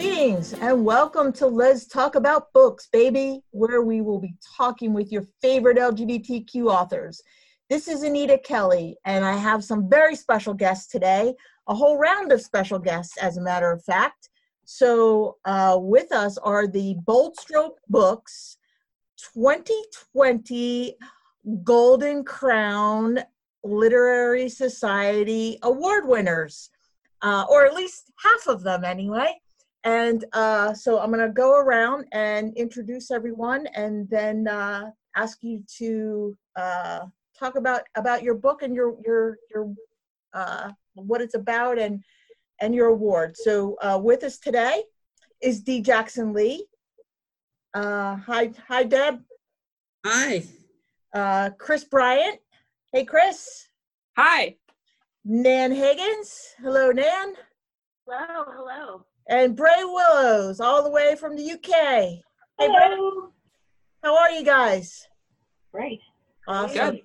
Greetings 0.00 0.52
and 0.52 0.84
welcome 0.84 1.32
to 1.32 1.48
Let's 1.48 1.84
Talk 1.88 2.14
About 2.14 2.52
Books, 2.52 2.86
baby, 2.92 3.42
where 3.50 3.82
we 3.82 4.00
will 4.00 4.20
be 4.20 4.32
talking 4.56 4.94
with 4.94 5.10
your 5.10 5.24
favorite 5.42 5.76
LGBTQ 5.76 6.66
authors. 6.66 7.20
This 7.68 7.88
is 7.88 8.04
Anita 8.04 8.38
Kelly, 8.38 8.96
and 9.04 9.24
I 9.24 9.32
have 9.32 9.64
some 9.64 9.90
very 9.90 10.14
special 10.14 10.54
guests 10.54 10.86
today, 10.86 11.34
a 11.66 11.74
whole 11.74 11.98
round 11.98 12.30
of 12.30 12.40
special 12.40 12.78
guests, 12.78 13.16
as 13.16 13.38
a 13.38 13.42
matter 13.42 13.72
of 13.72 13.82
fact. 13.82 14.28
So, 14.64 15.38
uh, 15.44 15.78
with 15.80 16.12
us 16.12 16.38
are 16.38 16.68
the 16.68 16.94
Bold 17.04 17.36
Stroke 17.36 17.80
Books 17.88 18.56
2020 19.34 20.94
Golden 21.64 22.22
Crown 22.22 23.18
Literary 23.64 24.48
Society 24.48 25.58
award 25.64 26.06
winners, 26.06 26.70
uh, 27.22 27.46
or 27.50 27.66
at 27.66 27.74
least 27.74 28.12
half 28.22 28.46
of 28.46 28.62
them 28.62 28.84
anyway. 28.84 29.34
And 29.84 30.24
uh, 30.32 30.74
so 30.74 30.98
I'm 30.98 31.12
going 31.12 31.26
to 31.26 31.32
go 31.32 31.56
around 31.56 32.06
and 32.12 32.56
introduce 32.56 33.10
everyone 33.10 33.66
and 33.74 34.08
then 34.10 34.48
uh, 34.48 34.90
ask 35.16 35.38
you 35.42 35.62
to 35.78 36.36
uh, 36.56 37.00
talk 37.38 37.56
about 37.56 37.82
about 37.94 38.22
your 38.22 38.34
book 38.34 38.62
and 38.62 38.74
your 38.74 38.96
your 39.04 39.38
your 39.50 39.72
uh, 40.34 40.72
what 40.94 41.20
it's 41.20 41.34
about 41.34 41.78
and 41.78 42.02
and 42.60 42.74
your 42.74 42.88
award. 42.88 43.36
So 43.36 43.76
uh, 43.80 43.98
with 44.02 44.24
us 44.24 44.38
today 44.38 44.82
is 45.40 45.60
D. 45.60 45.80
Jackson 45.80 46.32
Leigh. 46.32 46.64
Uh, 47.72 48.16
hi, 48.16 48.50
hi, 48.66 48.82
Deb. 48.82 49.20
Hi. 50.04 50.42
Uh, 51.14 51.50
Kris 51.50 51.84
Bryant. 51.84 52.40
Hey, 52.92 53.04
Kris. 53.04 53.68
Hi. 54.16 54.56
Nan 55.24 55.70
Higgins. 55.70 56.54
Hello, 56.60 56.90
Nan. 56.90 57.34
Hello, 58.06 58.44
hello. 58.56 59.04
And 59.28 59.54
Brey 59.54 59.84
Willows, 59.84 60.58
all 60.58 60.82
the 60.82 60.90
way 60.90 61.14
from 61.14 61.36
the 61.36 61.52
UK. 61.52 61.70
Hey, 61.70 62.22
Hello. 62.60 63.30
How 64.02 64.16
are 64.16 64.30
you 64.30 64.42
guys? 64.42 65.06
Great. 65.70 66.00
Awesome. 66.46 66.94
Good. 66.94 67.02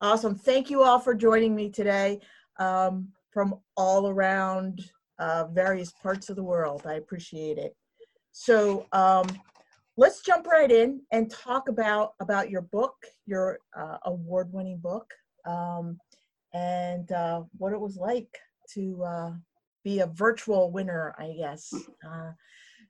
Awesome. 0.00 0.34
Thank 0.34 0.68
you 0.68 0.82
all 0.82 0.98
for 0.98 1.14
joining 1.14 1.54
me 1.54 1.70
today 1.70 2.18
um, 2.58 3.08
from 3.32 3.54
all 3.76 4.08
around 4.08 4.80
uh, 5.20 5.44
various 5.52 5.92
parts 5.92 6.28
of 6.28 6.34
the 6.34 6.42
world. 6.42 6.82
I 6.86 6.94
appreciate 6.94 7.56
it. 7.56 7.76
So 8.32 8.86
um, 8.92 9.28
let's 9.96 10.22
jump 10.22 10.48
right 10.48 10.72
in 10.72 11.02
and 11.12 11.30
talk 11.30 11.68
about 11.68 12.14
about 12.18 12.50
your 12.50 12.62
book, 12.62 12.96
your 13.26 13.60
uh, 13.78 13.98
award-winning 14.06 14.78
book, 14.78 15.08
um, 15.46 15.98
and 16.52 17.12
uh, 17.12 17.42
what 17.58 17.72
it 17.72 17.80
was 17.80 17.96
like 17.96 18.28
to 18.74 19.04
uh, 19.04 19.30
be 19.84 20.00
a 20.00 20.06
virtual 20.06 20.70
winner. 20.70 21.14
I 21.18 21.34
guess. 21.36 21.72
Uh, 22.06 22.32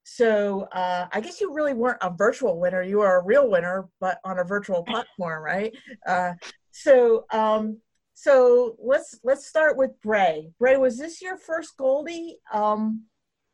so 0.02 0.62
uh, 0.72 1.06
I 1.12 1.20
guess 1.20 1.40
you 1.40 1.52
really 1.52 1.74
weren't 1.74 1.98
a 2.00 2.10
virtual 2.10 2.58
winner; 2.58 2.82
you 2.82 2.98
were 2.98 3.16
a 3.16 3.24
real 3.24 3.50
winner, 3.50 3.88
but 4.00 4.18
on 4.24 4.38
a 4.38 4.44
virtual 4.44 4.82
platform, 4.88 5.42
right? 5.42 5.72
Uh, 6.06 6.32
so 6.70 7.26
um, 7.32 7.78
so 8.14 8.76
let's 8.78 9.18
let's 9.24 9.46
start 9.46 9.76
with 9.76 9.92
Brey. 10.02 10.50
Brey, 10.58 10.76
was 10.76 10.98
this 10.98 11.22
your 11.22 11.36
first 11.36 11.76
Goldie? 11.76 12.38
Um, 12.52 13.04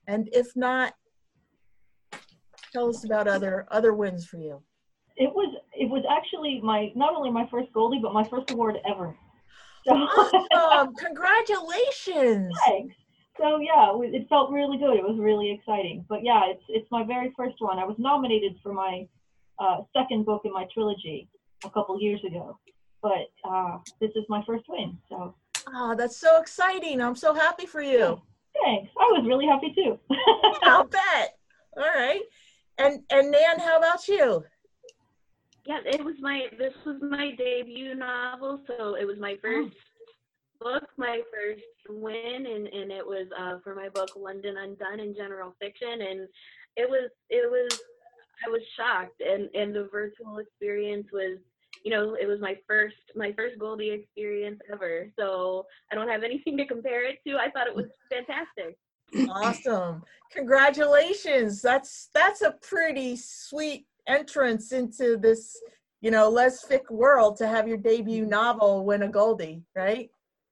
and 0.06 0.28
if 0.32 0.48
not, 0.56 0.94
tell 2.72 2.88
us 2.88 3.04
about 3.04 3.28
other 3.28 3.66
other 3.70 3.94
wins 3.94 4.26
for 4.26 4.38
you. 4.38 4.62
It 5.16 5.32
was 5.32 5.54
it 5.72 5.88
was 5.88 6.04
actually 6.10 6.60
my 6.62 6.90
not 6.94 7.14
only 7.14 7.30
my 7.30 7.46
first 7.50 7.72
Goldie, 7.72 8.00
but 8.02 8.12
my 8.12 8.24
first 8.24 8.50
award 8.50 8.78
ever. 8.88 9.16
So, 9.86 9.94
Awesome! 9.94 10.94
Congratulations! 10.98 12.52
thanks. 12.66 12.96
So 13.38 13.58
yeah, 13.58 13.92
it 14.02 14.28
felt 14.28 14.50
really 14.50 14.78
good. 14.78 14.96
It 14.96 15.04
was 15.04 15.18
really 15.18 15.50
exciting. 15.52 16.04
But 16.08 16.24
yeah, 16.24 16.42
it's 16.46 16.62
it's 16.68 16.90
my 16.90 17.04
very 17.04 17.32
first 17.36 17.56
one. 17.58 17.78
I 17.78 17.84
was 17.84 17.96
nominated 17.98 18.56
for 18.62 18.72
my 18.72 19.06
uh, 19.58 19.78
second 19.96 20.24
book 20.24 20.42
in 20.44 20.52
my 20.52 20.66
trilogy 20.72 21.28
a 21.64 21.70
couple 21.70 22.00
years 22.00 22.20
ago, 22.24 22.58
but 23.02 23.30
uh, 23.48 23.78
this 24.00 24.10
is 24.16 24.24
my 24.28 24.42
first 24.46 24.64
win. 24.68 24.96
So 25.08 25.34
Oh, 25.68 25.94
that's 25.96 26.16
so 26.16 26.40
exciting! 26.40 27.00
I'm 27.00 27.16
so 27.16 27.34
happy 27.34 27.66
for 27.66 27.82
you. 27.82 28.20
thanks. 28.64 28.90
I 28.98 29.04
was 29.12 29.24
really 29.26 29.46
happy 29.46 29.72
too. 29.74 29.98
I'll 30.62 30.84
bet. 30.86 31.36
All 31.76 31.82
right. 31.82 32.22
And 32.78 33.02
and 33.10 33.30
Nan, 33.30 33.58
how 33.58 33.78
about 33.78 34.06
you? 34.08 34.44
Yeah, 35.66 35.80
it 35.84 36.04
was 36.04 36.14
my 36.20 36.46
this 36.58 36.74
was 36.84 36.96
my 37.02 37.32
debut 37.36 37.94
novel, 37.94 38.60
so 38.66 38.94
it 38.94 39.04
was 39.04 39.18
my 39.18 39.36
first 39.42 39.74
book, 40.60 40.84
my 40.96 41.20
first 41.32 41.62
win, 41.88 42.46
and 42.46 42.66
and 42.66 42.92
it 42.92 43.06
was 43.06 43.26
uh, 43.38 43.58
for 43.62 43.74
my 43.74 43.88
book 43.88 44.10
London 44.16 44.56
Undone 44.58 45.00
in 45.00 45.14
general 45.14 45.54
fiction, 45.60 46.02
and 46.02 46.28
it 46.76 46.88
was 46.88 47.10
it 47.30 47.50
was 47.50 47.80
I 48.46 48.50
was 48.50 48.62
shocked, 48.76 49.20
and 49.20 49.48
and 49.54 49.74
the 49.74 49.88
virtual 49.90 50.38
experience 50.38 51.06
was 51.12 51.38
you 51.84 51.90
know 51.90 52.16
it 52.20 52.26
was 52.26 52.40
my 52.40 52.56
first 52.66 52.96
my 53.14 53.32
first 53.32 53.58
Goldie 53.58 53.90
experience 53.90 54.60
ever, 54.72 55.10
so 55.18 55.66
I 55.90 55.94
don't 55.94 56.08
have 56.08 56.22
anything 56.22 56.56
to 56.58 56.66
compare 56.66 57.08
it 57.08 57.18
to. 57.26 57.36
I 57.36 57.50
thought 57.50 57.66
it 57.66 57.76
was 57.76 57.86
fantastic. 58.10 58.76
Awesome. 59.30 60.02
Congratulations. 60.32 61.62
That's 61.62 62.10
that's 62.14 62.42
a 62.42 62.52
pretty 62.62 63.16
sweet 63.16 63.86
entrance 64.06 64.72
into 64.72 65.16
this, 65.16 65.56
you 66.00 66.10
know, 66.10 66.30
lesfic 66.30 66.90
world 66.90 67.36
to 67.38 67.46
have 67.46 67.68
your 67.68 67.76
debut 67.76 68.26
novel 68.26 68.84
win 68.84 69.02
a 69.02 69.08
Goldie, 69.08 69.62
right? 69.74 70.10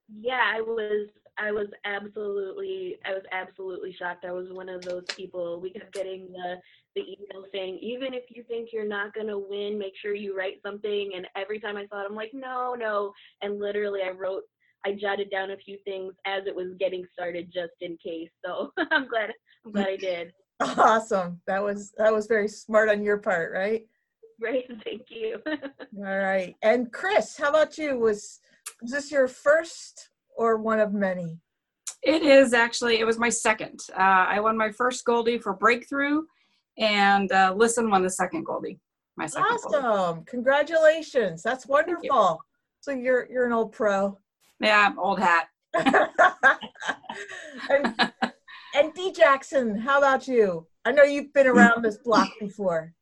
Yeah, 0.08 0.40
I 0.54 0.60
was 0.60 1.08
I 1.38 1.50
was 1.50 1.66
absolutely 1.84 2.96
I 3.04 3.12
was 3.12 3.22
absolutely 3.32 3.94
shocked. 3.98 4.24
I 4.24 4.32
was 4.32 4.48
one 4.50 4.68
of 4.68 4.82
those 4.82 5.04
people. 5.08 5.60
We 5.60 5.70
kept 5.70 5.92
getting 5.92 6.28
the 6.32 6.56
the 6.94 7.02
email 7.02 7.44
saying, 7.52 7.78
even 7.82 8.14
if 8.14 8.24
you 8.28 8.44
think 8.44 8.70
you're 8.72 8.86
not 8.86 9.14
gonna 9.14 9.38
win, 9.38 9.78
make 9.78 9.94
sure 10.00 10.14
you 10.14 10.36
write 10.36 10.60
something. 10.64 11.12
And 11.16 11.26
every 11.36 11.58
time 11.58 11.76
I 11.76 11.86
saw 11.86 12.02
it, 12.02 12.06
I'm 12.08 12.14
like, 12.14 12.30
no, 12.32 12.74
no. 12.74 13.12
And 13.42 13.58
literally, 13.58 14.00
I 14.06 14.10
wrote, 14.10 14.42
I 14.86 14.92
jotted 14.92 15.30
down 15.30 15.50
a 15.50 15.56
few 15.56 15.78
things 15.84 16.14
as 16.26 16.42
it 16.46 16.54
was 16.54 16.74
getting 16.78 17.04
started, 17.12 17.50
just 17.52 17.72
in 17.80 17.96
case. 18.02 18.30
So 18.44 18.70
I'm 18.90 19.08
glad 19.08 19.30
I'm 19.64 19.72
glad 19.72 19.88
I 19.88 19.96
did. 19.96 20.32
Awesome. 20.60 21.40
That 21.48 21.62
was 21.62 21.92
that 21.98 22.12
was 22.12 22.26
very 22.26 22.46
smart 22.46 22.88
on 22.88 23.02
your 23.02 23.18
part, 23.18 23.52
right? 23.52 23.82
Great, 24.40 24.70
thank 24.84 25.02
you. 25.08 25.38
All 25.46 26.18
right. 26.18 26.54
And 26.62 26.92
Kris, 26.92 27.36
how 27.36 27.50
about 27.50 27.76
you? 27.76 27.98
Was 27.98 28.40
was 28.84 28.92
this 28.92 29.10
your 29.10 29.26
first 29.26 30.10
or 30.36 30.58
one 30.58 30.78
of 30.78 30.92
many? 30.92 31.38
It 32.02 32.22
is 32.22 32.52
actually, 32.52 33.00
it 33.00 33.04
was 33.04 33.18
my 33.18 33.30
second. 33.30 33.80
Uh, 33.96 34.26
I 34.28 34.40
won 34.40 34.58
my 34.58 34.70
first 34.70 35.06
Goldie 35.06 35.38
for 35.38 35.54
Breakthrough, 35.54 36.24
and 36.76 37.32
uh, 37.32 37.54
Listen 37.56 37.88
won 37.88 38.02
the 38.02 38.10
second 38.10 38.44
Goldie. 38.44 38.78
My 39.16 39.26
second 39.26 39.58
Goldie. 39.62 39.86
Awesome. 39.86 40.24
Congratulations. 40.26 41.42
That's 41.42 41.66
wonderful. 41.66 42.04
You. 42.04 42.38
So 42.80 42.90
you're 42.90 43.26
you're 43.30 43.46
an 43.46 43.54
old 43.54 43.72
pro. 43.72 44.18
Yeah, 44.60 44.92
old 44.98 45.18
hat. 45.18 45.48
and, 47.70 48.12
and 48.74 48.92
D 48.94 49.12
Jackson, 49.12 49.78
how 49.78 49.96
about 49.96 50.28
you? 50.28 50.66
I 50.84 50.92
know 50.92 51.04
you've 51.04 51.32
been 51.32 51.46
around 51.46 51.82
this 51.82 51.96
block 51.96 52.28
before. 52.38 52.92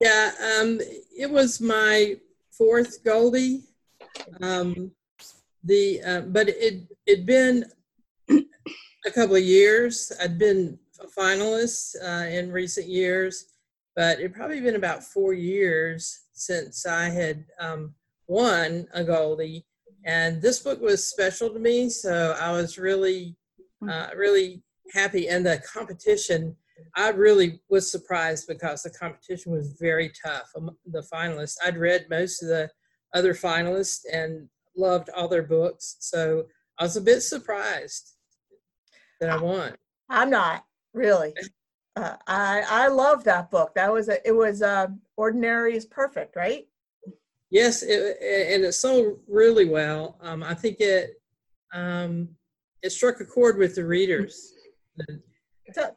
Yeah, 0.00 0.30
um, 0.60 0.78
it 1.18 1.28
was 1.28 1.60
my 1.60 2.14
fourth 2.52 3.02
Goldie. 3.02 3.64
Um, 4.40 4.92
the 5.62 6.02
uh, 6.02 6.20
but 6.22 6.48
it 6.48 6.86
it'd 7.06 7.26
been 7.26 7.64
a 8.30 9.10
couple 9.10 9.36
of 9.36 9.42
years. 9.42 10.12
I'd 10.20 10.38
been 10.38 10.78
a 11.00 11.06
finalist 11.06 11.96
uh, 12.02 12.26
in 12.28 12.52
recent 12.52 12.88
years, 12.88 13.46
but 13.96 14.20
it 14.20 14.34
probably 14.34 14.60
been 14.60 14.76
about 14.76 15.04
four 15.04 15.32
years 15.32 16.24
since 16.32 16.86
I 16.86 17.08
had 17.08 17.44
um, 17.58 17.94
won 18.28 18.86
a 18.92 19.04
Goldie. 19.04 19.66
And 20.04 20.42
this 20.42 20.58
book 20.58 20.80
was 20.80 21.08
special 21.08 21.50
to 21.50 21.58
me, 21.58 21.88
so 21.88 22.36
I 22.38 22.52
was 22.52 22.76
really, 22.76 23.36
uh, 23.88 24.08
really 24.14 24.62
happy. 24.92 25.28
And 25.28 25.46
the 25.46 25.62
competition, 25.72 26.56
I 26.94 27.08
really 27.10 27.60
was 27.70 27.90
surprised 27.90 28.46
because 28.46 28.82
the 28.82 28.90
competition 28.90 29.52
was 29.52 29.76
very 29.80 30.12
tough. 30.22 30.50
Um, 30.56 30.76
The 30.86 31.06
finalists, 31.12 31.56
I'd 31.64 31.78
read 31.78 32.06
most 32.10 32.42
of 32.42 32.48
the 32.48 32.70
other 33.14 33.32
finalists 33.34 34.00
and 34.12 34.48
loved 34.76 35.08
all 35.10 35.28
their 35.28 35.42
books, 35.42 35.96
so 36.00 36.46
I 36.78 36.82
was 36.84 36.96
a 36.96 37.00
bit 37.00 37.20
surprised 37.22 38.12
that 39.20 39.30
I 39.30 39.36
won. 39.36 39.74
I'm 40.08 40.30
not 40.30 40.64
really. 40.92 41.34
Uh, 41.96 42.16
I 42.26 42.64
I 42.68 42.88
love 42.88 43.22
that 43.22 43.52
book. 43.52 43.72
That 43.76 43.92
was 43.92 44.08
a, 44.08 44.18
it 44.26 44.32
was 44.32 44.62
uh, 44.62 44.88
ordinary 45.16 45.76
is 45.76 45.86
perfect, 45.86 46.34
right? 46.34 46.66
Yes, 47.50 47.84
it, 47.84 48.16
it- 48.20 48.52
and 48.52 48.64
it 48.64 48.72
sold 48.72 49.20
really 49.28 49.64
well. 49.66 50.18
Um, 50.20 50.42
I 50.42 50.54
think 50.54 50.80
it 50.80 51.22
um, 51.72 52.30
it 52.82 52.90
struck 52.90 53.20
a 53.20 53.24
chord 53.24 53.58
with 53.58 53.76
the 53.76 53.84
readers. 53.86 54.54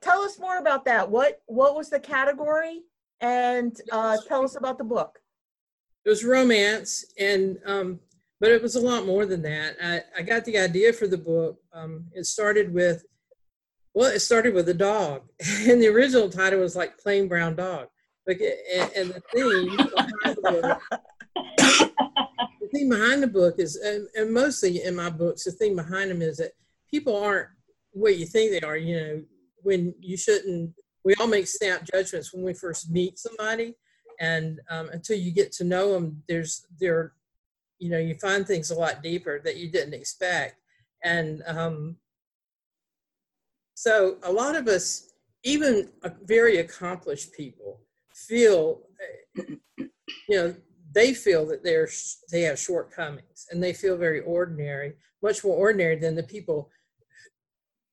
Tell 0.01 0.21
us 0.21 0.37
more 0.37 0.59
about 0.59 0.85
that. 0.85 1.09
What 1.09 1.41
what 1.47 1.75
was 1.75 1.89
the 1.89 1.99
category? 1.99 2.83
And 3.21 3.75
uh, 3.91 4.17
tell 4.27 4.43
us 4.43 4.55
about 4.55 4.77
the 4.77 4.83
book. 4.83 5.17
It 6.07 6.11
was 6.11 6.23
romance, 6.23 7.03
and 7.19 7.57
um, 7.65 7.99
but 8.39 8.49
it 8.49 8.61
was 8.61 8.77
a 8.77 8.79
lot 8.79 9.05
more 9.05 9.25
than 9.25 9.41
that. 9.41 9.75
I, 9.83 10.01
I 10.17 10.21
got 10.21 10.45
the 10.45 10.57
idea 10.57 10.93
for 10.93 11.05
the 11.05 11.17
book. 11.17 11.59
Um, 11.73 12.05
it 12.13 12.25
started 12.25 12.73
with 12.73 13.03
Well, 13.93 14.09
it 14.09 14.21
started 14.21 14.53
with 14.53 14.69
a 14.69 14.73
dog, 14.73 15.23
and 15.67 15.81
the 15.81 15.89
original 15.89 16.29
title 16.29 16.61
was 16.61 16.77
like 16.77 16.97
Plain 16.97 17.27
Brown 17.27 17.57
Dog. 17.57 17.89
But 18.25 18.37
and, 18.39 18.91
and 18.95 19.09
the 19.09 19.21
theme 19.33 19.75
behind 19.75 20.37
the 20.37 20.41
book, 20.41 20.81
the 22.61 22.69
theme 22.73 22.89
behind 22.89 23.21
the 23.21 23.27
book 23.27 23.55
is, 23.57 23.75
and, 23.75 24.07
and 24.15 24.33
mostly 24.33 24.81
in 24.83 24.95
my 24.95 25.09
books, 25.09 25.43
the 25.43 25.51
theme 25.51 25.75
behind 25.75 26.09
them 26.09 26.21
is 26.21 26.37
that 26.37 26.53
people 26.89 27.21
aren't 27.21 27.49
what 27.91 28.17
you 28.17 28.25
think 28.25 28.51
they 28.51 28.65
are. 28.65 28.77
You 28.77 28.95
know, 28.95 29.23
when 29.61 29.93
you 29.99 30.15
shouldn't. 30.15 30.73
We 31.03 31.15
all 31.15 31.27
make 31.27 31.47
snap 31.47 31.83
judgments 31.83 32.33
when 32.33 32.45
we 32.45 32.53
first 32.53 32.89
meet 32.89 33.19
somebody, 33.19 33.75
and 34.19 34.59
um, 34.69 34.89
until 34.89 35.17
you 35.17 35.31
get 35.31 35.51
to 35.53 35.63
know 35.63 35.93
them, 35.93 36.23
there's 36.27 36.65
there, 36.79 37.13
you 37.79 37.89
know, 37.89 37.99
you 37.99 38.15
find 38.15 38.45
things 38.45 38.71
a 38.71 38.75
lot 38.75 39.03
deeper 39.03 39.39
that 39.43 39.57
you 39.57 39.71
didn't 39.71 39.93
expect, 39.93 40.55
and 41.03 41.43
um, 41.45 41.97
so 43.77 44.17
a 44.23 44.31
lot 44.31 44.55
of 44.55 44.67
us, 44.67 45.13
even 45.43 45.91
very 46.23 46.57
accomplished 46.57 47.31
people, 47.33 47.79
feel, 48.11 48.81
uh, 49.37 49.43
you 49.77 49.89
know, 50.31 50.55
they 50.95 51.13
feel 51.13 51.45
that 51.45 51.63
they're 51.63 51.87
they 52.31 52.41
have 52.41 52.57
shortcomings 52.57 53.45
and 53.51 53.61
they 53.61 53.73
feel 53.73 53.95
very 53.95 54.21
ordinary, 54.21 54.93
much 55.21 55.43
more 55.43 55.55
ordinary 55.55 55.95
than 55.95 56.15
the 56.15 56.23
people, 56.23 56.71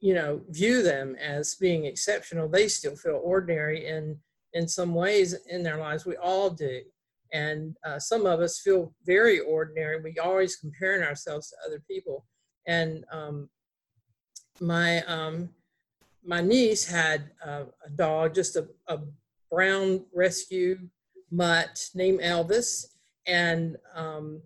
you 0.01 0.15
know, 0.15 0.41
view 0.49 0.83
them 0.83 1.17
as 1.17 1.55
being 1.55 1.85
exceptional. 1.85 2.49
They 2.49 2.69
still 2.69 2.97
feel 2.97 3.21
ordinary 3.23 3.87
in 3.87 4.19
in 4.55 4.67
some 4.69 4.95
ways 4.95 5.35
in 5.49 5.63
their 5.63 5.77
lives. 5.77 6.07
We 6.07 6.17
all 6.17 6.51
do, 6.51 6.81
and 7.33 7.77
uh, 7.87 7.99
some 7.99 8.27
of 8.27 8.41
us 8.41 8.61
feel 8.61 8.95
very 9.05 9.41
ordinary. 9.41 10.01
We 10.01 10.17
always 10.19 10.57
comparing 10.57 11.03
ourselves 11.03 11.51
to 11.51 11.57
other 11.67 11.83
people, 11.89 12.25
and 12.67 13.05
um, 13.13 13.49
my 14.61 15.03
um, 15.03 15.51
my 16.25 16.41
niece 16.41 16.85
had 16.87 17.31
a 17.45 17.67
dog, 17.97 18.35
just 18.35 18.57
a, 18.57 18.67
a, 18.89 18.99
brown 19.51 20.05
rescue 20.13 20.77
mutt 21.31 21.89
named 21.95 22.21
Elvis, 22.21 22.87
and 23.27 23.77
um, 23.95 24.43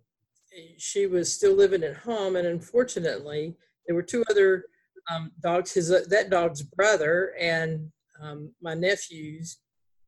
she 0.77 1.07
was 1.07 1.33
still 1.33 1.55
living 1.55 1.83
at 1.83 1.97
home. 1.97 2.37
And 2.37 2.47
unfortunately, 2.47 3.57
there 3.87 3.95
were 3.95 4.03
two 4.03 4.25
other 4.29 4.65
um, 5.11 5.31
dogs. 5.41 5.73
His 5.73 5.91
uh, 5.91 6.03
that 6.09 6.31
dog's 6.31 6.63
brother 6.63 7.35
and 7.41 7.91
um, 8.21 8.53
my 8.61 8.75
nephews 8.75 9.59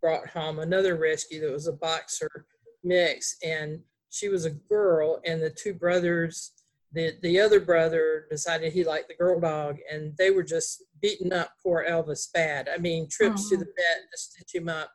brought 0.00 0.28
home 0.28 0.58
another 0.58 0.96
rescue 0.96 1.40
that 1.40 1.52
was 1.52 1.66
a 1.66 1.72
boxer 1.72 2.46
mix, 2.82 3.36
and 3.44 3.80
she 4.10 4.28
was 4.28 4.44
a 4.44 4.50
girl, 4.50 5.20
and 5.24 5.42
the 5.42 5.50
two 5.50 5.74
brothers 5.74 6.52
the 6.92 7.16
the 7.22 7.38
other 7.38 7.60
brother 7.60 8.26
decided 8.30 8.72
he 8.72 8.84
liked 8.84 9.08
the 9.08 9.14
girl 9.14 9.38
dog 9.40 9.78
and 9.90 10.16
they 10.16 10.30
were 10.30 10.42
just 10.42 10.84
beating 11.00 11.32
up 11.32 11.52
poor 11.62 11.84
elvis 11.88 12.32
bad. 12.32 12.68
I 12.72 12.78
mean 12.78 13.08
trips 13.08 13.48
to 13.48 13.56
the 13.56 13.64
vet 13.64 14.02
to 14.10 14.18
stitch 14.18 14.54
him 14.54 14.68
up. 14.68 14.90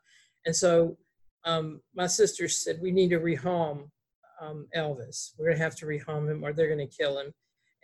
And 0.45 0.55
so 0.55 0.97
um, 1.45 1.81
my 1.95 2.07
sister 2.07 2.47
said 2.49 2.79
we 2.81 2.91
need 2.91 3.09
to 3.11 3.19
rehome 3.19 3.89
um, 4.41 4.67
elvis. 4.75 5.31
We're 5.37 5.45
going 5.45 5.57
to 5.57 5.63
have 5.63 5.75
to 5.77 5.85
rehome 5.85 6.29
him 6.29 6.43
or 6.43 6.51
they're 6.51 6.73
going 6.73 6.87
to 6.87 6.97
kill 6.97 7.19
him. 7.19 7.31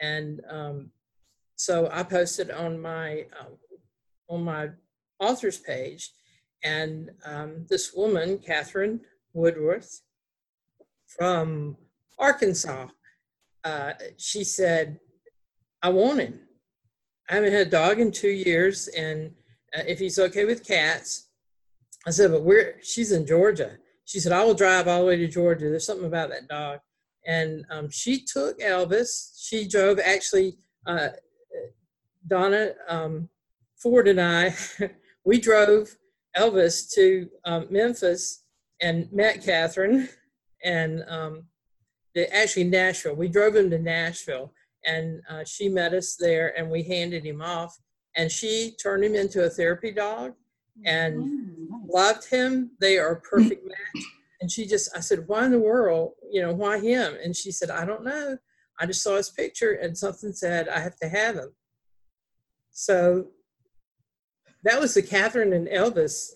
And 0.01 0.41
um, 0.49 0.91
so 1.55 1.89
i 1.91 2.03
posted 2.03 2.51
on 2.51 2.81
my 2.81 3.25
um, 3.39 3.57
on 4.29 4.43
my 4.43 4.69
author's 5.19 5.57
page 5.57 6.11
and 6.63 7.11
um, 7.25 7.65
this 7.69 7.93
woman 7.93 8.37
catherine 8.37 8.99
woodworth 9.33 10.01
from 11.07 11.75
arkansas 12.19 12.87
uh, 13.63 13.93
she 14.17 14.43
said, 14.43 14.99
I 15.81 15.89
want 15.89 16.19
him. 16.19 16.39
I 17.29 17.35
haven't 17.35 17.53
had 17.53 17.67
a 17.67 17.69
dog 17.69 17.99
in 17.99 18.11
two 18.11 18.29
years, 18.29 18.87
and 18.89 19.31
uh, 19.75 19.83
if 19.87 19.99
he's 19.99 20.19
okay 20.19 20.45
with 20.45 20.65
cats, 20.65 21.29
I 22.05 22.11
said, 22.11 22.31
but 22.31 22.43
we're, 22.43 22.75
she's 22.81 23.11
in 23.11 23.25
Georgia. 23.25 23.77
She 24.05 24.19
said, 24.19 24.31
I 24.31 24.43
will 24.43 24.53
drive 24.53 24.87
all 24.87 25.01
the 25.01 25.05
way 25.05 25.17
to 25.17 25.27
Georgia. 25.27 25.69
There's 25.69 25.85
something 25.85 26.07
about 26.07 26.29
that 26.29 26.47
dog. 26.47 26.79
And 27.25 27.65
um, 27.69 27.89
she 27.91 28.25
took 28.25 28.59
Elvis. 28.59 29.39
She 29.39 29.67
drove, 29.67 29.99
actually, 29.99 30.57
uh, 30.87 31.09
Donna 32.27 32.71
um, 32.87 33.29
Ford 33.77 34.07
and 34.07 34.19
I, 34.19 34.55
we 35.25 35.39
drove 35.39 35.95
Elvis 36.37 36.89
to 36.95 37.27
um, 37.45 37.67
Memphis 37.69 38.43
and 38.81 39.11
met 39.11 39.43
Catherine 39.43 40.09
and 40.63 41.03
um, 41.07 41.43
the, 42.15 42.33
actually 42.35 42.65
Nashville. 42.65 43.15
We 43.15 43.27
drove 43.27 43.55
him 43.55 43.69
to 43.71 43.79
Nashville, 43.79 44.53
and 44.85 45.21
uh, 45.29 45.43
she 45.45 45.69
met 45.69 45.93
us 45.93 46.15
there, 46.19 46.57
and 46.57 46.69
we 46.69 46.83
handed 46.83 47.25
him 47.25 47.41
off. 47.41 47.77
And 48.15 48.31
she 48.31 48.75
turned 48.81 49.03
him 49.03 49.15
into 49.15 49.43
a 49.45 49.49
therapy 49.49 49.91
dog, 49.91 50.33
and 50.85 51.15
Mm, 51.15 51.69
nice. 51.69 51.89
loved 51.89 52.29
him. 52.29 52.71
They 52.79 52.97
are 52.97 53.11
a 53.13 53.21
perfect 53.21 53.65
match. 53.67 54.03
And 54.41 54.51
she 54.51 54.65
just, 54.65 54.89
I 54.95 54.99
said, 55.01 55.27
why 55.27 55.45
in 55.45 55.51
the 55.51 55.59
world, 55.59 56.13
you 56.31 56.41
know, 56.41 56.51
why 56.53 56.79
him? 56.79 57.15
And 57.23 57.35
she 57.35 57.51
said, 57.51 57.69
I 57.69 57.85
don't 57.85 58.03
know. 58.03 58.37
I 58.79 58.85
just 58.87 59.03
saw 59.03 59.15
his 59.17 59.29
picture, 59.29 59.73
and 59.73 59.95
something 59.97 60.33
said 60.33 60.67
I 60.67 60.79
have 60.79 60.95
to 60.97 61.07
have 61.09 61.35
him. 61.35 61.53
So 62.71 63.27
that 64.63 64.79
was 64.79 64.93
the 64.93 65.01
Catherine 65.01 65.53
and 65.53 65.67
Elvis 65.67 66.31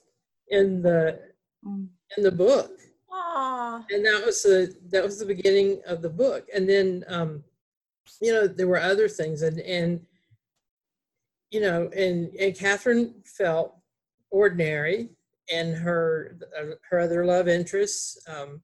in 0.50 0.82
the 0.82 1.20
in 1.66 2.24
the 2.24 2.32
book. 2.32 2.72
Aw. 3.12 3.86
and 3.92 4.06
that 4.06 4.24
was 4.26 4.44
the 4.44 4.76
that 4.90 5.04
was 5.04 5.20
the 5.20 5.26
beginning 5.26 5.82
of 5.88 6.02
the 6.02 6.10
book. 6.10 6.48
And 6.54 6.68
then 6.68 7.04
um 7.08 7.44
you 8.22 8.34
know 8.34 8.48
there 8.48 8.68
were 8.68 8.80
other 8.80 9.08
things 9.08 9.42
and 9.42 9.60
and 9.60 10.02
you 11.52 11.62
know 11.62 11.90
and 11.96 12.34
and 12.36 12.58
catherine 12.58 13.16
felt 13.26 13.76
ordinary 14.32 15.10
and 15.52 15.76
her 15.76 16.38
uh, 16.60 16.76
her 16.90 17.00
other 17.00 17.26
love 17.26 17.48
interests. 17.48 18.18
Um 18.28 18.62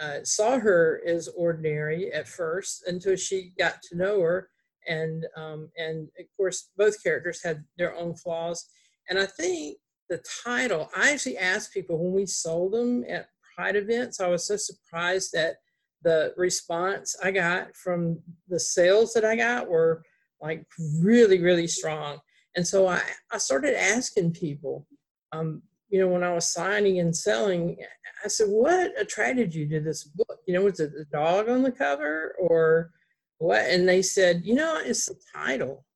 uh, 0.00 0.24
saw 0.24 0.58
her 0.58 1.02
as 1.06 1.28
ordinary 1.28 2.12
at 2.12 2.26
first 2.26 2.84
until 2.86 3.14
she 3.14 3.52
got 3.58 3.82
to 3.82 3.96
know 3.96 4.20
her. 4.20 4.48
And 4.88 5.26
um 5.36 5.70
and 5.76 6.08
of 6.18 6.26
course 6.36 6.70
both 6.76 7.02
characters 7.02 7.42
had 7.42 7.64
their 7.78 7.94
own 7.94 8.14
flaws 8.14 8.68
and 9.08 9.18
i 9.18 9.26
think 9.26 9.76
the 10.08 10.22
title 10.44 10.90
i 10.96 11.10
actually 11.10 11.38
asked 11.38 11.72
people 11.72 11.98
when 11.98 12.12
we 12.12 12.26
sold 12.26 12.72
them 12.72 13.04
at 13.08 13.28
pride 13.54 13.76
events 13.76 14.20
i 14.20 14.28
was 14.28 14.46
so 14.46 14.56
surprised 14.56 15.34
at 15.34 15.56
the 16.02 16.32
response 16.36 17.16
i 17.22 17.30
got 17.30 17.74
from 17.76 18.18
the 18.48 18.58
sales 18.58 19.12
that 19.12 19.24
i 19.24 19.36
got 19.36 19.68
were 19.68 20.02
like 20.42 20.66
really 21.00 21.40
really 21.40 21.68
strong. 21.68 22.18
And 22.56 22.66
so 22.66 22.86
i 22.86 23.00
i 23.30 23.38
started 23.38 23.80
asking 23.80 24.32
people 24.32 24.86
um 25.32 25.62
you 25.88 26.00
know 26.00 26.08
when 26.08 26.24
i 26.24 26.34
was 26.34 26.48
signing 26.48 26.98
and 26.98 27.16
selling 27.16 27.76
i 28.24 28.28
said 28.28 28.48
what 28.48 28.92
attracted 29.00 29.54
you 29.54 29.66
to 29.68 29.80
this 29.80 30.04
book? 30.04 30.40
You 30.46 30.54
know 30.54 30.62
was 30.64 30.80
it 30.80 30.92
the 30.92 31.06
dog 31.06 31.48
on 31.48 31.62
the 31.62 31.72
cover 31.72 32.34
or 32.38 32.90
what? 33.38 33.62
And 33.62 33.88
they 33.88 34.02
said 34.02 34.42
you 34.44 34.54
know 34.54 34.80
it's 34.84 35.06
the 35.06 35.16
title. 35.34 35.86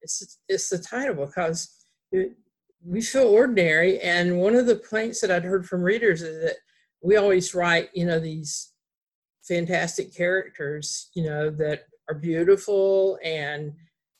It's 0.00 0.38
it's 0.48 0.68
the 0.68 0.78
title 0.78 1.26
because 1.26 1.86
we 2.84 3.00
feel 3.00 3.28
ordinary 3.28 4.00
and 4.00 4.38
one 4.38 4.54
of 4.54 4.66
the 4.66 4.76
complaints 4.76 5.20
that 5.20 5.30
i'd 5.30 5.44
heard 5.44 5.66
from 5.66 5.82
readers 5.82 6.22
is 6.22 6.42
that 6.42 6.56
we 7.02 7.16
always 7.16 7.54
write 7.54 7.88
you 7.94 8.04
know 8.04 8.18
these 8.18 8.72
fantastic 9.46 10.14
characters 10.14 11.10
you 11.14 11.24
know 11.24 11.50
that 11.50 11.84
are 12.08 12.14
beautiful 12.14 13.18
and 13.24 13.72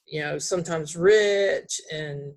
you 0.06 0.20
know 0.20 0.38
sometimes 0.38 0.96
rich 0.96 1.80
and 1.92 2.32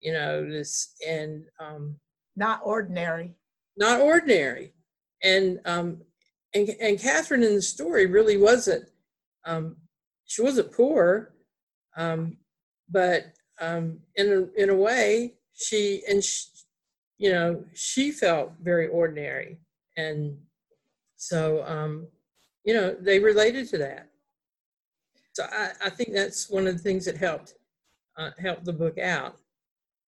you 0.00 0.12
know 0.12 0.48
this 0.48 0.94
and 1.06 1.44
um 1.60 1.96
Not 2.36 2.60
ordinary. 2.64 3.34
not 3.76 4.00
ordinary 4.00 4.72
and 5.22 5.60
um 5.64 6.00
and, 6.54 6.70
and 6.80 6.98
catherine 7.00 7.42
in 7.42 7.54
the 7.54 7.62
story 7.62 8.06
really 8.06 8.36
wasn't 8.36 8.84
um 9.44 9.76
she 10.24 10.42
wasn't 10.42 10.72
poor 10.72 11.34
um 11.96 12.36
but 12.88 13.32
um 13.60 13.98
in 14.16 14.32
a, 14.56 14.62
in 14.62 14.70
a 14.70 14.74
way 14.74 15.37
she 15.58 16.02
and 16.08 16.22
she, 16.22 16.46
you 17.18 17.32
know 17.32 17.64
she 17.74 18.10
felt 18.10 18.52
very 18.62 18.88
ordinary 18.88 19.58
and 19.96 20.36
so 21.16 21.64
um 21.66 22.06
you 22.64 22.72
know 22.72 22.94
they 23.00 23.18
related 23.18 23.68
to 23.68 23.78
that 23.78 24.08
so 25.32 25.44
i 25.52 25.70
i 25.84 25.90
think 25.90 26.12
that's 26.12 26.48
one 26.48 26.66
of 26.66 26.76
the 26.76 26.82
things 26.82 27.04
that 27.04 27.16
helped 27.16 27.54
uh, 28.16 28.30
helped 28.38 28.64
the 28.64 28.72
book 28.72 28.98
out 28.98 29.36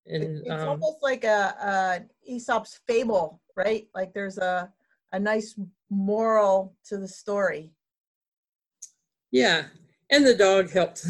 and 0.10 0.24
It's 0.24 0.50
um, 0.50 0.70
almost 0.70 0.98
like 1.02 1.24
a, 1.24 1.56
a 1.62 2.32
Aesop's 2.32 2.80
fable, 2.88 3.42
right? 3.56 3.88
Like 3.94 4.14
there's 4.14 4.38
a, 4.38 4.72
a 5.12 5.20
nice 5.20 5.58
moral 5.90 6.76
to 6.86 6.98
the 6.98 7.08
story. 7.08 7.72
Yeah, 9.32 9.66
and 10.10 10.26
the 10.26 10.36
dog 10.36 10.72
helped, 10.72 11.06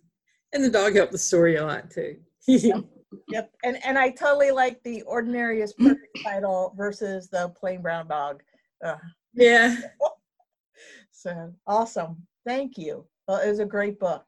and 0.52 0.64
the 0.64 0.70
dog 0.70 0.94
helped 0.94 1.12
the 1.12 1.18
story 1.18 1.56
a 1.56 1.66
lot 1.66 1.90
too. 1.90 2.16
Yep. 3.28 3.54
And, 3.64 3.84
and 3.84 3.98
I 3.98 4.10
totally 4.10 4.50
like 4.50 4.82
the 4.82 5.02
ordinary 5.02 5.60
is 5.62 5.72
perfect 5.74 6.18
title 6.24 6.74
versus 6.76 7.28
the 7.28 7.48
plain 7.50 7.82
brown 7.82 8.08
dog. 8.08 8.42
Uh, 8.84 8.96
yeah, 9.34 9.76
so 11.10 11.52
awesome. 11.66 12.26
Thank 12.46 12.76
you. 12.78 13.06
Well, 13.26 13.38
it 13.38 13.48
was 13.48 13.58
a 13.58 13.64
great 13.64 13.98
book. 13.98 14.24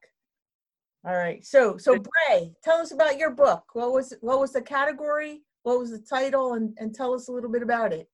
All 1.07 1.14
right. 1.14 1.45
So, 1.45 1.76
so 1.76 1.99
Brey, 1.99 2.52
tell 2.64 2.78
us 2.78 2.90
about 2.93 3.19
your 3.19 3.31
book. 3.31 3.64
What 3.75 3.93
was 3.93 4.14
what 4.21 4.40
was 4.40 4.52
the 4.52 4.62
category? 4.62 5.43
What 5.62 5.78
was 5.78 5.90
the 5.90 6.00
title? 6.00 6.55
And 6.55 6.76
and 6.78 6.95
tell 6.95 7.14
us 7.14 7.28
a 7.28 7.33
little 7.33 7.50
bit 7.50 7.62
about 7.62 7.93
it. 7.93 8.09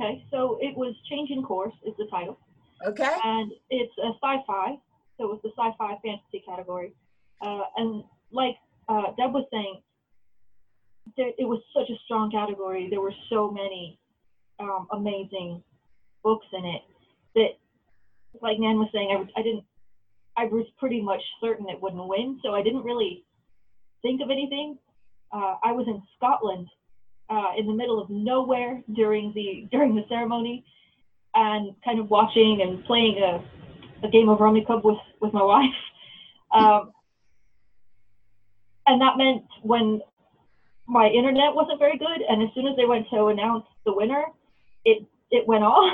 Okay, 0.00 0.24
so 0.30 0.58
it 0.60 0.76
was 0.76 0.94
Changing 1.08 1.42
Course 1.42 1.74
is 1.86 1.94
the 1.98 2.06
title, 2.10 2.36
Okay. 2.84 3.14
and 3.24 3.52
it's 3.70 3.94
a 3.98 4.08
sci-fi, 4.20 4.76
so 5.16 5.24
it 5.24 5.30
was 5.30 5.40
the 5.44 5.50
sci-fi 5.50 5.96
fantasy 6.04 6.42
category. 6.46 6.92
Uh, 7.40 7.62
and 7.76 8.02
like 8.32 8.56
uh, 8.88 9.12
Deb 9.16 9.32
was 9.32 9.46
saying, 9.52 9.80
there, 11.16 11.28
it 11.38 11.44
was 11.44 11.60
such 11.76 11.88
a 11.90 11.98
strong 12.04 12.30
category. 12.30 12.88
There 12.90 13.00
were 13.00 13.14
so 13.30 13.50
many 13.50 13.98
um, 14.60 14.86
amazing 14.92 15.62
books 16.22 16.46
in 16.52 16.64
it 16.64 16.82
that, 17.34 17.50
like 18.42 18.58
Nan 18.58 18.78
was 18.78 18.88
saying, 18.92 19.10
I, 19.12 19.16
was- 19.16 19.28
I 19.36 19.42
didn't, 19.42 19.64
I 20.36 20.44
was 20.46 20.66
pretty 20.78 21.00
much 21.00 21.22
certain 21.40 21.68
it 21.68 21.80
wouldn't 21.80 22.06
win, 22.08 22.40
so 22.42 22.54
I 22.54 22.62
didn't 22.62 22.82
really 22.84 23.24
think 24.02 24.20
of 24.20 24.30
anything. 24.30 24.78
Uh, 25.32 25.56
I 25.62 25.72
was 25.72 25.86
in 25.86 26.02
Scotland 26.16 26.68
uh, 27.30 27.52
in 27.56 27.66
the 27.66 27.72
middle 27.72 28.00
of 28.02 28.10
nowhere 28.10 28.82
during 28.94 29.32
the 29.34 29.68
during 29.70 29.94
the 29.94 30.02
ceremony, 30.08 30.64
and 31.34 31.74
kind 31.84 31.98
of 32.00 32.10
watching 32.10 32.60
and 32.62 32.84
playing 32.84 33.18
a, 33.18 34.06
a 34.06 34.10
game 34.10 34.28
of 34.28 34.38
Rummikub 34.38 34.82
with 34.84 34.98
with 35.20 35.32
my 35.32 35.42
wife. 35.42 35.64
Um, 36.54 36.92
and 38.86 39.00
that 39.00 39.16
meant 39.16 39.42
when 39.62 40.00
my 40.86 41.08
internet 41.08 41.54
wasn't 41.54 41.78
very 41.78 41.98
good, 41.98 42.20
and 42.28 42.42
as 42.42 42.48
soon 42.54 42.66
as 42.66 42.76
they 42.76 42.84
went 42.84 43.06
to 43.10 43.26
announce 43.26 43.64
the 43.84 43.94
winner, 43.94 44.24
it 44.84 45.04
it 45.30 45.46
went 45.46 45.64
off. 45.64 45.92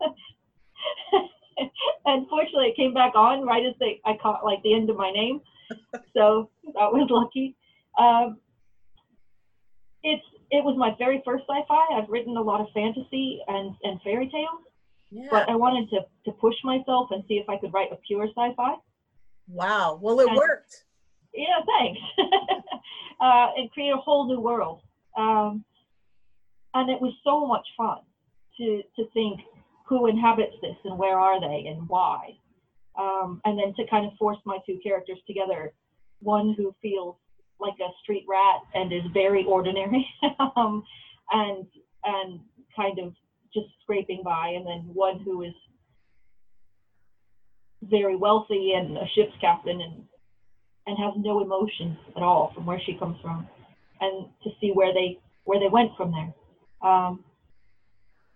and 2.06 2.26
fortunately, 2.28 2.68
it 2.68 2.76
came 2.76 2.94
back 2.94 3.14
on 3.14 3.44
right 3.46 3.64
as 3.64 3.74
they 3.80 4.00
I 4.04 4.16
caught 4.22 4.44
like 4.44 4.62
the 4.62 4.74
end 4.74 4.90
of 4.90 4.96
my 4.96 5.10
name, 5.10 5.40
so 6.16 6.50
that 6.64 6.92
was 6.92 7.06
lucky. 7.10 7.56
Um, 7.98 8.38
it's 10.02 10.24
it 10.50 10.64
was 10.64 10.76
my 10.78 10.94
very 10.98 11.22
first 11.24 11.44
sci-fi. 11.48 11.86
I've 11.96 12.08
written 12.08 12.36
a 12.36 12.42
lot 12.42 12.60
of 12.60 12.68
fantasy 12.72 13.40
and 13.48 13.74
and 13.82 14.00
fairy 14.02 14.28
tales, 14.30 14.62
Yeah. 15.10 15.28
but 15.30 15.48
I 15.48 15.56
wanted 15.56 15.90
to 15.90 16.00
to 16.26 16.32
push 16.32 16.54
myself 16.64 17.08
and 17.10 17.22
see 17.28 17.34
if 17.34 17.48
I 17.48 17.58
could 17.58 17.72
write 17.74 17.92
a 17.92 17.96
pure 18.06 18.26
sci-fi. 18.28 18.74
Wow. 19.48 19.98
Well, 20.00 20.20
it 20.20 20.28
and- 20.28 20.36
worked. 20.36 20.84
Yeah, 21.36 21.60
thanks. 21.66 22.00
uh, 23.20 23.48
and 23.56 23.70
create 23.72 23.92
a 23.92 23.98
whole 23.98 24.26
new 24.26 24.40
world. 24.40 24.80
Um, 25.16 25.64
and 26.74 26.90
it 26.90 27.00
was 27.00 27.12
so 27.24 27.46
much 27.46 27.66
fun 27.76 27.98
to 28.58 28.82
to 28.96 29.04
think 29.12 29.40
who 29.86 30.06
inhabits 30.06 30.54
this 30.62 30.76
and 30.84 30.98
where 30.98 31.18
are 31.18 31.40
they 31.40 31.66
and 31.68 31.88
why. 31.88 32.36
Um, 32.98 33.40
and 33.44 33.58
then 33.58 33.74
to 33.76 33.86
kind 33.90 34.06
of 34.06 34.12
force 34.18 34.38
my 34.44 34.58
two 34.66 34.78
characters 34.82 35.18
together, 35.26 35.72
one 36.20 36.54
who 36.56 36.74
feels 36.82 37.16
like 37.60 37.74
a 37.80 37.88
street 38.02 38.24
rat 38.28 38.62
and 38.74 38.92
is 38.92 39.02
very 39.12 39.44
ordinary, 39.44 40.06
um, 40.56 40.82
and 41.32 41.66
and 42.04 42.40
kind 42.74 42.98
of 42.98 43.14
just 43.52 43.68
scraping 43.82 44.22
by, 44.24 44.48
and 44.56 44.66
then 44.66 44.90
one 44.92 45.20
who 45.20 45.42
is 45.42 45.54
very 47.82 48.16
wealthy 48.16 48.72
and 48.74 48.96
a 48.96 49.06
ship's 49.14 49.36
captain 49.40 49.80
and 49.80 50.04
and 50.86 50.96
has 50.98 51.14
no 51.16 51.42
emotion 51.42 51.96
at 52.16 52.22
all 52.22 52.52
from 52.54 52.64
where 52.64 52.80
she 52.84 52.94
comes 52.94 53.16
from, 53.20 53.46
and 54.00 54.26
to 54.44 54.50
see 54.60 54.70
where 54.72 54.92
they 54.94 55.18
where 55.44 55.60
they 55.60 55.68
went 55.68 55.90
from 55.96 56.12
there. 56.12 56.32
Um, 56.88 57.24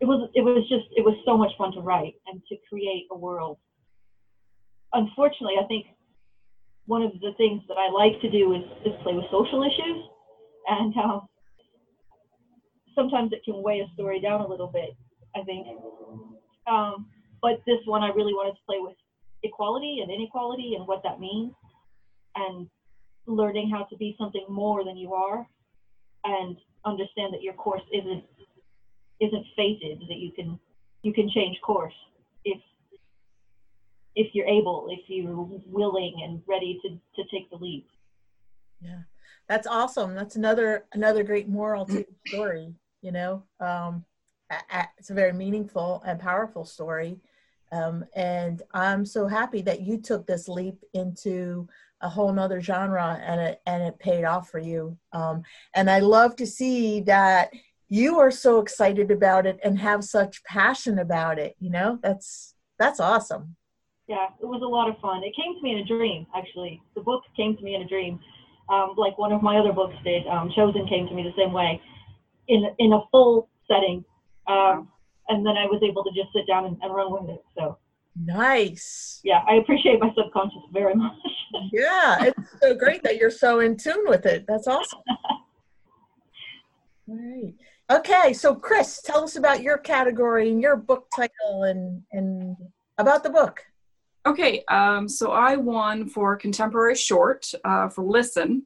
it 0.00 0.07
was 0.07 0.28
it 0.35 0.42
was 0.42 0.66
just 0.69 0.87
it 0.97 1.04
was 1.04 1.14
so 1.25 1.37
much 1.37 1.52
fun 1.57 1.73
to 1.73 1.80
write 1.80 2.14
and 2.26 2.40
to 2.49 2.57
create 2.69 3.07
a 3.11 3.16
world. 3.16 3.59
Unfortunately, 4.92 5.54
I 5.62 5.66
think 5.66 5.87
one 6.87 7.02
of 7.02 7.12
the 7.21 7.33
things 7.37 7.62
that 7.69 7.76
I 7.78 7.90
like 7.90 8.21
to 8.23 8.30
do 8.30 8.54
is, 8.54 8.64
is 8.85 8.92
play 9.02 9.14
with 9.14 9.26
social 9.30 9.62
issues, 9.62 10.02
and 10.66 10.97
um, 10.97 11.28
sometimes 12.97 13.33
it 13.33 13.45
can 13.45 13.62
weigh 13.62 13.80
a 13.80 13.95
story 13.95 14.21
down 14.21 14.40
a 14.40 14.49
little 14.49 14.66
bit. 14.66 14.90
I 15.37 15.42
think, 15.45 15.69
um, 16.66 17.07
but 17.40 17.62
this 17.66 17.78
one 17.85 18.02
I 18.02 18.09
really 18.09 18.35
wanted 18.35 18.59
to 18.59 18.64
play 18.66 18.78
with 18.80 18.97
equality 19.45 20.00
and 20.02 20.11
inequality 20.11 20.75
and 20.76 20.88
what 20.88 21.02
that 21.04 21.21
means 21.21 21.52
and 22.37 22.68
learning 23.26 23.70
how 23.70 23.84
to 23.84 23.96
be 23.96 24.16
something 24.18 24.44
more 24.49 24.84
than 24.84 24.96
you 24.96 25.14
are 25.14 25.46
and 26.25 26.56
understand 26.84 27.32
that 27.32 27.42
your 27.42 27.54
course 27.54 27.82
isn't 27.92 28.25
isn't 29.20 29.46
fated 29.54 30.00
that 30.08 30.16
you 30.16 30.32
can 30.32 30.58
you 31.02 31.12
can 31.12 31.28
change 31.30 31.60
course 31.60 31.94
if 32.44 32.58
if 34.16 34.28
you're 34.34 34.46
able 34.46 34.88
if 34.90 35.00
you're 35.08 35.49
willing 35.66 36.22
and 36.25 36.42
ready 36.49 36.80
to 36.82 36.88
to 37.16 37.28
take 37.30 37.49
the 37.50 37.56
leap 37.56 37.87
Yeah. 38.80 39.00
That's 39.50 39.66
awesome. 39.66 40.14
That's 40.14 40.37
another 40.37 40.84
another 40.92 41.25
great 41.25 41.49
moral 41.49 41.84
to 41.87 41.92
the 41.92 42.06
story. 42.28 42.72
You 43.02 43.10
know, 43.10 43.42
um, 43.58 44.04
it's 44.96 45.10
a 45.10 45.14
very 45.14 45.32
meaningful 45.32 46.04
and 46.06 46.20
powerful 46.20 46.64
story. 46.64 47.18
Um, 47.72 48.04
and 48.14 48.62
I'm 48.75 49.04
so 49.04 49.26
happy 49.26 49.60
that 49.62 49.80
you 49.80 49.99
took 49.99 50.25
this 50.25 50.46
leap 50.46 50.76
into 50.94 51.68
a 52.02 52.09
whole 52.09 52.33
nother 52.33 52.61
genre 52.61 53.21
and 53.25 53.40
it 53.40 53.61
and 53.66 53.83
it 53.83 53.99
paid 53.99 54.25
off 54.25 54.49
for 54.49 54.59
you. 54.59 54.97
Um, 55.12 55.42
and 55.75 55.90
I 55.90 56.00
love 56.00 56.37
to 56.37 56.47
see 56.47 57.00
that 57.02 57.50
you 57.88 58.19
are 58.19 58.30
so 58.30 58.61
excited 58.61 59.11
about 59.11 59.47
it 59.47 59.59
and 59.64 59.78
have 59.78 60.04
such 60.04 60.42
passion 60.45 60.99
about 61.00 61.38
it. 61.38 61.57
You 61.59 61.71
know, 61.71 61.99
that's 62.02 62.54
that's 62.78 63.00
awesome. 63.00 63.57
yeah 64.09 64.28
it 64.42 64.47
was 64.47 64.62
a 64.62 64.66
lot 64.66 64.88
of 64.88 64.99
fun 64.99 65.23
it 65.23 65.35
came 65.37 65.54
to 65.54 65.62
me 65.62 65.73
in 65.73 65.78
a 65.78 65.85
dream 65.85 66.26
actually 66.35 66.80
the 66.97 67.00
book 67.00 67.23
came 67.37 67.57
to 67.57 67.62
me 67.62 67.75
in 67.75 67.83
a 67.83 67.88
dream 67.88 68.19
um, 68.71 68.95
like 68.97 69.16
one 69.19 69.33
of 69.33 69.42
my 69.42 69.59
other 69.59 69.73
books 69.73 69.95
did 70.02 70.26
um, 70.26 70.50
chosen 70.57 70.87
came 70.88 71.07
to 71.07 71.14
me 71.14 71.23
the 71.23 71.37
same 71.37 71.52
way 71.52 71.80
in 72.49 72.64
in 72.78 72.92
a 72.95 73.00
full 73.12 73.49
setting 73.69 74.04
um, 74.49 74.88
and 75.28 75.45
then 75.47 75.57
i 75.57 75.66
was 75.66 75.80
able 75.88 76.02
to 76.02 76.11
just 76.11 76.33
sit 76.35 76.47
down 76.47 76.64
and, 76.64 76.76
and 76.83 76.95
run 76.95 77.12
with 77.12 77.28
it 77.30 77.45
so 77.57 77.76
Nice. 78.24 79.20
yeah 79.24 79.42
i 79.48 79.54
appreciate 79.54 80.00
my 80.00 80.12
subconscious 80.14 80.62
very 80.72 80.94
much 80.94 81.12
Yeah, 81.72 82.24
it's 82.24 82.60
so 82.62 82.74
great 82.74 83.02
that 83.02 83.16
you're 83.16 83.30
so 83.30 83.60
in 83.60 83.76
tune 83.76 84.04
with 84.06 84.26
it. 84.26 84.44
That's 84.46 84.66
awesome. 84.66 85.00
All 87.08 87.16
right. 87.16 87.54
Okay, 87.90 88.32
so 88.32 88.54
Kris, 88.54 89.02
tell 89.02 89.24
us 89.24 89.36
about 89.36 89.62
your 89.62 89.78
category 89.78 90.50
and 90.50 90.62
your 90.62 90.76
book 90.76 91.08
title 91.14 91.64
and 91.64 92.02
and 92.12 92.56
about 92.98 93.22
the 93.24 93.30
book. 93.30 93.60
Okay, 94.26 94.62
um, 94.68 95.08
so 95.08 95.32
I 95.32 95.56
won 95.56 96.06
for 96.06 96.36
contemporary 96.36 96.94
short 96.94 97.50
uh, 97.64 97.88
for 97.88 98.04
Listen, 98.04 98.64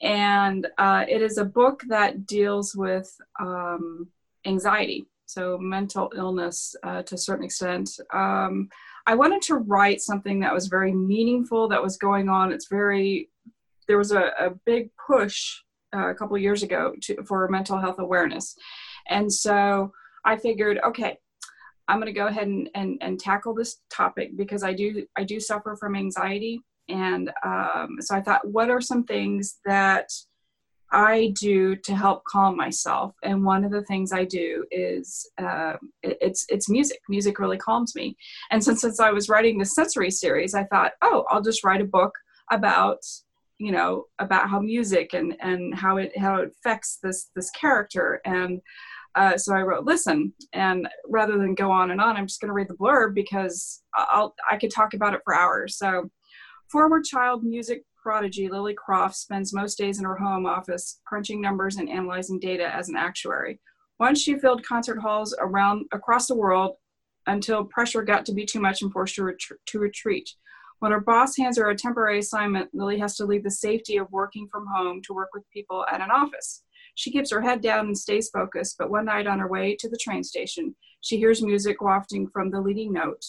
and 0.00 0.66
uh, 0.78 1.04
it 1.08 1.20
is 1.20 1.38
a 1.38 1.44
book 1.44 1.82
that 1.88 2.26
deals 2.26 2.74
with 2.74 3.14
um, 3.40 4.08
anxiety, 4.46 5.06
so 5.30 5.56
mental 5.58 6.10
illness 6.16 6.74
uh, 6.82 7.02
to 7.02 7.14
a 7.14 7.18
certain 7.18 7.44
extent. 7.44 7.88
Um, 8.12 8.68
I 9.06 9.14
wanted 9.14 9.42
to 9.42 9.56
write 9.56 10.00
something 10.00 10.40
that 10.40 10.52
was 10.52 10.66
very 10.66 10.92
meaningful, 10.92 11.68
that 11.68 11.82
was 11.82 11.96
going 11.96 12.28
on. 12.28 12.52
It's 12.52 12.68
very, 12.68 13.30
there 13.86 13.98
was 13.98 14.12
a, 14.12 14.32
a 14.38 14.50
big 14.66 14.90
push 15.06 15.58
uh, 15.94 16.08
a 16.08 16.14
couple 16.14 16.36
years 16.38 16.62
ago 16.62 16.94
to, 17.02 17.22
for 17.24 17.48
mental 17.48 17.78
health 17.78 17.98
awareness. 17.98 18.56
And 19.08 19.32
so 19.32 19.92
I 20.24 20.36
figured, 20.36 20.80
okay, 20.84 21.16
I'm 21.86 21.98
going 21.98 22.12
to 22.12 22.20
go 22.20 22.26
ahead 22.26 22.46
and, 22.46 22.68
and, 22.74 22.98
and 23.00 23.18
tackle 23.18 23.54
this 23.54 23.80
topic 23.92 24.36
because 24.36 24.62
I 24.62 24.72
do 24.72 25.04
I 25.16 25.24
do 25.24 25.40
suffer 25.40 25.74
from 25.74 25.96
anxiety, 25.96 26.60
and 26.88 27.32
um, 27.44 27.96
so 27.98 28.14
I 28.14 28.20
thought, 28.20 28.46
what 28.46 28.70
are 28.70 28.80
some 28.80 29.02
things 29.04 29.58
that 29.64 30.08
I 30.92 31.32
do 31.38 31.76
to 31.76 31.94
help 31.94 32.24
calm 32.24 32.56
myself? 32.56 33.14
And 33.22 33.44
one 33.44 33.64
of 33.64 33.70
the 33.70 33.84
things 33.84 34.12
I 34.12 34.24
do 34.24 34.64
is 34.70 35.30
it- 36.02 36.18
it's 36.20 36.46
it's 36.48 36.68
music. 36.68 37.00
Music 37.08 37.38
really 37.38 37.58
calms 37.58 37.94
me. 37.94 38.16
And 38.50 38.62
since 38.62 38.80
since 38.80 39.00
I 39.00 39.10
was 39.10 39.28
writing 39.28 39.58
the 39.58 39.64
sensory 39.64 40.10
series, 40.10 40.54
I 40.54 40.64
thought, 40.64 40.92
oh, 41.02 41.24
I'll 41.28 41.42
just 41.42 41.64
write 41.64 41.80
a 41.80 41.84
book 41.84 42.12
about 42.50 43.00
you 43.58 43.70
know 43.72 44.06
about 44.18 44.48
how 44.48 44.58
music 44.60 45.12
and 45.12 45.36
and 45.40 45.74
how 45.74 45.98
it 45.98 46.16
how 46.18 46.36
it 46.36 46.50
affects 46.50 46.98
this 47.02 47.30
this 47.36 47.50
character 47.50 48.20
and 48.24 48.60
uh, 49.16 49.36
so 49.36 49.54
I 49.54 49.62
wrote 49.62 49.84
listen, 49.84 50.32
and 50.52 50.88
rather 51.08 51.36
than 51.36 51.54
go 51.54 51.70
on 51.70 51.90
and 51.90 52.00
on, 52.00 52.16
I'm 52.16 52.26
just 52.26 52.40
going 52.40 52.48
to 52.48 52.54
read 52.54 52.68
the 52.68 52.76
blurb 52.76 53.14
because 53.14 53.82
I'll 53.94 54.34
I 54.48 54.56
could 54.56 54.70
talk 54.70 54.94
about 54.94 55.14
it 55.14 55.20
for 55.24 55.34
hours. 55.34 55.76
So, 55.76 56.10
former 56.70 57.02
child 57.02 57.42
music 57.42 57.84
prodigy 58.02 58.48
Lily 58.48 58.74
Croft 58.74 59.16
spends 59.16 59.52
most 59.52 59.76
days 59.76 59.98
in 59.98 60.04
her 60.04 60.16
home 60.16 60.46
office 60.46 61.00
crunching 61.04 61.40
numbers 61.40 61.76
and 61.76 61.88
analyzing 61.88 62.38
data 62.38 62.74
as 62.74 62.88
an 62.88 62.96
actuary. 62.96 63.60
Once 63.98 64.20
she 64.20 64.38
filled 64.38 64.64
concert 64.64 64.98
halls 64.98 65.34
around 65.38 65.86
across 65.92 66.26
the 66.26 66.34
world 66.34 66.76
until 67.26 67.64
pressure 67.64 68.02
got 68.02 68.24
to 68.26 68.32
be 68.32 68.46
too 68.46 68.60
much 68.60 68.82
and 68.82 68.92
forced 68.92 69.16
her 69.16 69.36
to 69.66 69.78
retreat. 69.78 70.30
When 70.78 70.92
her 70.92 71.00
boss 71.00 71.36
hands 71.36 71.58
her 71.58 71.68
a 71.68 71.76
temporary 71.76 72.18
assignment, 72.18 72.70
Lily 72.72 72.98
has 72.98 73.16
to 73.16 73.26
leave 73.26 73.44
the 73.44 73.50
safety 73.50 73.98
of 73.98 74.10
working 74.10 74.48
from 74.50 74.66
home 74.66 75.02
to 75.02 75.12
work 75.12 75.28
with 75.34 75.50
people 75.52 75.84
at 75.92 76.00
an 76.00 76.10
office. 76.10 76.62
She 76.94 77.10
keeps 77.10 77.30
her 77.30 77.42
head 77.42 77.60
down 77.60 77.86
and 77.86 77.98
stays 77.98 78.30
focused, 78.30 78.76
but 78.78 78.90
one 78.90 79.04
night 79.04 79.26
on 79.26 79.38
her 79.38 79.48
way 79.48 79.76
to 79.78 79.88
the 79.88 79.98
train 79.98 80.24
station, 80.24 80.74
she 81.02 81.18
hears 81.18 81.42
music 81.42 81.82
wafting 81.82 82.28
from 82.28 82.50
the 82.50 82.60
leading 82.60 82.92
note. 82.94 83.24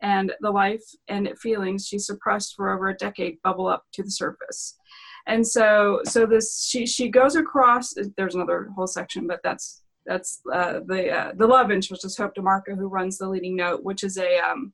And 0.00 0.32
the 0.40 0.50
life 0.50 0.84
and 1.08 1.32
feelings 1.40 1.86
she 1.86 1.98
suppressed 1.98 2.54
for 2.54 2.72
over 2.72 2.88
a 2.88 2.96
decade 2.96 3.38
bubble 3.42 3.66
up 3.66 3.84
to 3.92 4.02
the 4.02 4.10
surface. 4.10 4.76
And 5.26 5.46
so, 5.46 6.00
so 6.04 6.26
this 6.26 6.66
she 6.66 6.86
she 6.86 7.08
goes 7.08 7.36
across. 7.36 7.94
There's 8.16 8.34
another 8.34 8.70
whole 8.74 8.86
section, 8.86 9.26
but 9.26 9.40
that's 9.42 9.82
that's 10.06 10.40
uh, 10.52 10.80
the 10.86 11.10
uh, 11.10 11.32
the 11.36 11.46
love 11.46 11.70
interest 11.70 12.04
is 12.04 12.16
Hope 12.16 12.34
DeMarco, 12.34 12.76
who 12.76 12.88
runs 12.88 13.18
the 13.18 13.28
leading 13.28 13.56
note, 13.56 13.84
which 13.84 14.04
is 14.04 14.16
a 14.16 14.38
um, 14.38 14.72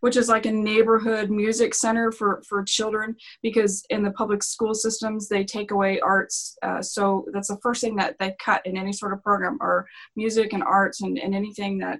which 0.00 0.16
is 0.16 0.28
like 0.28 0.46
a 0.46 0.52
neighborhood 0.52 1.30
music 1.30 1.74
center 1.74 2.12
for 2.12 2.42
for 2.48 2.62
children 2.62 3.16
because 3.42 3.84
in 3.90 4.02
the 4.02 4.10
public 4.12 4.42
school 4.42 4.74
systems 4.74 5.28
they 5.28 5.44
take 5.44 5.70
away 5.70 6.00
arts 6.00 6.56
uh, 6.62 6.82
so 6.82 7.26
that's 7.32 7.48
the 7.48 7.58
first 7.62 7.80
thing 7.80 7.96
that 7.96 8.16
they 8.18 8.34
cut 8.42 8.64
in 8.66 8.76
any 8.76 8.92
sort 8.92 9.12
of 9.12 9.22
program 9.22 9.58
or 9.60 9.86
music 10.14 10.52
and 10.52 10.62
arts 10.62 11.02
and, 11.02 11.18
and 11.18 11.34
anything 11.34 11.78
that 11.78 11.98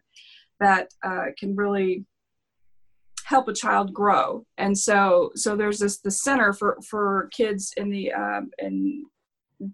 that 0.61 0.89
uh, 1.05 1.27
can 1.39 1.55
really 1.55 2.05
help 3.25 3.49
a 3.49 3.53
child 3.53 3.93
grow. 3.93 4.45
And 4.57 4.77
so 4.77 5.31
so 5.35 5.57
there's 5.57 5.81
this 5.81 5.99
the 5.99 6.11
center 6.11 6.53
for 6.53 6.79
for 6.89 7.29
kids 7.33 7.73
in 7.77 7.91
the 7.91 8.13
um, 8.13 8.51
in 8.59 9.05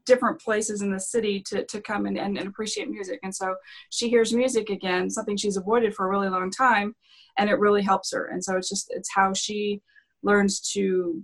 different 0.07 0.41
places 0.41 0.81
in 0.81 0.93
the 0.93 1.01
city 1.01 1.41
to, 1.41 1.65
to 1.65 1.81
come 1.81 2.07
and, 2.07 2.17
and, 2.17 2.39
and 2.39 2.47
appreciate 2.47 2.89
music. 2.89 3.19
And 3.23 3.35
so 3.35 3.57
she 3.91 4.09
hears 4.09 4.33
music 4.33 4.71
again 4.71 5.11
something 5.11 5.37
she's 5.37 5.57
avoided 5.57 5.95
for 5.95 6.07
a 6.07 6.09
really 6.09 6.29
long 6.29 6.51
time 6.51 6.95
and 7.37 7.51
it 7.51 7.59
really 7.59 7.83
helps 7.83 8.13
her. 8.13 8.27
And 8.27 8.43
so 8.43 8.57
it's 8.57 8.69
just 8.69 8.93
it's 8.95 9.11
how 9.13 9.33
she 9.33 9.83
learns 10.23 10.61
to 10.73 11.23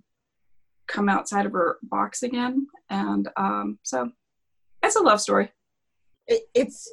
come 0.86 1.08
outside 1.08 1.46
of 1.46 1.52
her 1.52 1.78
box 1.82 2.22
again. 2.22 2.66
And 2.90 3.28
um, 3.36 3.78
so 3.82 4.10
it's 4.82 4.96
a 4.96 5.02
love 5.02 5.20
story. 5.20 5.50
It, 6.26 6.42
it's 6.54 6.90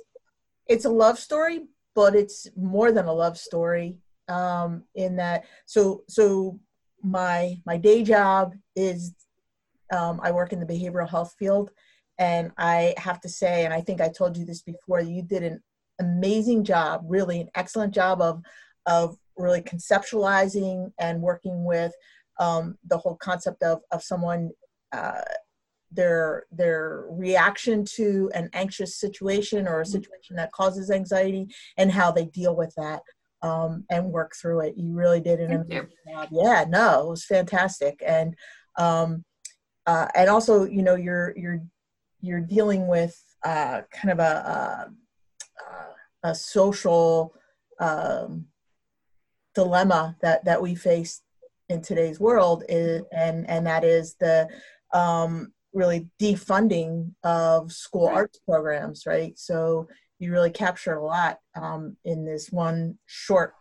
it's 0.68 0.86
a 0.86 0.90
love 0.90 1.20
story 1.20 1.66
but 1.96 2.16
it's 2.16 2.48
more 2.56 2.92
than 2.92 3.06
a 3.06 3.14
love 3.14 3.38
story 3.38 4.00
um, 4.28 4.84
in 4.96 5.16
that 5.16 5.46
so 5.66 6.04
so 6.08 6.60
my 7.02 7.58
my 7.66 7.78
day 7.78 8.04
job 8.04 8.54
is 8.76 9.14
um, 9.92 10.20
I 10.24 10.32
work 10.32 10.52
in 10.52 10.60
the 10.60 10.66
behavioral 10.66 11.10
health 11.10 11.36
field 11.38 11.72
and 12.18 12.52
I 12.58 12.94
have 12.98 13.22
to 13.22 13.30
say 13.30 13.66
and 13.66 13.74
I 13.74 13.82
think 13.82 14.02
I 14.02 14.10
told 14.10 14.38
you 14.38 14.46
this 14.46 14.62
before 14.62 15.02
you 15.02 15.22
did 15.22 15.44
an 15.44 15.62
amazing 16.00 16.64
job 16.64 17.04
really 17.08 17.42
an 17.42 17.50
excellent 17.56 17.94
job 17.94 18.22
of 18.22 18.42
of 18.86 19.18
really 19.38 19.62
conceptualizing 19.62 20.92
and 21.00 21.22
working 21.22 21.64
with 21.66 21.94
um, 22.40 22.78
the 22.86 22.98
whole 22.98 23.16
concept 23.16 23.64
of 23.64 23.82
of 23.92 24.04
someone 24.04 24.52
uh, 24.92 25.22
their 25.96 26.46
their 26.52 27.06
reaction 27.10 27.86
to 27.96 28.30
an 28.34 28.50
anxious 28.54 28.98
situation 29.00 29.68
or 29.68 29.82
a 29.82 29.86
situation 29.86 30.36
that 30.36 30.52
causes 30.52 30.92
anxiety 30.92 31.48
and 31.78 31.92
how 31.92 32.12
they 32.12 32.26
deal 32.26 32.56
with 32.56 32.74
that 32.76 33.02
um, 33.42 33.86
and 33.90 34.12
work 34.12 34.34
through 34.36 34.62
it. 34.62 34.76
You 34.78 34.94
really 34.94 35.22
did 35.22 35.40
an 35.40 35.52
amazing 35.52 35.90
job. 36.12 36.30
Yeah, 36.32 36.66
no, 36.68 37.02
it 37.02 37.10
was 37.10 37.26
fantastic. 37.26 38.02
And 38.06 38.36
um, 38.78 39.24
uh, 39.86 40.08
and 40.16 40.30
also, 40.30 40.66
you 40.66 40.82
know, 40.82 40.96
you're 40.96 41.34
you're 41.38 41.62
you're 42.22 42.42
dealing 42.42 42.88
with 42.88 43.16
uh, 43.44 43.82
kind 43.92 44.12
of 44.12 44.20
a 44.20 44.92
a, 46.24 46.30
a 46.30 46.36
social 46.36 47.34
um, 47.80 48.46
dilemma 49.54 50.16
that 50.22 50.44
that 50.46 50.62
we 50.62 50.76
face 50.76 51.22
in 51.70 51.82
today's 51.82 52.20
world 52.20 52.64
is, 52.68 53.04
and 53.12 53.50
and 53.50 53.68
that 53.68 53.84
is 53.84 54.16
the 54.20 54.48
um, 54.94 55.52
really 55.76 56.08
defunding 56.20 57.14
of 57.24 57.72
school 57.72 58.08
Right. 58.08 58.16
arts 58.16 58.40
programs, 58.40 59.06
right? 59.06 59.38
So 59.38 59.88
you 60.18 60.32
really 60.32 60.50
capture 60.50 60.94
a 60.96 61.06
lot 61.06 61.40
um, 61.56 61.98
in 62.06 62.26
this 62.26 62.50
one 62.52 62.98
short 63.06 63.54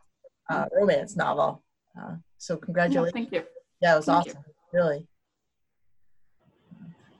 uh, 0.48 0.66
romance 0.72 1.16
novel. 1.16 1.64
Uh, 2.00 2.16
so 2.38 2.54
Yeah, 2.54 2.60
congratulations. 2.60 3.12
thank 3.12 3.32
you 3.32 3.42
Yeah, 3.82 3.94
it 3.94 3.96
was 3.96 4.06
Thank 4.06 4.26
you. 4.26 4.32
awesome, 4.32 4.44
really. 4.72 5.08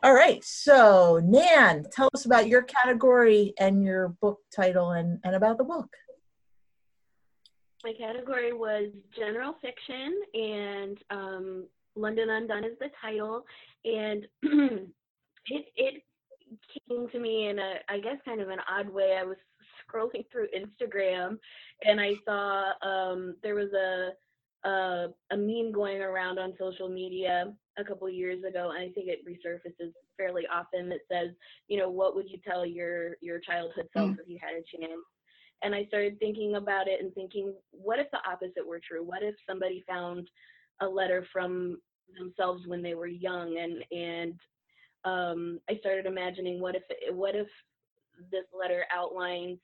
All 0.02 0.14
right, 0.14 0.44
so 0.44 1.20
Nan, 1.24 1.86
tell 1.90 2.10
us 2.14 2.26
about 2.26 2.46
your 2.46 2.62
category 2.62 3.54
and 3.58 3.82
your 3.82 4.08
book 4.20 4.38
title 4.54 4.90
and, 4.90 5.18
and 5.24 5.34
about 5.34 5.56
the 5.58 5.64
book. 5.64 5.88
My 7.82 7.92
category 7.94 8.52
was 8.52 8.90
general 9.16 9.54
fiction, 9.60 10.20
and 10.34 10.98
um, 11.10 11.66
London 11.96 12.30
Undone 12.30 12.64
is 12.64 12.78
the 12.80 12.90
title. 13.00 13.44
And 13.84 14.26
it 15.46 15.66
it 15.76 16.02
came 16.88 17.08
to 17.10 17.18
me 17.18 17.48
in 17.48 17.58
a, 17.58 17.74
I 17.88 17.98
guess, 17.98 18.16
kind 18.24 18.40
of 18.40 18.48
an 18.48 18.60
odd 18.70 18.88
way. 18.88 19.16
I 19.18 19.24
was 19.24 19.36
scrolling 19.88 20.24
through 20.30 20.48
Instagram, 20.56 21.38
and 21.82 22.00
I 22.00 22.12
saw 22.24 22.72
um, 22.82 23.36
there 23.42 23.54
was 23.54 23.72
a, 23.72 24.68
a 24.68 25.08
a 25.30 25.36
meme 25.36 25.72
going 25.72 26.00
around 26.00 26.38
on 26.38 26.54
social 26.58 26.88
media 26.88 27.52
a 27.78 27.84
couple 27.84 28.08
years 28.08 28.42
ago, 28.44 28.70
and 28.70 28.78
I 28.78 28.92
think 28.92 29.08
it 29.08 29.26
resurfaces 29.26 29.92
fairly 30.16 30.44
often. 30.52 30.88
That 30.88 31.00
says, 31.10 31.30
you 31.68 31.78
know, 31.78 31.90
what 31.90 32.14
would 32.14 32.28
you 32.28 32.38
tell 32.46 32.64
your 32.64 33.16
your 33.20 33.40
childhood 33.40 33.88
self 33.92 34.12
if 34.20 34.28
you 34.28 34.38
had 34.40 34.54
a 34.54 34.76
chance? 34.76 35.00
and 35.62 35.74
I 35.74 35.86
started 35.86 36.18
thinking 36.18 36.56
about 36.56 36.88
it 36.88 37.00
and 37.02 37.12
thinking, 37.14 37.54
what 37.70 37.98
if 37.98 38.10
the 38.10 38.18
opposite 38.28 38.66
were 38.66 38.80
true? 38.86 39.02
What 39.02 39.22
if 39.22 39.34
somebody 39.48 39.82
found 39.88 40.28
a 40.80 40.86
letter 40.86 41.26
from 41.32 41.78
themselves 42.18 42.66
when 42.66 42.82
they 42.82 42.94
were 42.94 43.06
young, 43.06 43.58
and 43.58 43.84
and 43.90 44.34
um, 45.04 45.60
I 45.68 45.76
started 45.78 46.06
imagining, 46.06 46.60
what 46.60 46.76
if 46.76 46.82
what 47.12 47.34
if 47.34 47.48
this 48.30 48.44
letter 48.58 48.84
outlines 48.94 49.58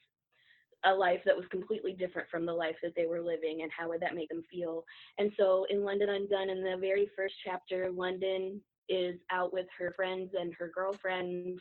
a 0.85 0.93
life 0.93 1.21
that 1.27 1.37
was 1.37 1.45
completely 1.51 1.93
different 1.93 2.29
from 2.31 2.47
the 2.47 2.53
life 2.53 2.77
that 2.83 2.93
they 2.97 3.07
were 3.07 3.21
living, 3.21 3.61
and 3.63 3.71
how 3.77 3.89
would 3.89 4.01
that 4.01 4.15
make 4.15 4.29
them 4.29 4.43
feel? 4.51 4.85
And 5.19 5.31
so, 5.39 5.67
in 5.71 5.85
London 5.85 6.09
Undone, 6.11 6.51
in 6.51 6.63
the 6.63 6.77
very 6.81 7.09
first 7.17 7.35
chapter, 7.45 7.91
London 7.91 8.61
is 8.89 9.17
out 9.31 9.53
with 9.53 9.67
her 9.79 9.93
friends 9.95 10.31
and 10.39 10.53
her 10.59 10.71
girlfriend 10.75 11.61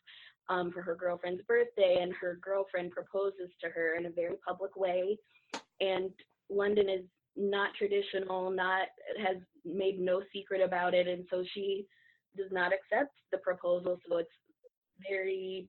um, 0.49 0.71
for 0.71 0.81
her 0.81 0.95
girlfriend's 0.95 1.43
birthday, 1.43 1.99
and 2.01 2.13
her 2.13 2.39
girlfriend 2.41 2.91
proposes 2.91 3.51
to 3.61 3.69
her 3.69 3.95
in 3.95 4.05
a 4.05 4.11
very 4.11 4.35
public 4.45 4.75
way. 4.75 5.17
And 5.79 6.11
London 6.49 6.89
is 6.89 7.03
not 7.39 7.69
traditional, 7.77 8.51
not 8.51 8.87
has 9.25 9.37
made 9.65 9.99
no 9.99 10.21
secret 10.33 10.61
about 10.61 10.93
it, 10.93 11.07
and 11.07 11.25
so 11.29 11.43
she 11.53 11.85
does 12.37 12.51
not 12.51 12.71
accept 12.73 13.11
the 13.31 13.37
proposal. 13.39 13.99
So 14.07 14.17
it's 14.17 14.29
very 15.09 15.67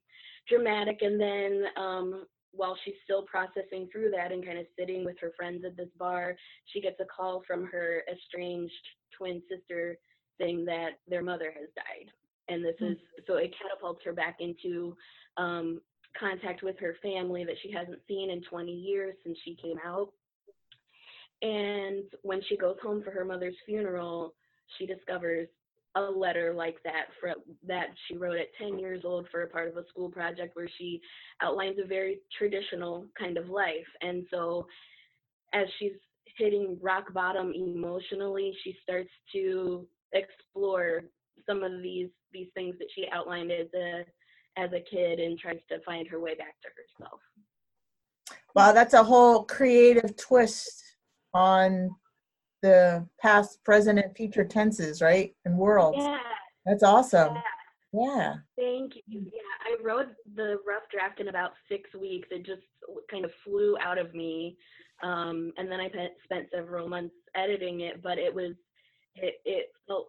dramatic. 0.48 0.98
And 1.02 1.20
then 1.20 1.64
um, 1.76 2.24
while 2.52 2.76
she's 2.84 2.94
still 3.04 3.22
processing 3.22 3.88
through 3.90 4.10
that 4.10 4.32
and 4.32 4.44
kind 4.44 4.58
of 4.58 4.66
sitting 4.78 5.04
with 5.04 5.16
her 5.20 5.32
friends 5.36 5.64
at 5.64 5.76
this 5.76 5.88
bar, 5.98 6.36
she 6.66 6.80
gets 6.80 7.00
a 7.00 7.04
call 7.04 7.42
from 7.46 7.66
her 7.66 8.02
estranged 8.12 8.72
twin 9.16 9.40
sister 9.48 9.96
saying 10.40 10.64
that 10.64 10.98
their 11.08 11.22
mother 11.22 11.52
has 11.56 11.68
died 11.76 12.10
and 12.50 12.64
this 12.64 12.74
is 12.80 12.96
so 13.26 13.34
it 13.36 13.54
catapults 13.62 14.00
her 14.04 14.12
back 14.12 14.36
into 14.40 14.96
um, 15.36 15.80
contact 16.18 16.62
with 16.62 16.78
her 16.78 16.96
family 17.02 17.44
that 17.44 17.54
she 17.62 17.70
hasn't 17.70 18.00
seen 18.08 18.30
in 18.30 18.42
20 18.42 18.70
years 18.70 19.14
since 19.24 19.38
she 19.44 19.56
came 19.62 19.76
out. 19.86 20.12
And 21.42 22.04
when 22.22 22.40
she 22.48 22.56
goes 22.56 22.76
home 22.82 23.02
for 23.02 23.10
her 23.10 23.24
mother's 23.24 23.56
funeral, 23.66 24.34
she 24.78 24.86
discovers 24.86 25.48
a 25.96 26.00
letter 26.00 26.54
like 26.54 26.76
that 26.84 27.06
for, 27.18 27.34
that 27.66 27.88
she 28.06 28.16
wrote 28.16 28.38
at 28.38 28.54
10 28.58 28.78
years 28.78 29.02
old 29.04 29.26
for 29.30 29.42
a 29.42 29.48
part 29.48 29.68
of 29.68 29.76
a 29.76 29.86
school 29.88 30.08
project 30.08 30.54
where 30.54 30.68
she 30.78 31.00
outlines 31.42 31.78
a 31.82 31.86
very 31.86 32.20
traditional 32.38 33.06
kind 33.18 33.36
of 33.36 33.48
life. 33.48 33.86
And 34.00 34.24
so 34.30 34.66
as 35.52 35.66
she's 35.78 35.92
hitting 36.36 36.78
rock 36.80 37.12
bottom 37.12 37.52
emotionally, 37.54 38.54
she 38.62 38.76
starts 38.82 39.10
to 39.32 39.86
explore 40.12 41.02
some 41.46 41.62
of 41.62 41.82
these 41.82 42.08
these 42.32 42.48
things 42.54 42.76
that 42.78 42.86
she 42.94 43.06
outlined 43.12 43.50
as 43.50 43.66
a 43.74 44.04
as 44.56 44.70
a 44.72 44.80
kid 44.80 45.18
and 45.18 45.38
tries 45.38 45.58
to 45.68 45.80
find 45.84 46.06
her 46.06 46.20
way 46.20 46.34
back 46.34 46.54
to 46.62 46.68
herself. 46.76 47.20
Wow, 48.54 48.72
that's 48.72 48.94
a 48.94 49.02
whole 49.02 49.44
creative 49.44 50.16
twist 50.16 50.89
on 51.34 51.90
the 52.62 53.06
past, 53.20 53.62
present, 53.64 53.98
and 53.98 54.14
future 54.16 54.44
tenses, 54.44 55.00
right? 55.00 55.34
And 55.44 55.56
worlds. 55.56 55.98
Yeah, 55.98 56.18
That's 56.66 56.82
awesome. 56.82 57.34
yeah, 57.92 57.92
Yeah. 57.92 58.34
thank 58.58 58.96
you. 58.96 59.02
Yeah, 59.32 59.40
I 59.64 59.76
wrote 59.82 60.08
the 60.34 60.58
rough 60.66 60.82
draft 60.90 61.20
in 61.20 61.28
about 61.28 61.52
six 61.68 61.92
weeks. 61.94 62.28
It 62.30 62.44
just 62.44 62.62
kind 63.10 63.24
of 63.24 63.30
flew 63.44 63.76
out 63.78 63.98
of 63.98 64.14
me, 64.14 64.56
um, 65.02 65.52
and 65.56 65.70
then 65.70 65.80
I 65.80 65.88
pe- 65.88 66.14
spent 66.24 66.48
several 66.52 66.88
months 66.88 67.14
editing 67.34 67.80
it. 67.80 68.02
But 68.02 68.18
it 68.18 68.34
was 68.34 68.52
it 69.16 69.40
it 69.44 69.72
felt 69.88 70.08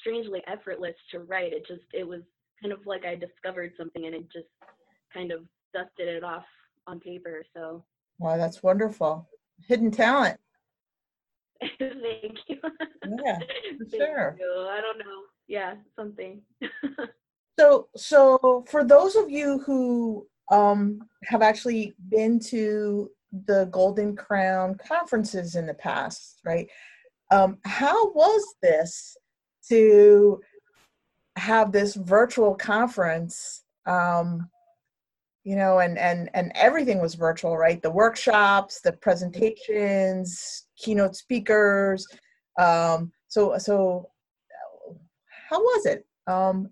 strangely 0.00 0.42
effortless 0.46 0.96
to 1.10 1.20
write. 1.20 1.52
It 1.52 1.66
just 1.66 1.82
it 1.92 2.06
was 2.06 2.22
kind 2.62 2.72
of 2.72 2.86
like 2.86 3.04
I 3.04 3.14
discovered 3.14 3.72
something 3.78 4.04
and 4.06 4.14
it 4.14 4.30
just 4.32 4.48
kind 5.12 5.30
of 5.32 5.40
dusted 5.72 6.08
it 6.08 6.24
off 6.24 6.44
on 6.86 7.00
paper. 7.00 7.44
So 7.54 7.84
Wow, 8.18 8.36
that's 8.36 8.62
wonderful. 8.62 9.28
Hidden 9.66 9.90
talent. 9.90 10.38
thank 11.78 12.38
you. 12.46 12.58
Yeah, 13.24 13.38
for 13.78 13.96
sure. 13.96 14.36
you. 14.38 14.66
I 14.68 14.80
don't 14.80 14.98
know. 14.98 15.22
Yeah, 15.46 15.74
something. 15.96 16.42
So, 17.60 17.88
so 17.94 18.64
for 18.70 18.84
those 18.84 19.16
of 19.16 19.28
you 19.28 19.58
who 19.66 20.26
um, 20.50 21.00
have 21.24 21.42
actually 21.42 21.94
been 22.08 22.40
to 22.46 23.10
the 23.46 23.66
Golden 23.70 24.16
Crown 24.16 24.76
conferences 24.76 25.56
in 25.56 25.66
the 25.66 25.74
past, 25.74 26.40
right? 26.42 26.66
Um, 27.30 27.58
how 27.66 28.12
was 28.12 28.42
this 28.62 29.14
to 29.68 30.40
have 31.36 31.70
this 31.70 31.96
virtual 31.96 32.54
conference? 32.54 33.62
Um, 33.84 34.48
you 35.44 35.56
know, 35.56 35.78
and 35.78 35.98
and 35.98 36.28
and 36.34 36.52
everything 36.54 37.00
was 37.00 37.14
virtual, 37.14 37.56
right? 37.56 37.80
The 37.80 37.90
workshops, 37.90 38.80
the 38.80 38.92
presentations, 38.92 40.66
keynote 40.76 41.16
speakers. 41.16 42.06
Um, 42.58 43.12
so 43.28 43.56
so, 43.58 44.10
how 45.48 45.60
was 45.60 45.86
it? 45.86 46.06
Um, 46.26 46.70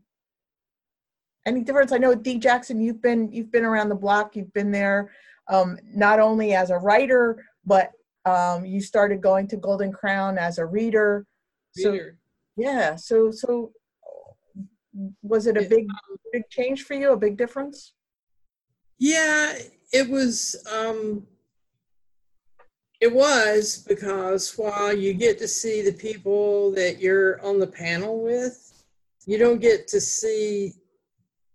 any 1.47 1.63
difference? 1.63 1.93
I 1.93 1.99
know 1.99 2.15
d 2.15 2.39
Jackson, 2.39 2.81
you've 2.81 3.01
been 3.01 3.33
you've 3.33 3.51
been 3.51 3.65
around 3.65 3.89
the 3.89 3.95
block. 3.95 4.37
You've 4.37 4.53
been 4.53 4.71
there 4.71 5.11
um, 5.49 5.79
not 5.85 6.21
only 6.21 6.55
as 6.55 6.71
a 6.71 6.79
writer, 6.79 7.43
but 7.65 7.93
um, 8.27 8.67
you 8.67 8.81
started 8.81 9.23
going 9.23 9.49
to 9.49 9.57
Golden 9.57 9.93
Crown 9.93 10.37
as 10.37 10.59
a 10.59 10.67
reader. 10.67 11.27
So 11.73 11.93
Reader. 11.93 12.19
yeah, 12.57 12.97
so 12.97 13.31
so 13.31 13.73
was 15.23 15.47
it 15.47 15.57
a 15.57 15.63
big 15.63 15.87
big 16.33 16.43
change 16.51 16.83
for 16.83 16.95
you? 16.95 17.13
A 17.13 17.17
big 17.17 17.39
difference? 17.39 17.95
Yeah, 18.99 19.55
it 19.93 20.09
was. 20.09 20.57
Um, 20.73 21.27
it 23.01 23.13
was 23.13 23.85
because 23.87 24.53
while 24.59 24.93
you 24.93 25.15
get 25.15 25.39
to 25.39 25.47
see 25.47 25.83
the 25.83 25.93
people 25.93 26.73
that 26.73 26.99
you're 26.99 27.41
on 27.45 27.61
the 27.61 27.67
panel 27.67 28.23
with, 28.23 28.85
you 29.25 29.39
don't 29.39 29.61
get 29.61 29.87
to 29.89 30.01
see 30.01 30.73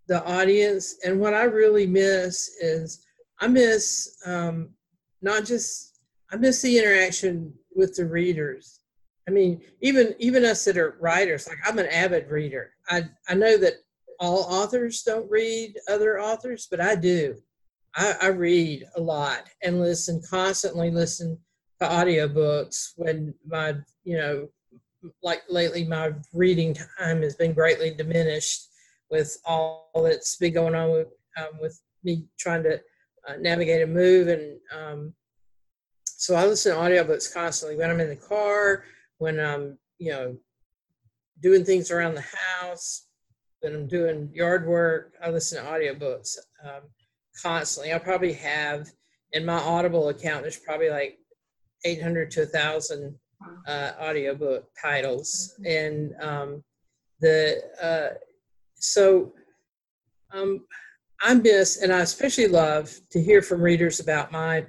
the 0.08 0.24
audience. 0.24 0.96
And 1.04 1.20
what 1.20 1.34
I 1.34 1.44
really 1.44 1.86
miss 1.86 2.48
is 2.60 3.04
I 3.40 3.48
miss 3.48 4.16
um, 4.24 4.70
not 5.20 5.44
just 5.44 5.98
I 6.32 6.36
miss 6.36 6.62
the 6.62 6.78
interaction 6.78 7.52
with 7.74 7.94
the 7.94 8.06
readers. 8.06 8.80
I 9.28 9.30
mean, 9.30 9.60
even 9.82 10.14
even 10.18 10.44
us 10.44 10.64
that 10.64 10.78
are 10.78 10.96
writers, 11.00 11.46
like 11.46 11.58
I'm 11.66 11.78
an 11.78 11.86
avid 11.86 12.30
reader. 12.30 12.72
I 12.88 13.04
I 13.28 13.34
know 13.34 13.58
that 13.58 13.74
all 14.20 14.44
authors 14.44 15.02
don't 15.02 15.30
read 15.30 15.78
other 15.88 16.20
authors, 16.20 16.66
but 16.70 16.80
I 16.80 16.94
do. 16.94 17.36
I, 17.96 18.14
I 18.22 18.26
read 18.28 18.84
a 18.96 19.00
lot 19.00 19.48
and 19.62 19.80
listen 19.80 20.20
constantly 20.28 20.90
listen 20.90 21.38
to 21.80 21.86
audiobooks 21.86 22.92
when 22.96 23.34
my 23.46 23.74
you 24.04 24.16
know 24.16 24.48
like 25.22 25.42
lately 25.48 25.84
my 25.84 26.12
reading 26.32 26.74
time 26.74 27.22
has 27.22 27.36
been 27.36 27.52
greatly 27.52 27.94
diminished 27.94 28.68
with 29.10 29.38
all 29.44 29.90
that's 29.94 30.36
been 30.36 30.54
going 30.54 30.74
on 30.74 30.90
with 30.90 31.08
um, 31.38 31.58
with 31.60 31.80
me 32.02 32.24
trying 32.38 32.62
to 32.62 32.80
uh, 33.28 33.36
navigate 33.38 33.82
and 33.82 33.94
move 33.94 34.28
and 34.28 34.58
um, 34.76 35.14
so 36.04 36.34
I 36.34 36.46
listen 36.46 36.74
to 36.74 36.80
audiobooks 36.80 37.32
constantly 37.32 37.76
when 37.76 37.90
I'm 37.90 38.00
in 38.00 38.08
the 38.08 38.16
car 38.16 38.84
when 39.18 39.38
I'm 39.38 39.78
you 39.98 40.10
know 40.10 40.36
doing 41.40 41.64
things 41.64 41.90
around 41.90 42.14
the 42.14 42.24
house 42.60 43.06
when 43.64 43.74
I'm 43.74 43.88
doing 43.88 44.30
yard 44.34 44.66
work 44.66 45.14
I 45.22 45.30
listen 45.30 45.64
to 45.64 45.70
audiobooks 45.70 46.36
um, 46.62 46.82
constantly. 47.42 47.94
I 47.94 47.98
probably 47.98 48.34
have 48.34 48.90
in 49.32 49.44
my 49.44 49.58
Audible 49.58 50.10
account. 50.10 50.42
There's 50.42 50.58
probably 50.58 50.90
like 50.90 51.18
800 51.84 52.30
to 52.32 52.40
1,000 52.40 53.18
uh, 53.66 53.92
audiobook 54.00 54.68
titles, 54.80 55.54
and 55.66 56.12
um, 56.20 56.62
the 57.20 57.62
uh, 57.82 58.16
so 58.74 59.32
um, 60.32 60.66
I 61.22 61.34
miss, 61.34 61.82
and 61.82 61.92
I 61.92 62.00
especially 62.00 62.48
love 62.48 62.92
to 63.10 63.22
hear 63.22 63.42
from 63.42 63.60
readers 63.60 64.00
about 64.00 64.32
my, 64.32 64.66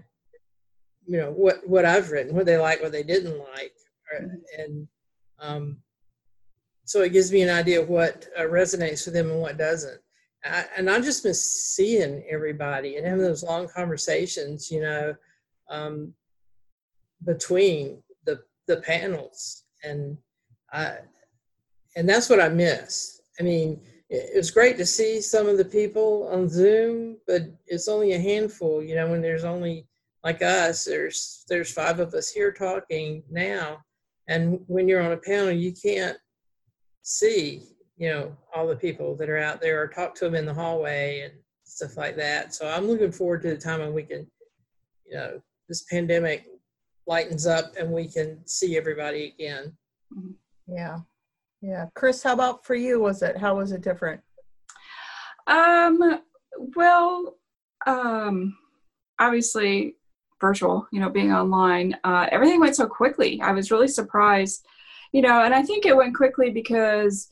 you 1.05 1.17
know, 1.17 1.31
what 1.31 1.67
what 1.67 1.85
I've 1.85 2.11
written, 2.11 2.35
what 2.35 2.45
they 2.45 2.57
like, 2.57 2.81
what 2.81 2.91
they 2.91 3.03
didn't 3.03 3.37
like, 3.37 3.73
or, 4.11 4.29
and 4.57 4.87
um, 5.39 5.77
so 6.85 7.01
it 7.01 7.11
gives 7.11 7.31
me 7.31 7.41
an 7.41 7.49
idea 7.49 7.81
of 7.81 7.89
what 7.89 8.27
uh, 8.37 8.43
resonates 8.43 9.05
with 9.05 9.15
them 9.15 9.31
and 9.31 9.41
what 9.41 9.57
doesn't. 9.57 9.99
I, 10.45 10.65
and 10.77 10.89
I 10.89 10.99
just 11.01 11.25
miss 11.25 11.43
seeing 11.43 12.23
everybody 12.29 12.95
and 12.95 13.05
having 13.05 13.23
those 13.23 13.43
long 13.43 13.67
conversations, 13.67 14.69
you 14.69 14.81
know, 14.81 15.15
um, 15.69 16.13
between 17.25 18.03
the 18.25 18.41
the 18.67 18.77
panels, 18.77 19.63
and 19.83 20.17
I, 20.71 20.97
and 21.95 22.07
that's 22.07 22.29
what 22.29 22.39
I 22.39 22.49
miss. 22.49 23.21
I 23.39 23.43
mean, 23.43 23.81
it, 24.09 24.29
it 24.35 24.37
was 24.37 24.51
great 24.51 24.77
to 24.77 24.85
see 24.85 25.19
some 25.21 25.47
of 25.47 25.57
the 25.57 25.65
people 25.65 26.29
on 26.31 26.47
Zoom, 26.47 27.17
but 27.25 27.41
it's 27.65 27.87
only 27.87 28.13
a 28.13 28.19
handful, 28.19 28.83
you 28.83 28.93
know. 28.93 29.09
When 29.09 29.23
there's 29.23 29.43
only 29.43 29.87
like 30.23 30.43
us, 30.43 30.85
there's 30.85 31.45
there's 31.49 31.71
five 31.71 31.99
of 31.99 32.13
us 32.13 32.29
here 32.29 32.51
talking 32.51 33.23
now, 33.31 33.79
and 34.27 34.59
when 34.67 34.87
you're 34.87 35.01
on 35.01 35.13
a 35.13 35.17
panel, 35.17 35.51
you 35.51 35.73
can't 35.73 36.17
see 37.07 37.61
you 37.97 38.09
know 38.09 38.35
all 38.53 38.67
the 38.67 38.75
people 38.75 39.15
that 39.15 39.29
are 39.29 39.37
out 39.37 39.61
there 39.61 39.81
or 39.81 39.87
talk 39.87 40.13
to 40.15 40.25
them 40.25 40.35
in 40.35 40.45
the 40.45 40.53
hallway 40.53 41.21
and 41.21 41.33
stuff 41.63 41.97
like 41.97 42.15
that 42.15 42.53
so 42.53 42.67
i'm 42.67 42.87
looking 42.87 43.11
forward 43.11 43.41
to 43.41 43.49
the 43.49 43.57
time 43.57 43.79
when 43.79 43.93
we 43.93 44.03
can 44.03 44.27
you 45.07 45.15
know 45.15 45.39
this 45.69 45.83
pandemic 45.83 46.47
lightens 47.07 47.45
up 47.45 47.71
and 47.79 47.89
we 47.89 48.07
can 48.07 48.39
see 48.45 48.75
everybody 48.75 49.33
again 49.39 49.71
Yeah, 50.67 50.99
yeah. 51.61 51.85
Kris, 51.93 52.23
how 52.23 52.33
about 52.33 52.65
for 52.65 52.75
you? 52.75 52.99
Was 52.99 53.21
it 53.21 53.37
how 53.37 53.57
was 53.57 53.71
it 53.71 53.81
different? 53.81 54.21
Um, 55.47 56.21
well, 56.75 57.37
um, 57.85 58.57
obviously 59.19 59.95
virtual, 60.41 60.87
you 60.91 60.99
know, 60.99 61.09
being 61.09 61.31
online, 61.31 61.95
uh, 62.03 62.27
everything 62.31 62.59
went 62.59 62.75
so 62.75 62.87
quickly. 62.87 63.39
I 63.41 63.51
was 63.51 63.71
really 63.71 63.87
surprised, 63.87 64.65
you 65.15 65.21
know, 65.21 65.43
and 65.43 65.53
I 65.53 65.61
think 65.61 65.85
it 65.85 65.95
went 65.95 66.13
quickly 66.13 66.49
because 66.49 67.29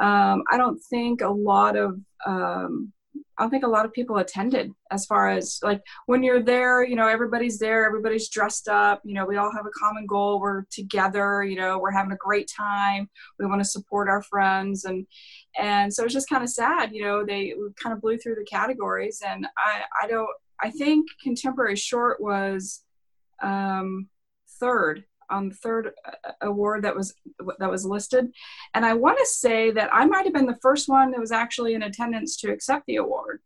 um, 0.00 0.42
I 0.50 0.56
don't 0.56 0.80
think 0.88 1.20
a 1.20 1.28
lot 1.28 1.76
of, 1.76 2.00
um, 2.26 2.94
I 3.36 3.42
don't 3.42 3.50
think 3.50 3.64
a 3.64 3.68
lot 3.68 3.84
of 3.84 3.92
people 3.92 4.16
attended 4.16 4.72
as 4.90 5.04
far 5.04 5.28
as 5.28 5.60
like 5.62 5.82
when 6.06 6.22
you're 6.22 6.42
there, 6.42 6.82
you 6.82 6.96
know, 6.96 7.06
everybody's 7.06 7.58
there, 7.58 7.84
everybody's 7.84 8.30
dressed 8.30 8.68
up, 8.68 9.02
you 9.04 9.12
know, 9.12 9.26
we 9.26 9.36
all 9.36 9.52
have 9.52 9.66
a 9.66 9.78
common 9.78 10.06
goal. 10.06 10.40
We're 10.40 10.64
together, 10.70 11.44
you 11.44 11.56
know, 11.56 11.78
we're 11.78 11.90
having 11.90 12.12
a 12.12 12.16
great 12.16 12.50
time. 12.56 13.10
We 13.38 13.44
want 13.44 13.60
to 13.60 13.68
support 13.68 14.08
our 14.08 14.22
friends 14.22 14.86
and, 14.86 15.06
and 15.58 15.92
so 15.92 16.04
it's 16.04 16.14
just 16.14 16.30
kind 16.30 16.42
of 16.42 16.50
sad 16.50 16.94
you 16.94 17.02
know 17.02 17.24
they 17.24 17.54
kind 17.82 17.94
of 17.94 18.00
blew 18.00 18.18
through 18.18 18.34
the 18.34 18.44
categories 18.44 19.22
and 19.26 19.46
i 19.56 19.82
i 20.02 20.06
don't 20.06 20.28
i 20.60 20.70
think 20.70 21.08
contemporary 21.22 21.76
short 21.76 22.20
was 22.20 22.82
um 23.42 24.08
third 24.60 25.04
on 25.30 25.48
the 25.48 25.54
third 25.54 25.90
uh, 26.04 26.32
award 26.42 26.84
that 26.84 26.96
was 26.96 27.14
that 27.58 27.70
was 27.70 27.84
listed. 27.84 28.26
And 28.74 28.84
i 28.84 28.94
want 28.94 29.18
to 29.18 29.26
say 29.26 29.70
that 29.72 29.90
i 29.92 30.04
might 30.04 30.24
have 30.24 30.34
been 30.34 30.46
the 30.46 30.58
first 30.62 30.88
one 30.88 31.10
that 31.10 31.20
was 31.20 31.32
actually 31.32 31.74
in 31.74 31.82
attendance 31.82 32.36
to 32.38 32.52
accept 32.52 32.86
the 32.86 32.96
award. 32.96 33.40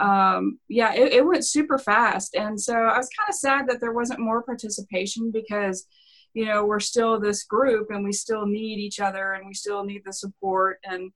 Um 0.00 0.58
yeah 0.68 0.92
it, 0.94 1.12
it 1.12 1.26
went 1.26 1.46
super 1.46 1.78
fast. 1.78 2.34
And 2.34 2.60
so 2.60 2.74
i 2.74 2.96
was 2.96 3.08
kind 3.16 3.28
of 3.28 3.34
sad 3.34 3.68
that 3.68 3.80
there 3.80 3.92
wasn't 3.92 4.20
more 4.20 4.42
participation 4.42 5.30
because 5.30 5.86
you 6.34 6.44
know 6.44 6.64
we're 6.64 6.80
still 6.80 7.18
this 7.18 7.44
group 7.44 7.88
and 7.90 8.04
we 8.04 8.12
still 8.12 8.46
need 8.46 8.78
each 8.78 9.00
other 9.00 9.32
and 9.32 9.46
we 9.46 9.54
still 9.54 9.84
need 9.84 10.02
the 10.04 10.12
support. 10.12 10.78
And 10.84 11.10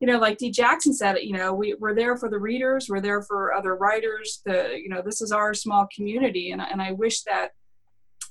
you 0.00 0.06
know 0.06 0.18
like 0.18 0.38
d 0.38 0.50
jackson 0.50 0.94
said 0.94 1.18
you 1.20 1.34
know 1.34 1.52
we, 1.52 1.74
we're 1.74 1.94
there 1.94 2.16
for 2.16 2.30
the 2.30 2.38
readers 2.38 2.88
we're 2.88 3.02
there 3.02 3.22
for 3.22 3.52
other 3.52 3.76
writers 3.76 4.40
the 4.46 4.80
you 4.82 4.88
know 4.88 5.02
this 5.02 5.20
is 5.20 5.30
our 5.30 5.54
small 5.54 5.86
community. 5.94 6.52
And, 6.52 6.62
and 6.62 6.80
i 6.82 6.92
wish 6.92 7.22
that 7.22 7.50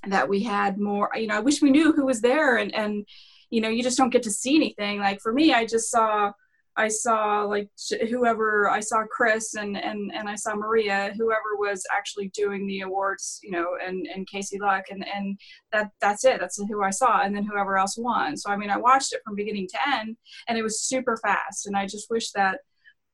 that 0.07 0.29
we 0.29 0.41
had 0.43 0.77
more 0.77 1.09
you 1.15 1.27
know 1.27 1.35
i 1.35 1.39
wish 1.39 1.61
we 1.61 1.71
knew 1.71 1.91
who 1.91 2.05
was 2.05 2.21
there 2.21 2.57
and 2.57 2.73
and 2.73 3.05
you 3.49 3.61
know 3.61 3.69
you 3.69 3.83
just 3.83 3.97
don't 3.97 4.11
get 4.11 4.23
to 4.23 4.31
see 4.31 4.55
anything 4.55 4.99
like 4.99 5.19
for 5.19 5.33
me 5.33 5.53
i 5.53 5.65
just 5.65 5.91
saw 5.91 6.31
I 6.79 6.87
saw 6.87 7.43
like 7.43 7.69
whoever 8.09 8.69
I 8.69 8.79
saw 8.79 9.03
Chris 9.11 9.55
and 9.55 9.75
and 9.75 10.13
and 10.15 10.29
I 10.29 10.35
saw 10.35 10.55
Maria, 10.55 11.13
whoever 11.17 11.57
was 11.57 11.83
actually 11.93 12.29
doing 12.29 12.65
the 12.65 12.81
awards, 12.81 13.39
you 13.43 13.51
know, 13.51 13.75
and 13.85 14.07
and 14.07 14.25
Casey 14.29 14.57
Luck, 14.59 14.85
and 14.89 15.05
and 15.13 15.37
that 15.73 15.89
that's 15.99 16.23
it. 16.23 16.39
That's 16.39 16.57
who 16.57 16.81
I 16.81 16.91
saw, 16.91 17.21
and 17.21 17.35
then 17.35 17.43
whoever 17.43 17.77
else 17.77 17.97
won. 17.97 18.37
So 18.37 18.49
I 18.49 18.55
mean, 18.55 18.69
I 18.69 18.77
watched 18.77 19.11
it 19.11 19.19
from 19.25 19.35
beginning 19.35 19.67
to 19.71 19.89
end, 19.89 20.15
and 20.47 20.57
it 20.57 20.63
was 20.63 20.81
super 20.81 21.17
fast. 21.17 21.67
And 21.67 21.75
I 21.75 21.85
just 21.85 22.09
wish 22.09 22.31
that 22.31 22.59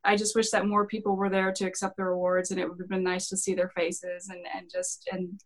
I 0.03 0.15
just 0.15 0.35
wish 0.35 0.51
that 0.51 0.67
more 0.67 0.85
people 0.85 1.15
were 1.15 1.29
there 1.29 1.51
to 1.53 1.65
accept 1.65 1.97
their 1.97 2.09
awards, 2.09 2.51
and 2.51 2.59
it 2.59 2.69
would 2.69 2.79
have 2.79 2.89
been 2.89 3.03
nice 3.03 3.29
to 3.29 3.37
see 3.37 3.55
their 3.55 3.69
faces 3.69 4.29
and 4.29 4.45
and 4.55 4.69
just 4.71 5.09
and 5.11 5.39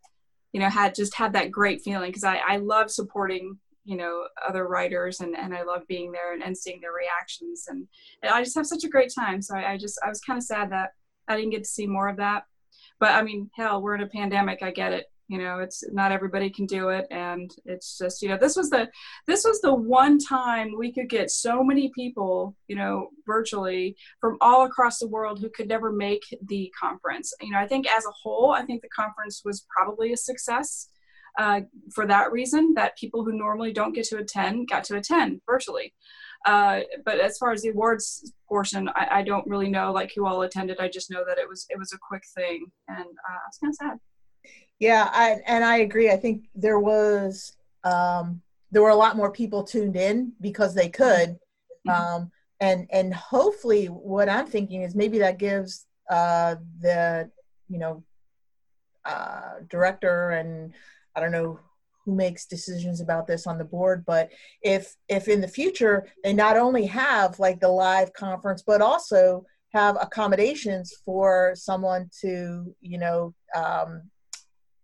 you 0.53 0.59
know 0.59 0.69
had 0.69 0.95
just 0.95 1.15
had 1.15 1.33
that 1.33 1.51
great 1.51 1.81
feeling 1.81 2.09
because 2.09 2.23
I 2.23 2.37
I 2.37 2.57
love 2.57 2.91
supporting 2.91 3.57
you 3.85 3.97
know 3.97 4.27
other 4.47 4.67
writers 4.67 5.21
and, 5.21 5.35
and 5.35 5.53
i 5.53 5.63
love 5.63 5.87
being 5.87 6.11
there 6.11 6.33
and, 6.33 6.43
and 6.43 6.55
seeing 6.55 6.79
their 6.79 6.91
reactions. 6.93 7.65
And, 7.67 7.87
and 8.21 8.31
i 8.31 8.43
just 8.43 8.55
have 8.55 8.67
such 8.67 8.83
a 8.83 8.89
great 8.89 9.11
time. 9.13 9.41
So 9.41 9.55
I, 9.55 9.73
I 9.73 9.77
just 9.77 9.99
i 10.05 10.09
was 10.09 10.21
kind 10.21 10.37
of 10.37 10.43
sad 10.43 10.71
that 10.71 10.91
i 11.27 11.35
didn't 11.35 11.51
get 11.51 11.63
to 11.63 11.69
see 11.69 11.87
more 11.87 12.07
of 12.07 12.17
that. 12.17 12.43
But 12.99 13.11
i 13.11 13.21
mean 13.21 13.49
hell 13.55 13.81
we're 13.81 13.95
in 13.95 14.01
a 14.01 14.07
pandemic 14.07 14.61
i 14.61 14.71
get 14.71 14.93
it 14.93 15.05
you 15.29 15.37
know 15.37 15.59
it's 15.59 15.83
not 15.91 16.11
everybody 16.11 16.49
can 16.49 16.65
do 16.65 16.89
it 16.89 17.05
and 17.11 17.55
it's 17.63 17.97
just 17.97 18.21
you 18.21 18.27
know 18.27 18.37
this 18.37 18.55
was 18.55 18.69
the 18.69 18.89
this 19.27 19.45
was 19.45 19.61
the 19.61 19.73
one 19.73 20.17
time 20.17 20.73
we 20.77 20.91
could 20.91 21.07
get 21.07 21.29
so 21.29 21.63
many 21.63 21.91
people 21.95 22.55
you 22.67 22.75
know 22.75 23.07
virtually 23.25 23.95
from 24.19 24.37
all 24.41 24.65
across 24.65 24.97
the 24.97 25.07
world 25.07 25.39
who 25.39 25.49
could 25.49 25.67
never 25.67 25.91
make 25.91 26.23
the 26.47 26.73
conference. 26.79 27.31
You 27.41 27.51
know 27.51 27.59
i 27.59 27.67
think 27.67 27.87
as 27.87 28.05
a 28.05 28.11
whole 28.23 28.51
i 28.51 28.63
think 28.63 28.81
the 28.81 28.89
conference 28.89 29.43
was 29.45 29.65
probably 29.73 30.11
a 30.11 30.17
success 30.17 30.89
uh, 31.37 31.61
for 31.93 32.07
that 32.07 32.31
reason 32.31 32.73
that 32.75 32.97
people 32.97 33.23
who 33.23 33.31
normally 33.31 33.71
don't 33.71 33.93
get 33.93 34.05
to 34.05 34.17
attend 34.17 34.67
got 34.67 34.83
to 34.83 34.97
attend 34.97 35.39
virtually. 35.45 35.93
Uh, 36.45 36.81
but 37.05 37.19
as 37.19 37.37
far 37.37 37.51
as 37.51 37.61
the 37.61 37.69
awards 37.69 38.33
portion 38.47 38.89
I, 38.95 39.07
I, 39.11 39.23
don't 39.23 39.45
really 39.45 39.69
know 39.69 39.91
like 39.91 40.11
who 40.15 40.25
all 40.25 40.41
attended. 40.41 40.79
I 40.79 40.87
just 40.87 41.11
know 41.11 41.23
that 41.27 41.37
it 41.37 41.47
was 41.47 41.65
it 41.69 41.77
was 41.77 41.91
a 41.93 41.97
quick 41.97 42.23
thing 42.33 42.65
and 42.87 43.05
uh, 43.05 43.39
it's 43.47 43.57
kind 43.57 43.71
of 43.71 43.75
sad 43.75 43.99
yeah, 44.79 45.09
I, 45.11 45.37
and 45.45 45.63
I 45.63 45.77
agree. 45.77 46.09
I 46.09 46.17
think 46.17 46.45
there 46.55 46.79
was 46.79 47.55
um, 47.83 48.41
there 48.71 48.81
were 48.81 48.89
a 48.89 48.95
lot 48.95 49.17
more 49.17 49.31
people 49.31 49.63
tuned 49.63 49.95
in 49.95 50.33
because 50.41 50.73
they 50.73 50.89
could, 50.89 51.37
mm-hmm. 51.87 51.89
um, 51.89 52.31
and 52.59 52.87
and 52.91 53.13
hopefully, 53.13 53.87
what 53.87 54.29
I'm 54.29 54.47
thinking 54.47 54.83
is 54.83 54.95
maybe 54.95 55.19
that 55.19 55.37
gives 55.37 55.85
uh, 56.09 56.55
the 56.79 57.29
you 57.67 57.77
know 57.77 58.03
uh, 59.05 59.59
director 59.69 60.31
and 60.31 60.73
I 61.15 61.19
don't 61.19 61.31
know 61.31 61.59
who 62.05 62.15
makes 62.15 62.45
decisions 62.45 63.01
about 63.01 63.27
this 63.27 63.47
on 63.47 63.57
the 63.57 63.65
board, 63.65 64.05
but 64.05 64.29
if 64.61 64.95
if 65.09 65.27
in 65.27 65.41
the 65.41 65.47
future 65.47 66.07
they 66.23 66.31
not 66.31 66.55
only 66.55 66.85
have 66.85 67.37
like 67.39 67.59
the 67.59 67.69
live 67.69 68.13
conference, 68.13 68.63
but 68.65 68.81
also 68.81 69.45
have 69.73 69.97
accommodations 70.01 70.93
for 71.05 71.53
someone 71.55 72.09
to 72.21 72.73
you 72.81 72.97
know 72.97 73.33
um, 73.55 74.03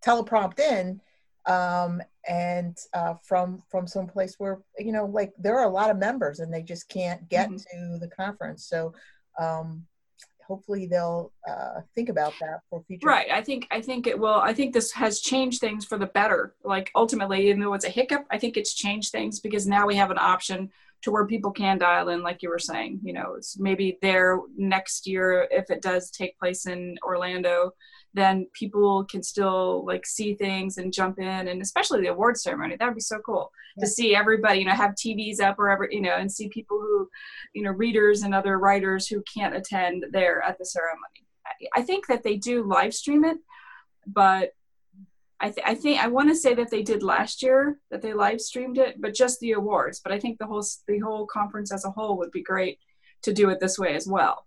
teleprompt 0.05 0.59
in 0.59 1.01
um, 1.47 2.01
and 2.27 2.77
uh, 2.93 3.15
from 3.23 3.61
from 3.69 3.87
some 3.87 4.07
place 4.07 4.35
where 4.37 4.61
you 4.79 4.91
know 4.91 5.05
like 5.05 5.33
there 5.37 5.57
are 5.57 5.67
a 5.67 5.73
lot 5.73 5.89
of 5.89 5.97
members 5.97 6.39
and 6.39 6.53
they 6.53 6.63
just 6.63 6.89
can't 6.89 7.27
get 7.29 7.49
mm-hmm. 7.49 7.93
to 7.93 7.99
the 7.99 8.09
conference. 8.15 8.65
So 8.65 8.93
um, 9.39 9.85
hopefully 10.47 10.87
they'll 10.87 11.31
uh, 11.47 11.81
think 11.93 12.09
about 12.09 12.33
that 12.39 12.61
for 12.69 12.83
future. 12.83 13.07
Right. 13.07 13.27
I 13.31 13.41
think 13.41 13.67
i 13.71 13.81
think 13.81 14.07
it 14.07 14.17
will 14.17 14.39
i 14.41 14.53
think 14.53 14.73
this 14.73 14.91
has 14.91 15.19
changed 15.19 15.59
things 15.59 15.85
for 15.85 15.97
the 15.97 16.07
better. 16.07 16.55
Like 16.63 16.91
ultimately 16.95 17.47
even 17.47 17.59
though 17.59 17.73
it's 17.73 17.85
a 17.85 17.89
hiccup 17.89 18.25
i 18.31 18.37
think 18.37 18.57
it's 18.57 18.73
changed 18.73 19.11
things 19.11 19.39
because 19.39 19.67
now 19.67 19.85
we 19.85 19.95
have 19.95 20.11
an 20.11 20.19
option 20.19 20.69
to 21.01 21.11
where 21.11 21.27
people 21.27 21.51
can 21.51 21.77
dial 21.77 22.09
in 22.09 22.23
like 22.23 22.41
you 22.41 22.49
were 22.49 22.59
saying 22.59 22.99
you 23.03 23.13
know 23.13 23.35
it's 23.37 23.59
maybe 23.59 23.97
there 24.01 24.39
next 24.57 25.05
year 25.05 25.47
if 25.51 25.69
it 25.69 25.81
does 25.81 26.09
take 26.09 26.37
place 26.39 26.65
in 26.65 26.97
orlando 27.03 27.71
then 28.15 28.47
people 28.53 29.03
can 29.05 29.21
still 29.21 29.85
like 29.85 30.05
see 30.05 30.33
things 30.33 30.77
and 30.77 30.93
jump 30.93 31.19
in 31.19 31.47
and 31.47 31.61
especially 31.61 32.01
the 32.01 32.07
award 32.07 32.37
ceremony 32.37 32.75
that 32.75 32.85
would 32.85 32.95
be 32.95 33.01
so 33.01 33.19
cool 33.25 33.51
yeah. 33.75 33.83
to 33.83 33.89
see 33.89 34.15
everybody 34.15 34.59
you 34.59 34.65
know 34.65 34.71
have 34.71 34.91
tvs 34.91 35.41
up 35.41 35.59
or 35.59 35.69
ever 35.69 35.87
you 35.91 36.01
know 36.01 36.15
and 36.15 36.31
see 36.31 36.47
people 36.49 36.79
who 36.79 37.07
you 37.53 37.61
know 37.61 37.71
readers 37.71 38.23
and 38.23 38.33
other 38.33 38.57
writers 38.57 39.07
who 39.07 39.21
can't 39.31 39.55
attend 39.55 40.05
there 40.11 40.41
at 40.43 40.57
the 40.57 40.65
ceremony 40.65 40.99
i 41.75 41.81
think 41.81 42.07
that 42.07 42.23
they 42.23 42.37
do 42.37 42.63
live 42.63 42.93
stream 42.93 43.23
it 43.25 43.37
but 44.07 44.51
I, 45.37 45.49
th- 45.49 45.67
I 45.67 45.75
think 45.75 46.01
I 46.01 46.07
want 46.07 46.29
to 46.29 46.35
say 46.35 46.53
that 46.55 46.71
they 46.71 46.81
did 46.81 47.03
last 47.03 47.43
year 47.43 47.77
that 47.91 48.01
they 48.01 48.13
live 48.13 48.39
streamed 48.39 48.77
it, 48.77 49.01
but 49.01 49.13
just 49.13 49.39
the 49.41 49.51
awards. 49.51 49.99
But 49.99 50.13
I 50.13 50.19
think 50.19 50.39
the 50.39 50.45
whole 50.45 50.65
the 50.87 50.99
whole 50.99 51.27
conference 51.27 51.73
as 51.73 51.83
a 51.83 51.91
whole 51.91 52.17
would 52.17 52.31
be 52.31 52.41
great 52.41 52.79
to 53.23 53.33
do 53.33 53.49
it 53.49 53.59
this 53.59 53.77
way 53.77 53.95
as 53.95 54.07
well. 54.07 54.45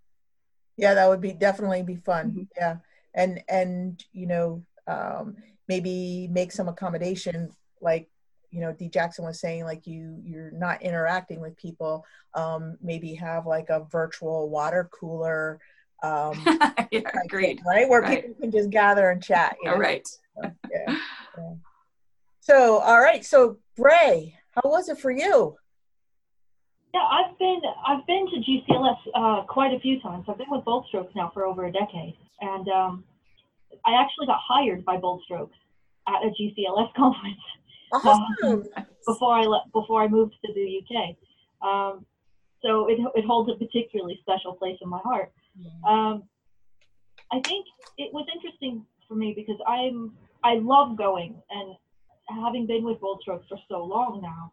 Yeah, 0.79 0.95
that 0.95 1.09
would 1.09 1.21
be 1.21 1.33
definitely 1.33 1.83
be 1.83 1.97
fun. 1.97 2.31
Mm-hmm. 2.31 2.43
Yeah, 2.57 2.77
and 3.19 3.43
and 3.49 4.05
you 4.13 4.27
know 4.27 4.65
um, 4.87 5.37
maybe 5.67 6.29
make 6.31 6.53
some 6.53 6.69
accommodation 6.69 7.51
like 7.83 8.09
you 8.51 8.61
know 8.61 8.73
d 8.73 8.89
jackson 8.89 9.25
was 9.25 9.39
saying 9.39 9.65
like 9.65 9.87
you 9.87 10.19
you're 10.25 10.53
not 10.53 10.81
interacting 10.81 11.41
with 11.41 11.55
people 11.59 12.07
um, 12.35 12.79
maybe 12.81 13.13
have 13.15 13.45
like 13.45 13.69
a 13.69 13.85
virtual 13.91 14.49
water 14.49 14.89
cooler 14.99 15.61
um 16.03 16.41
yeah, 16.93 17.01
agreed. 17.25 17.61
right 17.67 17.89
where 17.89 18.01
right. 18.01 18.23
people 18.23 18.41
can 18.41 18.51
just 18.53 18.71
gather 18.71 19.11
and 19.11 19.23
chat 19.23 19.57
you 19.61 19.69
know? 19.69 19.75
all 19.75 19.81
right 19.81 20.09
yeah, 20.43 20.51
yeah. 21.37 21.55
so 22.41 22.79
all 22.79 23.01
right 23.01 23.25
so 23.25 23.59
brey 23.77 24.33
how 24.53 24.63
was 24.71 24.89
it 24.89 24.99
for 24.99 25.11
you 25.11 25.57
yeah, 26.95 27.01
I've 27.01 27.39
been 27.39 27.61
I've 27.87 28.07
been 28.07 28.27
to 28.31 28.37
GCLS 28.37 28.99
uh, 29.15 29.43
quite 29.45 29.75
a 29.75 29.81
few 29.81 30.01
times. 30.01 30.25
I've 30.29 30.39
been 30.39 30.51
with 30.51 30.65
Bold 30.65 30.87
Strokes 30.89 31.15
now 31.15 31.31
for 31.35 31.45
over 31.45 31.67
a 31.67 31.73
decade, 31.73 32.17
and 32.41 32.69
um, 32.69 33.05
I 33.85 34.01
actually 34.01 34.27
got 34.27 34.41
hired 34.47 34.85
by 34.85 34.97
Bold 34.97 35.23
Strokes 35.25 35.57
at 36.07 36.25
a 36.25 36.31
GCLS 36.31 36.95
conference 36.97 37.39
awesome. 37.93 38.25
um, 38.45 38.69
before 39.07 39.35
I 39.35 39.45
left, 39.45 39.73
before 39.73 40.03
I 40.03 40.09
moved 40.09 40.35
to 40.45 40.53
the 40.53 40.83
UK. 40.83 41.17
Um, 41.67 42.07
so 42.63 42.89
it 42.89 42.99
it 43.15 43.25
holds 43.25 43.51
a 43.51 43.55
particularly 43.55 44.19
special 44.23 44.55
place 44.55 44.79
in 44.81 44.89
my 44.89 45.01
heart. 45.01 45.33
Um, 45.87 46.25
I 47.33 47.41
think 47.41 47.67
it 47.99 48.13
was 48.13 48.27
interesting 48.35 48.85
for 49.07 49.15
me 49.15 49.33
because 49.35 49.61
I'm 49.67 50.13
I 50.45 50.55
love 50.55 50.97
going 50.97 51.35
and 51.51 51.75
having 52.29 52.67
been 52.67 52.85
with 52.85 53.01
Bold 53.01 53.21
Strokes 53.23 53.47
for 53.49 53.59
so 53.69 53.85
long 53.85 54.21
now, 54.23 54.53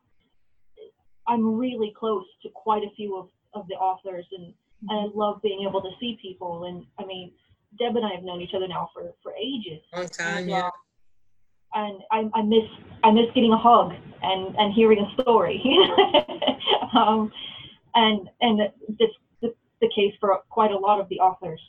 I'm 1.27 1.57
really 1.57 1.93
close 1.97 2.25
to 2.43 2.49
quite 2.53 2.83
a 2.83 2.89
few 2.95 3.17
of, 3.17 3.29
of 3.53 3.67
the 3.67 3.75
authors 3.75 4.25
and, 4.31 4.53
and 4.89 4.99
I 4.99 5.03
mm-hmm. 5.03 5.17
love 5.17 5.41
being 5.41 5.65
able 5.67 5.81
to 5.81 5.89
see 5.99 6.17
people 6.21 6.65
and 6.65 6.85
I 6.99 7.05
mean 7.05 7.31
Deb 7.79 7.95
and 7.95 8.05
I 8.05 8.13
have 8.15 8.23
known 8.23 8.41
each 8.41 8.53
other 8.55 8.67
now 8.67 8.89
for, 8.93 9.13
for 9.21 9.33
ages. 9.33 9.81
Long 9.93 10.07
time, 10.07 10.37
and, 10.37 10.49
yeah. 10.49 10.67
Uh, 10.67 10.71
and 11.75 12.01
I, 12.11 12.39
I 12.39 12.41
miss 12.41 12.63
I 13.03 13.11
miss 13.11 13.25
getting 13.35 13.51
a 13.51 13.57
hug 13.57 13.93
and, 14.21 14.55
and 14.55 14.73
hearing 14.73 14.99
a 14.99 15.21
story. 15.21 15.61
um, 16.97 17.31
and 17.95 18.29
and 18.41 18.59
this 18.97 19.09
the, 19.41 19.53
the 19.81 19.89
case 19.95 20.13
for 20.19 20.39
quite 20.49 20.71
a 20.71 20.77
lot 20.77 20.99
of 20.99 21.09
the 21.09 21.19
authors 21.19 21.61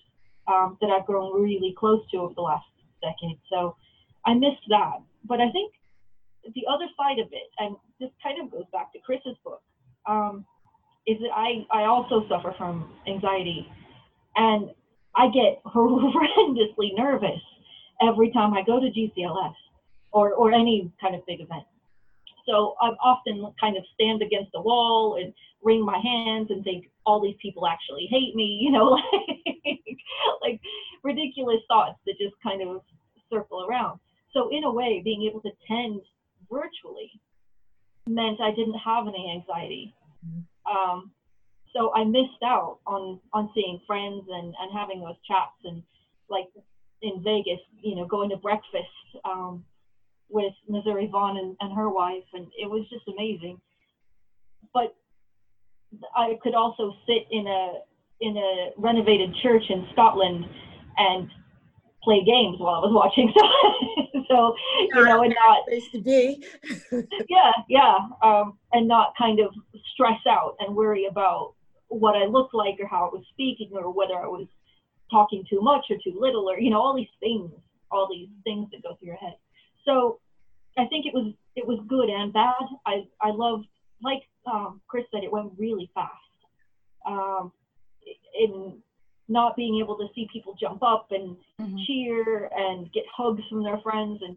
um, 0.46 0.78
that 0.80 0.90
I've 0.90 1.06
grown 1.06 1.42
really 1.42 1.74
close 1.78 2.02
to 2.12 2.18
over 2.18 2.34
the 2.34 2.42
last 2.42 2.66
decade. 3.02 3.38
So 3.50 3.76
I 4.24 4.34
missed 4.34 4.62
that. 4.68 4.98
But 5.24 5.40
I 5.40 5.50
think 5.50 5.72
the 6.54 6.64
other 6.70 6.86
side 6.96 7.18
of 7.18 7.28
it, 7.32 7.50
and 7.58 7.76
this 8.00 8.10
kind 8.22 8.42
of 8.42 8.50
goes 8.50 8.64
back 8.72 8.92
to 8.92 8.98
Kris's 9.00 9.36
book, 9.44 9.62
um, 10.06 10.44
is 11.06 11.18
that 11.20 11.30
I, 11.34 11.66
I 11.72 11.84
also 11.84 12.26
suffer 12.28 12.54
from 12.58 12.92
anxiety. 13.06 13.66
And 14.36 14.70
I 15.14 15.28
get 15.28 15.62
horrendously 15.66 16.94
nervous 16.96 17.40
every 18.02 18.30
time 18.32 18.54
I 18.54 18.62
go 18.62 18.80
to 18.80 18.86
GCLS 18.86 19.54
or, 20.12 20.32
or 20.34 20.52
any 20.52 20.90
kind 21.00 21.14
of 21.14 21.24
big 21.26 21.40
event. 21.40 21.64
So 22.46 22.76
I 22.80 22.88
often 23.02 23.52
kind 23.60 23.76
of 23.76 23.82
stand 23.94 24.22
against 24.22 24.52
the 24.52 24.60
wall 24.60 25.18
and 25.20 25.32
wring 25.62 25.84
my 25.84 25.98
hands 25.98 26.48
and 26.50 26.62
think 26.62 26.86
all 27.04 27.20
these 27.20 27.34
people 27.42 27.66
actually 27.66 28.06
hate 28.10 28.34
me, 28.36 28.44
you 28.62 28.70
know, 28.70 28.90
like, 28.90 29.98
like 30.42 30.60
ridiculous 31.02 31.60
thoughts 31.68 31.98
that 32.06 32.14
just 32.20 32.34
kind 32.42 32.62
of 32.62 32.82
circle 33.30 33.66
around. 33.68 33.98
So 34.32 34.50
in 34.50 34.64
a 34.64 34.70
way, 34.70 35.00
being 35.02 35.28
able 35.28 35.40
to 35.40 35.50
tend 35.66 36.02
virtually 36.50 37.10
meant 38.06 38.40
I 38.40 38.50
didn't 38.50 38.78
have 38.78 39.06
any 39.08 39.30
anxiety. 39.34 39.94
Mm-hmm. 40.24 40.66
Um, 40.66 41.10
so 41.74 41.92
I 41.94 42.04
missed 42.04 42.42
out 42.44 42.78
on 42.86 43.20
on 43.32 43.50
seeing 43.54 43.80
friends 43.86 44.24
and 44.28 44.54
and 44.60 44.72
having 44.72 45.00
those 45.00 45.16
chats 45.26 45.58
and 45.64 45.82
like 46.30 46.46
in 47.02 47.22
Vegas, 47.22 47.60
you 47.82 47.94
know, 47.94 48.06
going 48.06 48.30
to 48.30 48.36
breakfast 48.36 48.88
um, 49.24 49.64
with 50.28 50.52
Missouri 50.68 51.06
Vaughn 51.06 51.36
and, 51.36 51.56
and 51.60 51.76
her 51.76 51.90
wife, 51.90 52.24
and 52.32 52.46
it 52.58 52.68
was 52.68 52.86
just 52.88 53.06
amazing. 53.08 53.60
But 54.72 54.94
I 56.16 56.38
could 56.42 56.54
also 56.54 56.94
sit 57.06 57.26
in 57.30 57.46
a 57.46 57.72
in 58.20 58.36
a 58.36 58.70
renovated 58.78 59.34
church 59.42 59.64
in 59.68 59.86
Scotland 59.92 60.44
and 60.96 61.28
play 62.06 62.22
games 62.24 62.58
while 62.58 62.76
I 62.76 62.86
was 62.86 62.94
watching. 62.94 63.32
So, 64.28 64.56
so 64.92 64.98
you 64.98 65.04
know, 65.04 65.22
and 65.22 65.32
not 65.46 65.66
place 65.68 65.88
to 65.92 66.00
be. 66.00 66.44
yeah, 67.28 67.52
yeah, 67.68 67.96
um, 68.24 68.58
and 68.72 68.88
not 68.88 69.12
kind 69.16 69.38
of 69.38 69.54
stress 69.92 70.18
out 70.28 70.56
and 70.58 70.74
worry 70.74 71.06
about 71.06 71.54
what 71.86 72.16
I 72.16 72.24
looked 72.24 72.52
like 72.52 72.74
or 72.80 72.88
how 72.88 73.06
I 73.06 73.14
was 73.14 73.22
speaking 73.30 73.70
or 73.72 73.92
whether 73.92 74.14
I 74.14 74.26
was 74.26 74.48
talking 75.12 75.44
too 75.48 75.60
much 75.60 75.84
or 75.90 75.96
too 76.02 76.18
little 76.18 76.50
or 76.50 76.58
you 76.58 76.70
know 76.70 76.80
all 76.80 76.96
these 76.96 77.14
things, 77.20 77.52
all 77.92 78.08
these 78.10 78.28
things 78.42 78.68
that 78.72 78.82
go 78.82 78.96
through 78.96 79.08
your 79.08 79.16
head. 79.16 79.36
So 79.84 80.18
I 80.76 80.86
think 80.86 81.06
it 81.06 81.14
was 81.14 81.32
it 81.54 81.64
was 81.64 81.78
good 81.86 82.08
and 82.08 82.32
bad. 82.32 82.66
I 82.84 83.04
I 83.20 83.30
loved 83.30 83.68
like 84.02 84.22
um, 84.46 84.80
Kris 84.88 85.04
said, 85.12 85.22
it 85.22 85.30
went 85.30 85.52
really 85.56 85.88
fast. 85.94 86.10
Um, 87.06 87.52
in 88.38 88.82
not 89.28 89.56
being 89.56 89.80
able 89.82 89.96
to 89.96 90.06
see 90.14 90.28
people 90.32 90.56
jump 90.60 90.82
up 90.82 91.08
and 91.10 91.36
mm-hmm. 91.60 91.76
cheer 91.86 92.48
and 92.56 92.92
get 92.92 93.04
hugs 93.14 93.42
from 93.48 93.64
their 93.64 93.78
friends 93.78 94.20
and 94.22 94.36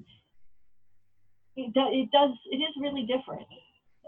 it, 1.56 1.73
do, 1.73 1.82
it 1.91 2.10
does 2.12 2.32
it 2.52 2.58
is 2.58 2.73
really 2.80 3.06
different 3.06 3.47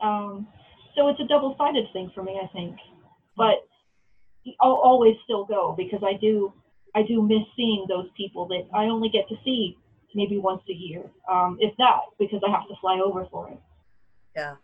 um, 0.02 0.48
so 0.96 1.08
it's 1.08 1.20
a 1.20 1.28
double-sided 1.28 1.86
thing 1.94 2.12
for 2.15 2.24
me 2.24 2.39
i 2.41 2.48
think 2.48 2.76
but 3.38 3.67
i'll 4.62 4.82
always 4.84 5.15
still 5.24 5.46
go 5.46 5.74
because 5.78 6.02
i 6.04 6.13
do 6.20 6.52
i 6.96 7.04
do 7.04 7.22
miss 7.22 7.44
seeing 7.56 7.86
those 7.88 8.08
people 8.17 8.48
that 8.48 8.67
i 8.74 8.86
only 8.86 9.10
get 9.10 9.28
to 9.30 9.36
see 9.46 9.78
maybe 10.15 10.38
once 10.38 10.62
a 10.70 10.74
year, 10.74 11.04
um, 11.30 11.58
if 11.60 11.76
that, 11.78 12.00
because 12.20 12.41
I 12.48 12.52
have 12.52 12.67
to 12.67 12.76
fly 12.82 13.02
over 13.04 13.26
for 13.32 13.50
it. 13.50 13.60
Yeah. 14.36 14.56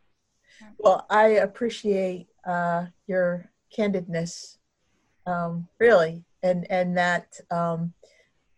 Well, 0.77 1.05
I 1.09 1.27
appreciate 1.27 2.27
uh, 2.45 2.87
your 3.05 3.49
candidness, 3.75 4.57
um, 5.27 5.67
really, 5.79 6.23
and 6.41 6.65
and 6.71 6.97
that 6.97 7.39
um, 7.51 7.93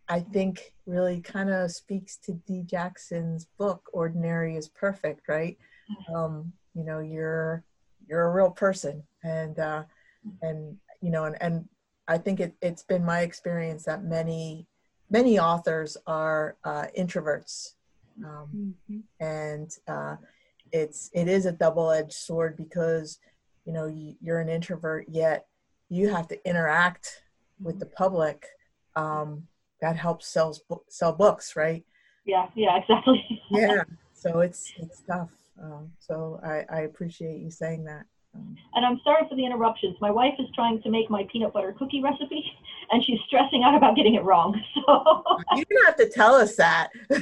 I 0.08 0.20
think 0.22 0.74
really 0.86 1.20
kind 1.22 1.50
of 1.50 1.72
speaks 1.72 2.18
to 2.26 2.34
D. 2.48 2.64
Jackson's 2.64 3.48
book, 3.58 3.90
"Ordinary 3.92 4.56
is 4.56 4.70
Perfect," 4.70 5.28
right? 5.28 5.58
Um, 6.16 6.54
you 6.76 6.84
know, 6.84 7.00
you're 7.00 7.64
you're 8.08 8.24
a 8.26 8.32
real 8.34 8.52
person, 8.52 9.04
and 9.24 9.58
uh, 9.60 9.84
and 10.42 10.78
you 11.02 11.10
know, 11.12 11.26
and 11.26 11.38
and 11.42 11.68
I 12.08 12.18
think 12.18 12.40
it, 12.40 12.54
it's 12.62 12.84
been 12.84 13.04
my 13.04 13.22
experience 13.22 13.84
that 13.86 14.04
many 14.04 14.68
many 15.10 15.40
authors 15.40 15.98
are 16.06 16.58
uh, 16.64 16.86
introverts, 16.98 17.74
um, 18.24 18.76
Mhm. 18.90 19.04
and 19.20 19.72
uh, 19.88 20.18
it's 20.72 21.10
it 21.14 21.28
is 21.28 21.46
a 21.48 21.52
double-edged 21.52 22.14
sword 22.14 22.56
because 22.58 23.20
you 23.66 23.74
know 23.74 23.88
you, 23.88 24.16
you're 24.22 24.40
an 24.40 24.50
introvert 24.50 25.06
yet 25.10 25.48
you 25.90 26.10
have 26.10 26.28
to 26.28 26.48
interact 26.48 27.24
with 27.62 27.80
the 27.80 27.86
public 27.86 28.46
um, 28.96 29.48
that 29.82 29.96
helps 29.96 30.28
sells 30.28 30.62
sell 30.88 31.14
books 31.14 31.56
right 31.56 31.84
Yeah, 32.26 32.48
yeah, 32.56 32.78
exactly. 32.78 33.42
yeah 33.52 33.84
so 34.14 34.40
it's 34.40 34.72
it's 34.78 35.02
tough 35.02 35.32
um, 35.62 35.92
so 36.00 36.40
I, 36.44 36.66
I 36.70 36.82
appreciate 36.82 37.40
you 37.40 37.52
saying 37.52 37.84
that 37.86 38.06
um, 38.36 38.56
And 38.76 38.86
I'm 38.86 39.00
sorry 39.04 39.28
for 39.28 39.36
the 39.36 39.46
interruptions. 39.46 39.98
My 40.00 40.12
wife 40.12 40.36
is 40.40 40.46
trying 40.56 40.82
to 40.84 40.90
make 40.90 41.10
my 41.10 41.28
peanut 41.32 41.54
butter 41.54 41.74
cookie 41.78 42.02
recipe, 42.02 42.44
and 42.92 43.04
she's 43.04 43.20
stressing 43.28 43.64
out 43.64 43.76
about 43.76 43.96
getting 43.96 44.16
it 44.16 44.24
wrong. 44.24 44.60
So 44.88 45.24
you 45.56 45.66
don't 45.70 45.86
have 45.86 45.96
to 45.98 46.10
tell 46.10 46.34
us 46.36 46.56
that 46.56 46.90
I 47.12 47.20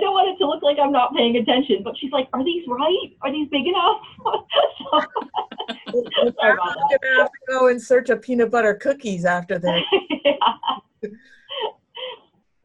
don't 0.00 0.14
want 0.14 0.34
it 0.34 0.38
to 0.38 0.46
look 0.46 0.62
like 0.62 0.78
I'm 0.78 0.92
not 0.92 1.14
paying 1.14 1.36
attention. 1.36 1.82
But 1.82 1.96
she's 1.98 2.12
like, 2.12 2.28
"Are 2.32 2.44
these 2.44 2.64
right? 2.68 3.10
Are 3.22 3.32
these 3.32 3.48
big 3.48 3.66
enough?" 3.66 4.00
so, 4.24 5.00
I'm 5.88 5.94
gonna 5.94 7.18
have 7.18 7.30
to 7.30 7.38
go 7.48 7.68
in 7.68 7.78
search 7.78 8.10
of 8.10 8.22
peanut 8.22 8.50
butter 8.50 8.74
cookies 8.74 9.24
after 9.24 9.58
this 9.58 9.82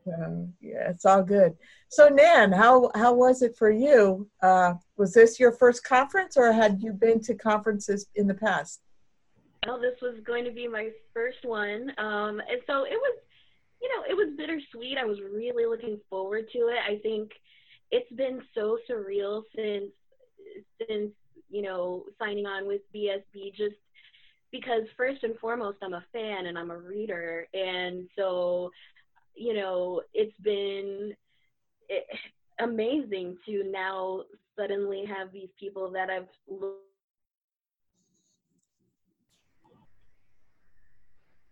Um, 0.07 0.53
yeah, 0.59 0.89
it's 0.89 1.05
all 1.05 1.23
good. 1.23 1.53
So, 1.89 2.09
Nan, 2.09 2.51
how 2.51 2.89
how 2.95 3.13
was 3.13 3.41
it 3.41 3.55
for 3.55 3.69
you? 3.69 4.27
Uh, 4.41 4.73
was 4.97 5.13
this 5.13 5.39
your 5.39 5.51
first 5.51 5.83
conference, 5.83 6.37
or 6.37 6.51
had 6.51 6.81
you 6.81 6.91
been 6.91 7.21
to 7.21 7.35
conferences 7.35 8.07
in 8.15 8.27
the 8.27 8.33
past? 8.33 8.81
Well, 9.67 9.79
this 9.79 10.01
was 10.01 10.15
going 10.25 10.43
to 10.45 10.51
be 10.51 10.67
my 10.67 10.89
first 11.13 11.43
one. 11.43 11.91
Um, 11.99 12.39
and 12.39 12.61
so 12.65 12.83
it 12.83 12.97
was, 12.97 13.17
you 13.81 13.89
know, 13.89 14.03
it 14.09 14.15
was 14.15 14.35
bittersweet. 14.35 14.97
I 14.97 15.05
was 15.05 15.19
really 15.21 15.65
looking 15.67 15.99
forward 16.09 16.45
to 16.53 16.59
it. 16.69 16.79
I 16.87 16.97
think 16.97 17.31
it's 17.91 18.11
been 18.13 18.41
so 18.55 18.79
surreal 18.89 19.43
since, 19.55 19.91
since, 20.79 21.11
you 21.51 21.61
know, 21.61 22.05
signing 22.19 22.45
on 22.45 22.67
with 22.67 22.81
BSB 22.95 23.53
just 23.55 23.75
because 24.51 24.83
first 24.97 25.23
and 25.23 25.37
foremost, 25.37 25.77
I'm 25.81 25.93
a 25.93 26.03
fan 26.11 26.47
and 26.47 26.57
I'm 26.57 26.71
a 26.71 26.77
reader. 26.77 27.47
And 27.53 28.07
so, 28.17 28.71
you 29.35 29.53
know, 29.53 30.01
it's 30.13 30.37
been 30.41 31.13
eh, 31.89 32.17
amazing 32.59 33.37
to 33.45 33.63
now 33.71 34.23
suddenly 34.57 35.05
have 35.05 35.31
these 35.31 35.49
people 35.59 35.91
that 35.91 36.09
I've 36.09 36.27
looked 36.47 36.85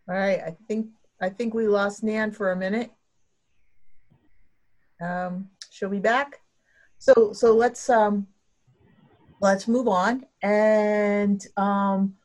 All 0.09 0.15
right, 0.15 0.39
I 0.39 0.57
think 0.67 0.88
I 1.21 1.29
think 1.29 1.53
we 1.53 1.67
lost 1.67 2.01
Nan 2.01 2.31
for 2.31 2.51
a 2.51 2.55
minute. 2.55 2.91
Um, 4.99 5.49
she'll 5.69 5.89
be 5.89 5.99
back. 5.99 6.39
So 6.97 7.31
so 7.31 7.53
let's 7.55 7.91
um, 7.91 8.25
let's 9.41 9.67
move 9.67 9.88
on. 9.88 10.25
And 10.41 11.45
um, 11.58 12.15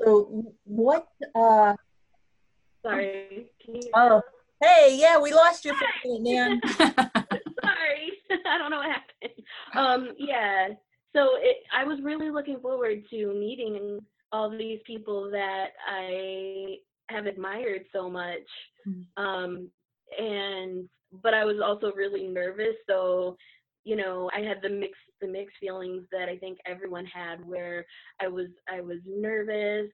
so 0.00 0.44
what? 0.64 1.08
Uh, 1.34 1.74
Sorry. 2.82 3.50
Oh, 3.94 4.22
hey, 4.62 4.96
yeah, 4.98 5.18
we 5.18 5.32
lost 5.32 5.64
you 5.64 5.74
for 5.74 5.84
a 5.84 6.18
minute, 6.20 6.60
Nan. 6.70 6.94
Sorry. 7.62 8.12
I 8.46 8.58
don't 8.58 8.70
know 8.70 8.78
what 8.78 8.86
happened. 8.86 9.44
Um, 9.74 10.14
yeah. 10.18 10.68
So 11.14 11.30
it, 11.38 11.58
I 11.74 11.84
was 11.84 11.98
really 12.02 12.30
looking 12.30 12.60
forward 12.60 13.02
to 13.10 13.34
meeting 13.34 14.00
all 14.32 14.50
these 14.50 14.80
people 14.86 15.30
that 15.30 15.68
I 15.88 16.76
have 17.08 17.26
admired 17.26 17.84
so 17.92 18.10
much. 18.10 18.46
Mm. 18.86 19.04
Um, 19.16 19.70
and 20.18 20.88
but 21.22 21.32
I 21.32 21.44
was 21.44 21.56
also 21.64 21.92
really 21.92 22.26
nervous. 22.26 22.76
So, 22.86 23.36
you 23.84 23.96
know, 23.96 24.30
I 24.36 24.40
had 24.40 24.58
the 24.62 24.68
mixed 24.68 25.00
the 25.20 25.26
mixed 25.28 25.56
feelings 25.60 26.04
that 26.12 26.28
I 26.28 26.36
think 26.36 26.58
everyone 26.66 27.06
had 27.06 27.44
where 27.46 27.84
I 28.20 28.28
was 28.28 28.48
I 28.72 28.80
was 28.80 28.98
nervous 29.06 29.90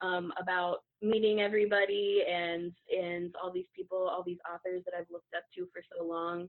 um, 0.00 0.32
about 0.40 0.78
meeting 1.02 1.40
everybody 1.40 2.22
and 2.30 2.72
and 2.90 3.34
all 3.42 3.52
these 3.52 3.66
people, 3.74 3.98
all 4.08 4.22
these 4.24 4.38
authors 4.52 4.82
that 4.84 4.94
I've 4.98 5.10
looked 5.10 5.34
up 5.36 5.44
to 5.56 5.66
for 5.72 5.82
so 5.96 6.04
long. 6.04 6.48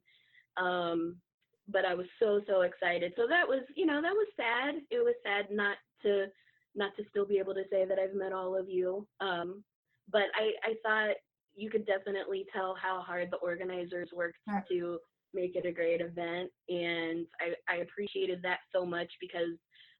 Um, 0.57 1.17
but 1.69 1.85
I 1.85 1.93
was 1.93 2.07
so 2.19 2.41
so 2.47 2.61
excited. 2.61 3.13
So 3.15 3.27
that 3.27 3.47
was 3.47 3.61
you 3.75 3.85
know 3.85 4.01
that 4.01 4.13
was 4.13 4.27
sad. 4.35 4.75
It 4.89 5.03
was 5.03 5.15
sad 5.23 5.47
not 5.51 5.77
to 6.03 6.27
not 6.75 6.95
to 6.97 7.03
still 7.09 7.25
be 7.25 7.39
able 7.39 7.53
to 7.55 7.63
say 7.71 7.85
that 7.85 7.99
I've 7.99 8.13
met 8.15 8.33
all 8.33 8.55
of 8.55 8.69
you. 8.69 9.07
Um, 9.19 9.63
but 10.11 10.23
I 10.35 10.51
I 10.63 10.73
thought 10.83 11.15
you 11.55 11.69
could 11.69 11.85
definitely 11.87 12.45
tell 12.53 12.75
how 12.81 13.01
hard 13.01 13.29
the 13.31 13.37
organizers 13.37 14.09
worked 14.13 14.37
Right. 14.47 14.63
to 14.69 14.99
make 15.37 15.55
it 15.55 15.65
a 15.67 15.71
great 15.71 16.01
event 16.01 16.49
and 16.67 17.25
I, 17.39 17.73
I 17.73 17.77
appreciated 17.77 18.41
that 18.41 18.59
so 18.73 18.85
much 18.85 19.11
because 19.21 19.53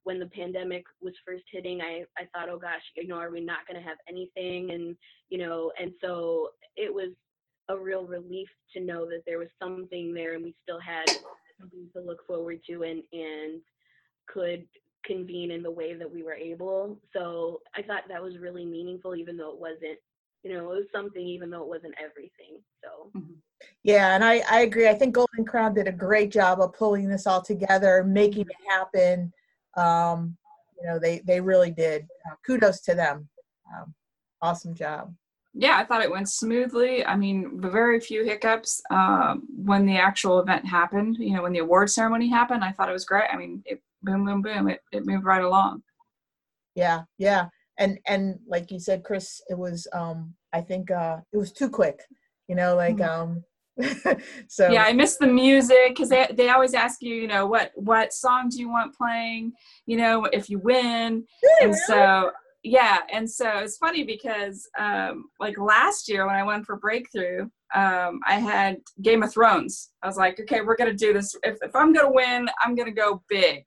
when 0.04 0.19
the 0.19 0.26
pandemic 0.28 0.84
was 1.02 1.13
first 1.26 1.43
hitting 1.52 1.80
I, 1.82 2.06
I 2.17 2.26
thought 2.34 2.50
oh 2.50 2.58
gosh 2.58 2.82
you 2.95 3.08
know 3.08 3.17
are 3.17 3.32
we 3.32 3.41
not 3.41 3.67
going 3.67 3.80
to 3.82 3.88
have 3.88 3.97
anything? 4.10 4.71
And 4.71 4.97
you 5.30 5.38
know 5.38 5.71
and 5.80 5.91
so 6.02 6.50
it 6.76 6.93
was 6.93 7.12
a 7.69 7.78
real 7.78 8.06
relief 8.06 8.47
to 8.73 8.80
know 8.80 9.06
that 9.06 9.23
there 9.26 9.39
was 9.39 9.50
something 9.62 10.13
there 10.13 10.34
and 10.36 10.43
we 10.43 10.56
still 10.63 10.80
had 10.80 11.06
something 11.60 11.88
to 11.93 12.02
look 12.02 12.26
forward 12.26 12.60
to 12.69 12.84
and 12.84 13.04
and 13.13 13.62
could 14.28 14.65
convene 15.06 15.52
in 15.52 15.62
the 15.62 15.71
way 15.71 15.93
that 15.93 16.12
we 16.12 16.23
were 16.23 16.34
able. 16.34 16.97
So 17.13 17.62
i 17.76 17.82
thought 17.82 18.04
that 18.10 18.23
was 18.23 18.39
really 18.39 18.65
meaningful 18.65 19.15
even 19.15 19.38
though 19.38 19.52
it 19.52 19.60
wasn't 19.60 20.00
you 20.43 20.54
know 20.54 20.71
it 20.71 20.76
was 20.76 20.86
something 20.91 21.26
even 21.26 21.50
though 21.50 21.62
it 21.62 21.67
wasn't 21.67 21.93
everything 22.00 22.60
so 22.84 23.12
Yeah, 23.84 24.13
and 24.15 24.23
I, 24.23 24.43
I 24.50 24.62
agree. 24.62 24.88
I 24.88 24.93
think 24.93 25.15
Golden 25.15 25.45
Crown 25.45 25.73
did 25.73 25.88
a 25.88 25.91
great 25.91 26.32
job 26.32 26.62
of 26.62 26.73
pulling 26.73 27.08
this 27.10 27.26
all 27.26 27.41
together, 27.41 28.04
making 28.04 28.41
it 28.47 28.69
happen. 28.69 29.32
Um, 29.76 30.38
you 30.80 30.88
know, 30.88 31.00
they 31.00 31.21
they 31.26 31.41
really 31.41 31.71
did. 31.71 32.04
Uh, 32.30 32.36
kudos 32.45 32.82
to 32.82 32.93
them. 32.95 33.28
Um, 33.73 33.93
awesome 34.41 34.76
job. 34.76 35.13
yeah, 35.54 35.78
I 35.78 35.86
thought 35.86 36.04
it 36.04 36.12
went 36.12 36.30
smoothly. 36.30 37.04
I 37.06 37.15
mean, 37.15 37.60
the 37.62 37.69
very 37.69 38.00
few 38.00 38.23
hiccups 38.23 38.82
um, 38.91 39.47
when 39.56 39.86
the 39.86 39.97
actual 39.97 40.39
event 40.39 40.65
happened. 40.65 41.17
You 41.19 41.34
know, 41.36 41.43
when 41.43 41.54
the 41.54 41.60
award 41.60 41.89
ceremony 41.89 42.30
happened, 42.30 42.63
I 42.63 42.71
thought 42.71 42.89
it 42.89 42.93
was 42.93 43.06
great. 43.06 43.30
I 43.32 43.38
mean, 43.38 43.63
it 43.65 43.82
boom, 44.04 44.26
boom, 44.26 44.41
boom. 44.41 44.69
It 44.69 44.82
it 44.91 45.06
moved 45.06 45.26
right 45.26 45.43
along. 45.43 45.82
Yeah, 46.76 47.04
yeah. 47.17 47.47
And 47.80 48.00
and 48.08 48.40
like 48.48 48.72
you 48.72 48.80
said, 48.80 49.04
Kris, 49.04 49.42
it 49.50 49.58
was 49.58 49.88
um 49.94 50.34
I 50.54 50.62
think 50.62 50.92
uh 50.92 51.18
it 51.32 51.38
was 51.38 51.52
too 51.52 51.70
quick. 51.70 52.00
You 52.48 52.56
know, 52.56 52.76
like 52.76 53.02
um 53.02 53.44
so 54.48 54.72
yeah 54.72 54.84
i 54.84 54.94
miss 54.94 55.18
the 55.18 55.28
music 55.28 55.90
because 55.90 56.10
they, 56.10 56.28
they 56.34 56.50
always 56.50 56.74
ask 56.74 57.02
you 57.02 57.13
you 57.13 57.28
know 57.28 57.46
what 57.46 57.72
what 57.76 58.12
song 58.12 58.50
do 58.50 58.60
you 58.60 58.70
want 58.70 58.96
playing 58.96 59.52
you 59.86 59.98
know 59.98 60.26
if 60.34 60.50
you 60.50 60.58
win 60.58 61.24
Yeah, 61.44 61.50
and 61.66 61.70
really? 61.70 61.78
so 61.86 62.32
yeah 62.63 63.02
and 63.13 63.30
so 63.30 63.48
it's 63.58 63.78
funny 63.78 64.04
because 64.04 64.68
um 64.80 65.26
like 65.40 65.58
last 65.60 66.10
year 66.10 66.26
when 66.26 66.36
i 66.36 66.44
went 66.44 66.66
for 66.66 66.78
breakthrough 66.78 67.42
um 67.76 68.20
i 68.26 68.40
had 68.40 68.78
game 69.04 69.22
of 69.22 69.32
thrones 69.32 69.92
i 70.02 70.08
was 70.08 70.18
like 70.18 70.40
okay 70.40 70.62
we're 70.62 70.76
gonna 70.76 70.94
do 70.94 71.13
this 71.13 71.36
if, 71.44 71.58
if 71.62 71.76
i'm 71.76 71.94
gonna 71.94 72.12
win 72.12 72.50
i'm 72.63 72.74
gonna 72.74 72.92
go 72.92 73.22
big 73.30 73.63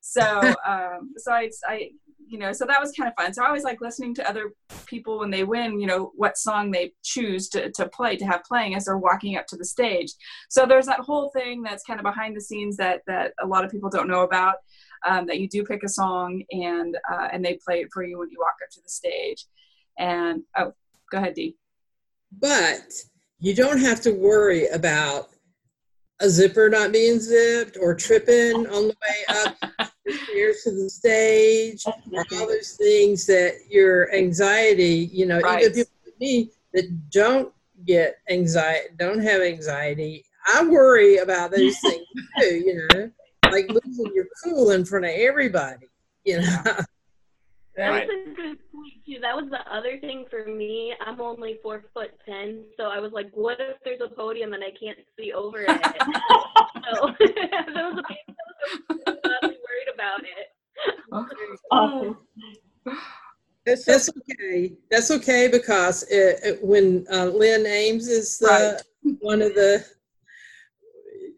so 0.00 0.54
um 0.66 1.12
so 1.18 1.32
i 1.32 1.50
i 1.68 1.90
you 2.30 2.38
know 2.38 2.52
so 2.52 2.64
that 2.64 2.80
was 2.80 2.92
kind 2.92 3.08
of 3.08 3.14
fun. 3.22 3.34
So 3.34 3.42
i 3.42 3.46
always 3.46 3.64
like 3.64 3.80
listening 3.80 4.14
to 4.14 4.28
other 4.28 4.52
people 4.86 5.18
when 5.18 5.30
they 5.30 5.44
win 5.44 5.80
you 5.80 5.86
know 5.86 6.12
what 6.14 6.38
song 6.38 6.70
they 6.70 6.92
choose 7.02 7.48
to, 7.50 7.70
to 7.72 7.88
play 7.88 8.16
to 8.16 8.24
have 8.24 8.44
playing 8.44 8.74
as 8.74 8.84
they're 8.84 8.96
walking 8.96 9.36
up 9.36 9.46
to 9.48 9.56
the 9.56 9.64
stage. 9.64 10.12
So 10.48 10.64
there's 10.64 10.86
that 10.86 11.00
whole 11.00 11.30
thing 11.30 11.62
that's 11.62 11.84
kind 11.84 11.98
of 11.98 12.04
behind 12.04 12.36
the 12.36 12.40
scenes 12.40 12.76
that 12.76 13.00
that 13.06 13.32
a 13.42 13.46
lot 13.46 13.64
of 13.64 13.70
people 13.70 13.90
don't 13.90 14.08
know 14.08 14.22
about 14.22 14.56
um, 15.06 15.26
that 15.26 15.40
you 15.40 15.48
do 15.48 15.64
pick 15.64 15.82
a 15.82 15.88
song 15.88 16.42
and 16.52 16.96
uh, 17.12 17.28
and 17.32 17.44
they 17.44 17.58
play 17.64 17.80
it 17.80 17.88
for 17.92 18.04
you 18.04 18.18
when 18.18 18.30
you 18.30 18.38
walk 18.38 18.56
up 18.62 18.70
to 18.72 18.80
the 18.82 18.88
stage. 18.88 19.46
And 19.98 20.42
oh 20.56 20.72
go 21.10 21.18
ahead 21.18 21.34
dee. 21.34 21.56
But 22.38 22.92
you 23.40 23.54
don't 23.54 23.80
have 23.80 24.00
to 24.02 24.12
worry 24.12 24.68
about 24.68 25.30
a 26.20 26.28
zipper 26.28 26.68
not 26.68 26.92
being 26.92 27.18
zipped 27.18 27.76
or 27.80 27.94
tripping 27.94 28.66
on 28.74 28.88
the 28.88 28.96
way 29.02 29.36
up 29.36 29.56
the 30.04 30.12
stairs 30.12 30.62
to 30.64 30.70
the 30.70 30.90
stage 30.90 31.84
or 31.86 32.24
all 32.32 32.46
those 32.46 32.76
things 32.76 33.26
that 33.26 33.54
your 33.68 34.12
anxiety, 34.14 35.10
you 35.12 35.26
know, 35.26 35.40
Right. 35.40 35.62
even 35.62 35.74
people 35.74 35.92
like 36.04 36.20
me 36.20 36.50
that 36.74 37.10
don't 37.10 37.52
get 37.86 38.18
anxiety, 38.28 38.88
don't 38.98 39.20
have 39.20 39.40
anxiety. 39.40 40.24
I 40.46 40.64
worry 40.64 41.18
about 41.18 41.50
those 41.50 41.78
things 41.80 42.06
too, 42.40 42.54
you 42.54 42.88
know, 42.92 43.10
like 43.50 43.68
losing 43.68 44.12
your 44.14 44.26
cool 44.42 44.70
in 44.70 44.84
front 44.84 45.04
of 45.04 45.12
everybody, 45.12 45.86
you 46.24 46.40
know. 46.40 46.62
That 47.76 47.88
Right. 47.90 48.06
was 48.08 48.16
a 48.26 48.30
good 48.34 48.58
point 48.72 48.92
too. 49.06 49.18
That 49.20 49.36
was 49.36 49.46
the 49.50 49.60
other 49.72 49.98
thing 50.00 50.26
for 50.28 50.44
me. 50.44 50.92
I'm 51.06 51.20
only 51.20 51.58
four 51.62 51.84
foot 51.94 52.10
ten, 52.26 52.64
so 52.76 52.84
I 52.84 52.98
was 52.98 53.12
like, 53.12 53.30
what 53.32 53.58
if 53.60 53.76
there's 53.84 54.00
a 54.00 54.08
podium 54.14 54.52
and 54.52 54.62
I 54.64 54.70
can't 54.78 54.98
see 55.18 55.32
over 55.32 55.60
it? 55.60 55.68
so 55.68 55.74
that 57.18 57.66
was 57.76 57.98
a 57.98 58.02
big 58.08 58.36
I 58.90 59.10
was 59.10 59.18
not 59.24 59.42
worried 59.42 59.90
about 59.94 60.20
it. 60.22 60.48
Awesome. 61.70 62.18
It's 63.66 63.84
so- 63.84 63.92
That's 63.92 64.10
okay. 64.10 64.72
That's 64.90 65.10
okay 65.12 65.48
because 65.48 66.02
it, 66.04 66.40
it- 66.42 66.64
when 66.64 67.06
uh, 67.12 67.26
Lynn 67.26 67.66
Ames 67.66 68.08
is 68.08 68.38
the, 68.38 68.82
one 69.20 69.42
of 69.42 69.54
the, 69.54 69.84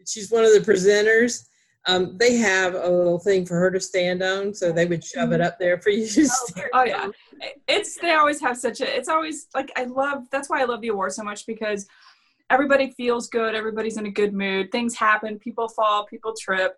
she's 0.07 0.31
one 0.31 0.45
of 0.45 0.53
the 0.53 0.61
presenters. 0.61 1.47
Um, 1.87 2.17
they 2.17 2.37
have 2.37 2.75
a 2.75 2.89
little 2.89 3.19
thing 3.19 3.45
for 3.45 3.57
her 3.57 3.71
to 3.71 3.81
stand 3.81 4.23
on, 4.23 4.55
so 4.55 4.71
they 4.71 4.87
would 4.87 5.03
shove 5.03 5.33
it 5.33 5.41
up 5.41 5.59
there 5.59 5.81
for 5.81 5.91
you 5.91 6.07
to 6.07 6.27
stand. 6.29 6.69
Oh 6.73 6.85
yeah, 6.85 7.09
it's 7.67 7.99
they 7.99 8.13
always 8.13 8.41
have 8.41 8.57
such 8.57 8.81
a. 8.81 8.97
It's 8.97 9.09
always 9.09 9.49
like 9.55 9.73
I 9.77 9.85
love. 9.85 10.25
That's 10.31 10.49
why 10.49 10.61
I 10.61 10.65
love 10.65 10.81
the 10.81 10.89
award 10.89 11.13
so 11.13 11.25
much 11.25 11.45
because 11.45 11.87
everybody 12.51 12.93
feels 12.93 13.29
good. 13.29 13.55
Everybody's 13.55 13.97
in 13.97 14.07
a 14.07 14.11
good 14.11 14.33
mood. 14.33 14.71
Things 14.71 14.95
happen. 14.95 15.39
People 15.41 15.69
fall. 15.69 16.07
People 16.07 16.35
trip. 16.39 16.77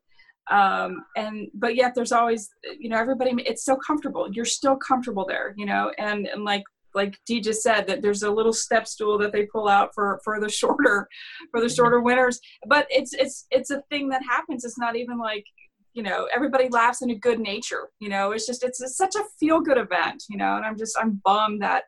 Um, 0.50 1.04
and 1.16 1.48
but 1.54 1.74
yet 1.74 1.94
there's 1.94 2.12
always 2.12 2.50
you 2.78 2.88
know 2.88 2.98
everybody. 2.98 3.32
It's 3.44 3.64
so 3.64 3.76
comfortable. 3.76 4.30
You're 4.32 4.44
still 4.46 4.76
comfortable 4.76 5.26
there. 5.26 5.54
You 5.58 5.66
know, 5.66 5.92
and 5.98 6.26
and 6.26 6.44
like 6.44 6.64
like 6.94 7.18
Dee 7.26 7.40
just 7.40 7.62
said 7.62 7.86
that 7.86 8.02
there's 8.02 8.22
a 8.22 8.30
little 8.30 8.52
step 8.52 8.86
stool 8.86 9.18
that 9.18 9.32
they 9.32 9.46
pull 9.46 9.68
out 9.68 9.90
for 9.94 10.20
for 10.24 10.40
the 10.40 10.48
shorter 10.60 11.08
for 11.50 11.60
the 11.60 11.68
shorter 11.68 12.00
winners. 12.00 12.40
But 12.66 12.86
it's 12.90 13.12
it's 13.14 13.46
it's 13.50 13.70
a 13.70 13.82
thing 13.90 14.08
that 14.10 14.22
happens. 14.22 14.64
It's 14.64 14.78
not 14.78 14.96
even 14.96 15.18
like 15.18 15.44
you 15.92 16.02
know 16.02 16.28
everybody 16.34 16.68
laughs 16.68 17.02
in 17.02 17.10
a 17.10 17.14
good 17.14 17.38
nature 17.38 17.88
you 18.00 18.08
know 18.08 18.32
it's 18.32 18.48
just 18.48 18.64
it's, 18.64 18.82
it's 18.82 18.96
such 18.96 19.14
a 19.14 19.22
feel 19.38 19.60
good 19.60 19.78
event 19.78 20.24
you 20.28 20.36
know 20.36 20.56
and 20.56 20.64
i'm 20.64 20.76
just 20.76 20.98
i'm 20.98 21.22
bummed 21.24 21.62
that 21.62 21.84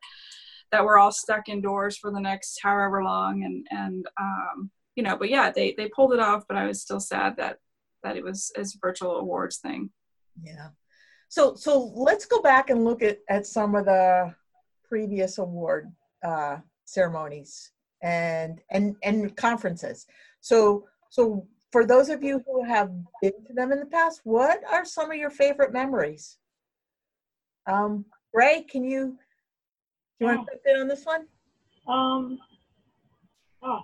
that 0.71 0.85
we're 0.85 0.97
all 0.97 1.11
stuck 1.11 1.49
indoors 1.49 1.97
for 1.97 2.13
the 2.13 2.21
next 2.21 2.61
however 2.63 3.03
long 3.03 3.43
and 3.43 3.67
and 3.73 4.07
um 4.21 4.71
you 4.95 5.03
know 5.03 5.17
but 5.17 5.29
yeah 5.29 5.51
they 5.51 5.75
they 5.77 5.89
pulled 5.89 6.13
it 6.13 6.21
off 6.21 6.45
but 6.47 6.57
i 6.57 6.65
was 6.65 6.81
still 6.81 7.01
sad 7.01 7.37
that 7.37 7.59
that 8.05 8.17
it 8.17 8.23
was 8.23 8.53
as 8.57 8.79
virtual 8.81 9.17
awards 9.17 9.57
thing 9.57 9.91
Yeah. 10.43 10.69
So 11.29 11.55
so 11.55 11.93
let's 11.95 12.27
go 12.27 12.41
back 12.41 12.71
and 12.71 12.85
look 12.85 13.03
at 13.03 13.19
at 13.29 13.47
some 13.47 13.75
of 13.75 13.85
the 13.85 14.35
previous 14.89 15.39
award 15.39 15.93
uh, 16.25 16.59
ceremonies 16.85 17.73
and 18.03 18.61
and 18.71 18.97
and 19.03 19.37
conferences. 19.37 20.07
So 20.41 20.87
so 21.11 21.47
for 21.73 21.85
those 21.85 22.09
of 22.09 22.23
you 22.23 22.43
who 22.47 22.65
have 22.65 22.91
been 23.21 23.33
to 23.47 23.53
them 23.53 23.73
in 23.73 23.81
the 23.81 23.87
past, 23.87 24.21
what 24.25 24.61
are 24.71 24.85
some 24.85 25.11
of 25.11 25.17
your 25.17 25.31
favorite 25.31 25.73
memories? 25.73 26.39
Um, 27.67 28.05
Ray, 28.33 28.63
can 28.63 28.85
you 28.85 29.19
do 30.19 30.25
you 30.25 30.27
want 30.27 30.47
to 30.47 30.53
jump 30.53 30.63
in 30.67 30.81
on 30.83 30.89
this 30.89 31.05
one? 31.05 31.27
Um, 31.89 32.39
gosh. 33.63 33.83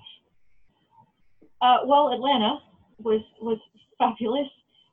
Uh, 1.61 1.79
well, 1.87 2.13
Atlanta 2.13 2.59
was 2.99 3.21
was 3.41 3.59
fabulous 3.99 4.49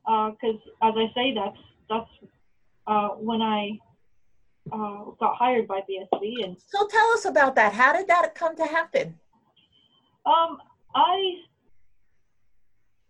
because, 0.05 0.59
as 0.83 0.93
I 0.95 1.05
say, 1.15 1.33
that's 1.33 1.57
that's 1.89 2.31
uh, 2.87 3.09
when 3.09 3.41
I 3.41 3.77
uh, 4.71 5.03
got 5.19 5.35
hired 5.35 5.67
by 5.67 5.79
BSB, 5.81 6.43
and 6.43 6.57
So 6.67 6.87
tell 6.87 7.07
us 7.11 7.25
about 7.25 7.55
that. 7.55 7.73
How 7.73 7.93
did 7.93 8.07
that 8.07 8.35
come 8.35 8.55
to 8.57 8.65
happen? 8.65 9.19
um, 10.25 10.57
I 10.95 11.33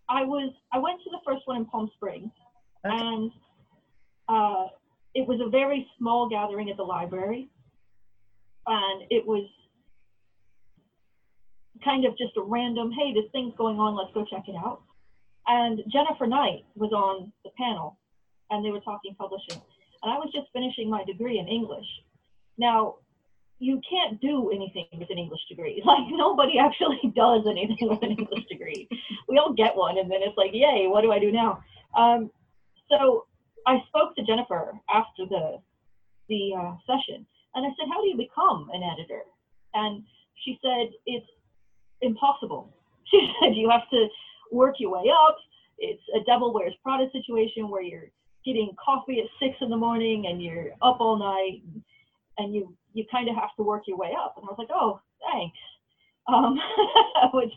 I 0.08 0.24
was 0.24 0.52
I 0.72 0.78
went 0.78 1.00
to 1.04 1.10
the 1.10 1.20
first 1.24 1.42
one 1.46 1.56
in 1.58 1.64
Palm 1.66 1.90
Springs, 1.96 2.30
Okay. 2.84 2.96
and 2.96 3.30
uh, 4.28 4.66
it 5.14 5.26
was 5.26 5.40
a 5.44 5.48
very 5.50 5.86
small 5.98 6.28
gathering 6.28 6.70
at 6.70 6.76
the 6.76 6.82
library, 6.82 7.48
and 8.66 9.02
it 9.10 9.26
was 9.26 9.46
kind 11.84 12.04
of 12.04 12.12
just 12.18 12.36
a 12.36 12.42
random, 12.42 12.92
hey, 12.92 13.12
this 13.14 13.24
thing's 13.32 13.54
going 13.56 13.78
on, 13.78 13.96
let's 13.96 14.12
go 14.12 14.24
check 14.30 14.44
it 14.48 14.54
out. 14.54 14.82
And 15.46 15.80
Jennifer 15.90 16.26
Knight 16.26 16.64
was 16.76 16.92
on 16.92 17.32
the 17.44 17.50
panel, 17.56 17.98
and 18.50 18.64
they 18.64 18.70
were 18.70 18.80
talking 18.80 19.14
publishing, 19.18 19.60
and 20.02 20.12
I 20.12 20.16
was 20.16 20.30
just 20.34 20.48
finishing 20.52 20.88
my 20.90 21.04
degree 21.04 21.38
in 21.38 21.48
English. 21.48 21.86
Now, 22.58 22.96
you 23.58 23.80
can't 23.88 24.20
do 24.20 24.50
anything 24.50 24.86
with 24.98 25.10
an 25.10 25.18
English 25.18 25.42
degree. 25.48 25.82
Like 25.86 26.06
nobody 26.10 26.58
actually 26.58 27.00
does 27.16 27.42
anything 27.46 27.88
with 27.88 28.02
an 28.02 28.12
English 28.12 28.46
degree. 28.50 28.88
We 29.28 29.38
all 29.38 29.52
get 29.52 29.76
one, 29.76 29.98
and 29.98 30.10
then 30.10 30.20
it's 30.22 30.36
like, 30.36 30.50
yay, 30.52 30.86
what 30.88 31.02
do 31.02 31.12
I 31.12 31.18
do 31.18 31.30
now? 31.30 31.62
Um, 31.96 32.30
so 32.90 33.26
I 33.66 33.78
spoke 33.88 34.16
to 34.16 34.24
Jennifer 34.24 34.72
after 34.92 35.26
the 35.26 35.58
the 36.28 36.54
uh, 36.56 36.74
session, 36.86 37.26
and 37.54 37.66
I 37.66 37.70
said, 37.70 37.88
how 37.92 38.00
do 38.00 38.08
you 38.08 38.16
become 38.16 38.68
an 38.72 38.82
editor? 38.82 39.22
And 39.74 40.04
she 40.44 40.58
said, 40.62 40.90
it's 41.06 41.26
impossible. 42.00 42.72
She 43.10 43.28
said, 43.42 43.56
you 43.56 43.68
have 43.68 43.90
to 43.90 44.06
work 44.52 44.76
your 44.78 44.92
way 44.92 45.10
up. 45.10 45.36
It's 45.78 46.02
a 46.14 46.22
devil 46.30 46.54
wears 46.54 46.72
Prada 46.80 47.10
situation 47.10 47.68
where 47.68 47.82
you're 47.82 48.06
getting 48.44 48.74
coffee 48.82 49.20
at 49.20 49.26
six 49.40 49.56
in 49.60 49.70
the 49.70 49.76
morning 49.76 50.26
and 50.28 50.42
you're 50.42 50.70
up 50.82 51.00
all 51.00 51.18
night 51.18 51.62
and 52.38 52.54
you 52.54 52.74
you 52.92 53.04
kind 53.10 53.28
of 53.28 53.36
have 53.36 53.54
to 53.56 53.62
work 53.62 53.84
your 53.86 53.96
way 53.96 54.12
up. 54.18 54.34
And 54.36 54.44
I 54.44 54.50
was 54.50 54.58
like, 54.58 54.68
oh, 54.74 55.00
thanks. 55.30 55.56
Um, 56.26 56.58
which 57.34 57.52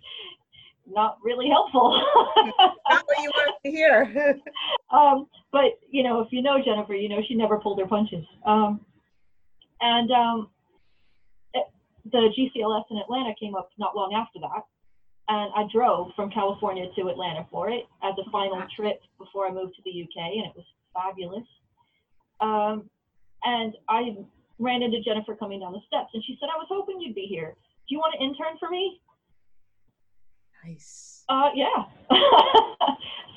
not 0.86 1.18
really 1.24 1.50
helpful. 1.50 2.04
Not 2.58 3.06
what 3.06 3.24
you 3.24 3.32
wanted 3.34 3.54
to 3.64 3.72
hear. 3.72 4.36
um, 4.92 5.28
but 5.52 5.80
you 5.90 6.04
know, 6.04 6.20
if 6.20 6.28
you 6.32 6.42
know 6.42 6.62
Jennifer, 6.64 6.94
you 6.94 7.08
know 7.08 7.22
she 7.28 7.36
never 7.36 7.58
pulled 7.58 7.80
her 7.80 7.88
punches. 7.88 8.26
Um, 8.46 8.82
and 9.80 10.12
um, 10.12 10.50
the 12.12 12.30
GCLS 12.38 12.84
in 12.92 12.98
Atlanta 12.98 13.34
came 13.40 13.56
up 13.56 13.70
not 13.78 13.96
long 13.96 14.14
after 14.14 14.40
that, 14.40 14.64
and 15.30 15.52
I 15.56 15.66
drove 15.72 16.12
from 16.16 16.30
California 16.32 16.88
to 16.96 17.10
Atlanta 17.10 17.48
for 17.50 17.70
it 17.70 17.86
as 18.04 18.14
a 18.20 18.30
final 18.30 18.62
trip 18.76 19.02
before 19.18 19.48
I 19.48 19.52
moved 19.52 19.76
to 19.76 19.82
the 19.86 20.04
UK, 20.04 20.18
and 20.18 20.46
it 20.46 20.56
was 20.56 20.66
fabulous. 20.94 21.48
Um, 22.42 22.90
and 23.44 23.74
I 23.90 24.18
ran 24.60 24.84
into 24.84 25.02
Jennifer 25.02 25.36
coming 25.36 25.62
down 25.62 25.74
the 25.74 25.82
steps, 25.88 26.12
and 26.14 26.24
she 26.24 26.38
said, 26.40 26.50
"I 26.54 26.58
was 26.58 26.68
hoping 26.70 27.00
you'd 27.00 27.16
be 27.16 27.26
here. 27.26 27.56
Do 27.88 27.96
you 27.96 28.00
want 28.00 28.14
to 28.18 28.24
intern 28.24 28.58
for 28.60 28.70
me?" 28.70 29.02
nice. 30.66 31.24
Uh, 31.30 31.50
yeah. 31.56 31.84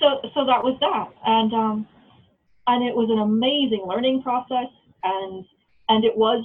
so 0.01 0.21
so 0.35 0.45
that 0.47 0.63
was 0.63 0.77
that, 0.81 1.09
and 1.27 1.53
um, 1.53 1.89
and 2.67 2.85
it 2.87 2.95
was 2.95 3.11
an 3.11 3.19
amazing 3.19 3.85
learning 3.87 4.23
process, 4.23 4.71
and 5.03 5.45
and 5.89 6.05
it 6.05 6.17
was 6.17 6.45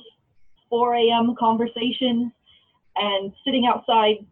4 0.70 0.96
a.m. 0.96 1.36
conversations, 1.40 2.32
and 2.96 3.34
sitting 3.44 3.66
outside 3.66 4.26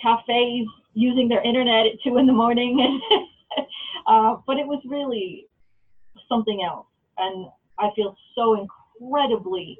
cafes 0.00 0.66
using 0.94 1.28
their 1.28 1.42
internet 1.42 1.86
at 1.86 1.92
two 2.02 2.18
in 2.18 2.26
the 2.26 2.32
morning, 2.32 3.00
uh, 4.06 4.36
but 4.46 4.56
it 4.58 4.66
was 4.66 4.82
really 4.86 5.46
something 6.28 6.62
else, 6.62 6.86
and 7.18 7.46
I 7.78 7.90
feel 7.94 8.16
so 8.34 8.68
incredibly 9.00 9.78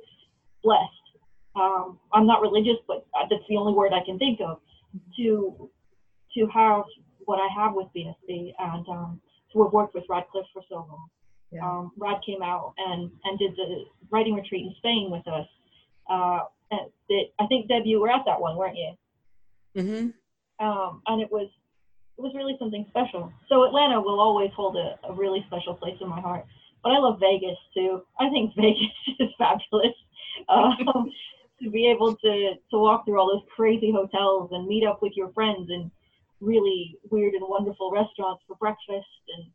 blessed. 0.63 0.91
Um, 1.55 1.99
I'm 2.13 2.27
not 2.27 2.43
religious, 2.43 2.77
but 2.87 3.07
that's 3.31 3.43
the 3.49 3.57
only 3.57 3.73
word 3.73 3.93
I 3.93 4.05
can 4.05 4.19
think 4.19 4.41
of 4.41 4.61
to 5.17 5.71
to 6.35 6.47
have 6.53 6.85
what 7.25 7.39
I 7.41 7.49
have 7.55 7.75
with 7.75 7.87
BSB 7.97 8.53
and 8.59 8.87
um, 8.89 9.21
to 9.53 9.63
have 9.65 9.73
worked 9.73 9.95
with 9.95 10.05
Radcliffe 10.09 10.47
for 10.53 10.63
so 10.69 10.77
long. 10.77 11.09
Yeah. 11.51 11.67
Um, 11.67 11.93
Rad 11.97 12.21
came 12.27 12.43
out 12.43 12.75
and, 12.79 13.11
and 13.25 13.39
did 13.39 13.53
the 13.57 13.85
writing 14.11 14.35
retreat 14.35 14.67
in 14.67 14.75
Spain 14.79 15.11
with 15.11 15.27
us. 15.29 15.47
Uh, 16.09 16.41
I 16.73 17.47
think 17.49 17.69
Deb, 17.69 17.83
you 17.85 18.01
were 18.01 18.11
at 18.11 18.25
that 18.27 18.41
one, 18.41 18.57
weren't 18.57 18.77
you? 18.77 18.93
Mm-hmm. 19.77 20.67
Um, 20.67 21.03
and 21.07 21.21
it 21.21 21.31
was 21.31 21.49
it 22.19 22.23
was 22.23 22.33
really 22.35 22.57
something 22.59 22.87
special. 22.89 23.31
So 23.49 23.65
Atlanta 23.65 24.01
will 24.01 24.21
always 24.21 24.51
hold 24.57 24.77
a, 24.77 24.97
a 25.07 25.13
really 25.13 25.45
special 25.49 25.75
place 25.75 25.97
in 26.01 26.09
my 26.09 26.21
heart. 26.21 26.47
But 26.83 26.93
I 26.93 26.99
love 26.99 27.21
Vegas 27.21 27.59
too. 27.75 28.03
I 28.19 28.31
think 28.31 28.55
Vegas 28.57 28.97
is 29.19 29.29
fabulous. 29.39 29.95
Um, 30.49 31.11
to 31.63 31.71
be 31.71 31.87
able 31.87 32.15
to 32.17 32.55
to 32.71 32.79
walk 32.79 33.05
through 33.05 33.19
all 33.21 33.29
those 33.33 33.49
crazy 33.55 33.93
hotels 33.93 34.51
and 34.53 34.67
meet 34.67 34.87
up 34.87 35.01
with 35.03 35.13
your 35.17 35.33
friends 35.33 35.69
and 35.71 35.91
really 36.41 36.99
weird 37.11 37.35
and 37.35 37.45
wonderful 37.49 37.91
restaurants 37.91 38.43
for 38.47 38.57
breakfast 38.57 39.23
and 39.37 39.47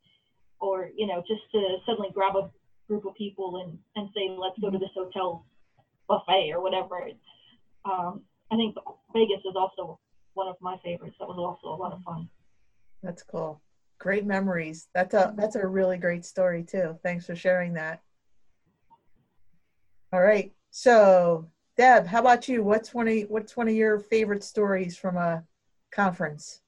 or 0.59 0.89
you 0.95 1.05
know 1.05 1.21
just 1.27 1.41
to 1.51 1.77
suddenly 1.85 2.09
grab 2.13 2.35
a 2.35 2.49
group 2.87 3.05
of 3.05 3.13
people 3.15 3.63
and 3.63 3.77
and 3.95 4.09
say 4.15 4.35
let's 4.37 4.57
go 4.59 4.69
to 4.69 4.79
this 4.79 4.89
hotel 4.95 5.45
buffet 6.07 6.51
or 6.51 6.61
whatever 6.61 7.07
um, 7.85 8.21
i 8.51 8.55
think 8.55 8.75
vegas 9.13 9.45
is 9.45 9.55
also 9.55 9.99
one 10.33 10.47
of 10.47 10.55
my 10.61 10.77
favorites 10.83 11.15
that 11.19 11.27
was 11.27 11.37
also 11.37 11.75
a 11.75 11.77
lot 11.77 11.93
of 11.93 12.01
fun 12.03 12.29
That's 13.03 13.23
cool. 13.23 13.61
Great 13.99 14.25
memories. 14.25 14.87
That's 14.95 15.13
a 15.13 15.33
that's 15.37 15.55
a 15.55 15.67
really 15.67 15.97
great 15.97 16.25
story 16.25 16.63
too. 16.63 16.97
Thanks 17.03 17.27
for 17.27 17.35
sharing 17.35 17.73
that. 17.73 18.01
All 20.11 20.21
right. 20.21 20.51
So, 20.71 21.49
Deb, 21.77 22.07
how 22.07 22.19
about 22.19 22.47
you? 22.47 22.63
What's 22.63 22.93
one 22.93 23.07
of 23.07 23.17
what's 23.29 23.55
one 23.55 23.67
of 23.67 23.75
your 23.75 23.99
favorite 23.99 24.43
stories 24.43 24.97
from 24.97 25.17
a 25.17 25.43
conference? 25.91 26.61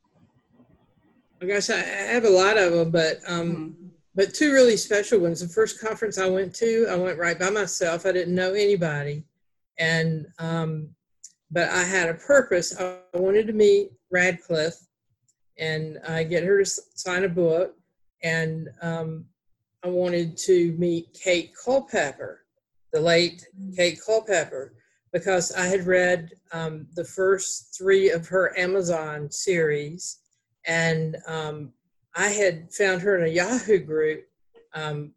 I 1.41 1.45
guess 1.45 1.69
I 1.69 1.79
I 1.79 2.13
have 2.13 2.25
a 2.25 2.29
lot 2.29 2.57
of 2.57 2.71
them, 2.71 2.91
but 2.91 3.17
um, 3.27 3.75
but 4.15 4.33
two 4.33 4.53
really 4.53 4.77
special 4.77 5.19
ones. 5.19 5.41
The 5.41 5.47
first 5.47 5.81
conference 5.81 6.17
I 6.17 6.29
went 6.29 6.53
to, 6.55 6.87
I 6.89 6.95
went 6.95 7.17
right 7.17 7.37
by 7.37 7.49
myself. 7.49 8.05
I 8.05 8.11
didn't 8.11 8.35
know 8.35 8.53
anybody, 8.53 9.23
and 9.79 10.27
um, 10.39 10.89
but 11.53 11.69
I 11.69 11.83
had 11.83 12.09
a 12.09 12.15
purpose. 12.15 12.75
I 12.79 12.97
wanted 13.13 13.45
to 13.47 13.53
meet 13.53 13.91
Radcliffe 14.11 14.79
and 15.59 15.99
uh, 16.07 16.23
get 16.23 16.43
her 16.43 16.63
to 16.63 16.65
sign 16.65 17.23
a 17.25 17.29
book, 17.29 17.75
and 18.23 18.69
um, 18.81 19.25
I 19.83 19.89
wanted 19.89 20.35
to 20.37 20.73
meet 20.79 21.13
Kate 21.13 21.51
Culpepper, 21.63 22.41
the 22.91 22.99
late 22.99 23.45
Kate 23.75 23.99
Culpepper, 24.03 24.73
because 25.11 25.53
I 25.53 25.67
had 25.67 25.85
read 25.85 26.31
um, 26.51 26.87
the 26.95 27.05
first 27.05 27.77
three 27.77 28.09
of 28.09 28.27
her 28.27 28.57
Amazon 28.57 29.29
series, 29.29 30.21
and 30.65 31.17
um, 31.27 31.71
I 32.15 32.29
had 32.29 32.73
found 32.73 33.03
her 33.03 33.15
in 33.17 33.25
a 33.29 33.33
Yahoo 33.33 33.77
group 33.77 34.25
um, 34.73 35.11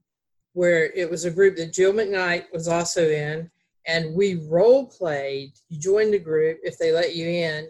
where 0.53 0.93
it 0.93 1.11
was 1.11 1.25
a 1.25 1.31
group 1.31 1.57
that 1.57 1.75
Gill 1.75 1.95
McKnight 1.95 2.53
was 2.53 2.69
also 2.69 3.09
in, 3.09 3.51
and 3.87 4.15
we 4.15 4.35
role 4.49 4.87
played. 4.87 5.53
You 5.69 5.79
joined 5.79 6.13
the 6.13 6.19
group 6.19 6.59
if 6.63 6.79
they 6.79 6.93
let 6.93 7.15
you 7.15 7.27
in, 7.27 7.69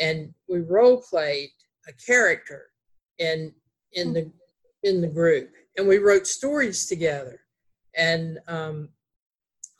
and 0.00 0.34
we 0.48 0.60
role 0.60 1.02
played 1.02 1.50
a 1.88 1.92
character 1.92 2.70
in 3.18 3.52
in 3.92 4.12
the 4.12 4.30
in 4.82 5.00
the 5.00 5.08
group, 5.08 5.50
and 5.76 5.86
we 5.86 5.98
wrote 5.98 6.26
stories 6.26 6.86
together, 6.86 7.40
and 7.96 8.38
um, 8.48 8.88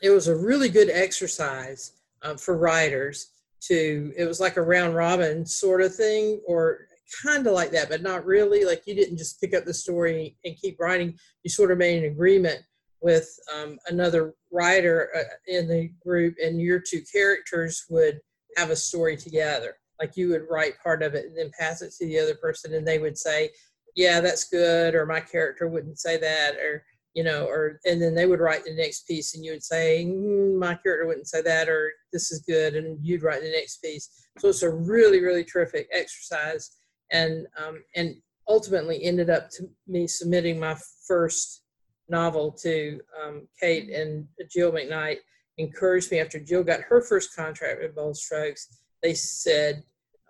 it 0.03 0.11
was 0.11 0.29
a 0.29 0.37
really 0.37 0.69
good 0.69 0.91
exercise 0.91 1.93
um, 2.23 2.37
for 2.37 2.57
writers 2.57 3.31
to. 3.63 4.13
It 4.17 4.25
was 4.25 4.41
like 4.41 4.57
a 4.57 4.63
round 4.63 4.95
robin 4.95 5.47
sort 5.47 5.81
of 5.81 5.95
thing, 5.95 6.41
or 6.47 6.81
kind 7.25 7.47
of 7.47 7.55
like 7.55 7.71
that, 7.71 7.89
but 7.89 8.03
not 8.03 8.27
really. 8.27 8.65
Like 8.65 8.83
you 8.87 8.95
didn't 8.95 9.19
just 9.19 9.41
pick 9.41 9.55
up 9.55 9.65
the 9.65 9.75
story 9.75 10.37
and 10.45 10.57
keep 10.57 10.79
writing. 10.79 11.19
You 11.45 11.51
sort 11.51 11.71
of 11.71 11.79
made 11.79 12.03
an 12.03 12.11
agreement 12.11 12.61
with 13.01 13.29
um, 13.55 13.79
another 13.89 14.35
writer 14.51 15.11
uh, 15.17 15.23
in 15.47 15.69
the 15.69 15.91
group, 16.05 16.35
and 16.43 16.61
your 16.61 16.81
two 16.81 17.03
characters 17.13 17.85
would 17.91 18.21
have 18.57 18.71
a 18.71 18.77
story 18.77 19.17
together. 19.17 19.77
Like 20.01 20.17
you 20.17 20.29
would 20.29 20.47
write 20.49 20.81
part 20.83 21.03
of 21.03 21.15
it 21.15 21.27
and 21.27 21.37
then 21.37 21.51
pass 21.59 21.83
it 21.83 21.93
to 21.99 22.07
the 22.07 22.19
other 22.19 22.35
person, 22.37 22.75
and 22.75 22.87
they 22.87 22.99
would 22.99 23.19
say, 23.19 23.51
"Yeah, 23.95 24.21
that's 24.21 24.49
good," 24.49 24.95
or 24.95 25.07
"My 25.07 25.21
character 25.21 25.69
wouldn't 25.69 25.99
say 25.99 26.17
that," 26.19 26.57
or 26.57 26.85
you 27.15 27.25
know, 27.25 27.47
or 27.47 27.81
and 27.85 28.01
then 28.01 28.15
they 28.15 28.27
would 28.27 28.41
write 28.41 28.65
the 28.65 28.75
next 28.75 29.09
piece, 29.09 29.35
and 29.35 29.45
you 29.45 29.53
would 29.53 29.65
say, 29.65 30.05
mm, 30.07 30.57
"My 30.57 30.75
character 30.75 31.07
wouldn't 31.07 31.29
say 31.29 31.43
that," 31.43 31.69
or 31.69 31.93
"This 32.13 32.31
is 32.31 32.41
good," 32.41 32.77
and 32.77 32.99
you'd 33.05 33.23
write 33.23 33.43
the 33.43 33.51
next 33.51 33.79
piece. 33.79 34.09
So 34.39 34.49
it's 34.49 34.63
a 34.63 34.71
really, 34.71 35.21
really 35.21 35.45
terrific 35.45 35.89
exercise, 35.93 36.71
and 37.11 37.47
um, 37.57 37.83
and 37.97 38.17
ultimately 38.49 39.03
ended 39.05 39.31
up 39.31 39.51
to 39.51 39.69
me 39.87 40.07
submitting 40.07 40.59
my 40.59 40.77
first 41.07 41.63
novel 42.09 42.53
to 42.63 43.01
um, 43.23 43.49
Kate 43.61 43.91
and 43.91 44.27
Gill 44.53 44.73
McKnight 44.73 45.19
encouraged 45.59 46.11
me 46.11 46.21
after 46.21 46.39
Gill 46.39 46.65
got 46.65 46.81
her 46.83 47.01
first 47.01 47.35
contract 47.35 47.83
with 47.83 47.95
Bold 47.95 48.17
Strokes. 48.17 48.79
They 49.03 49.15
said, 49.15 49.83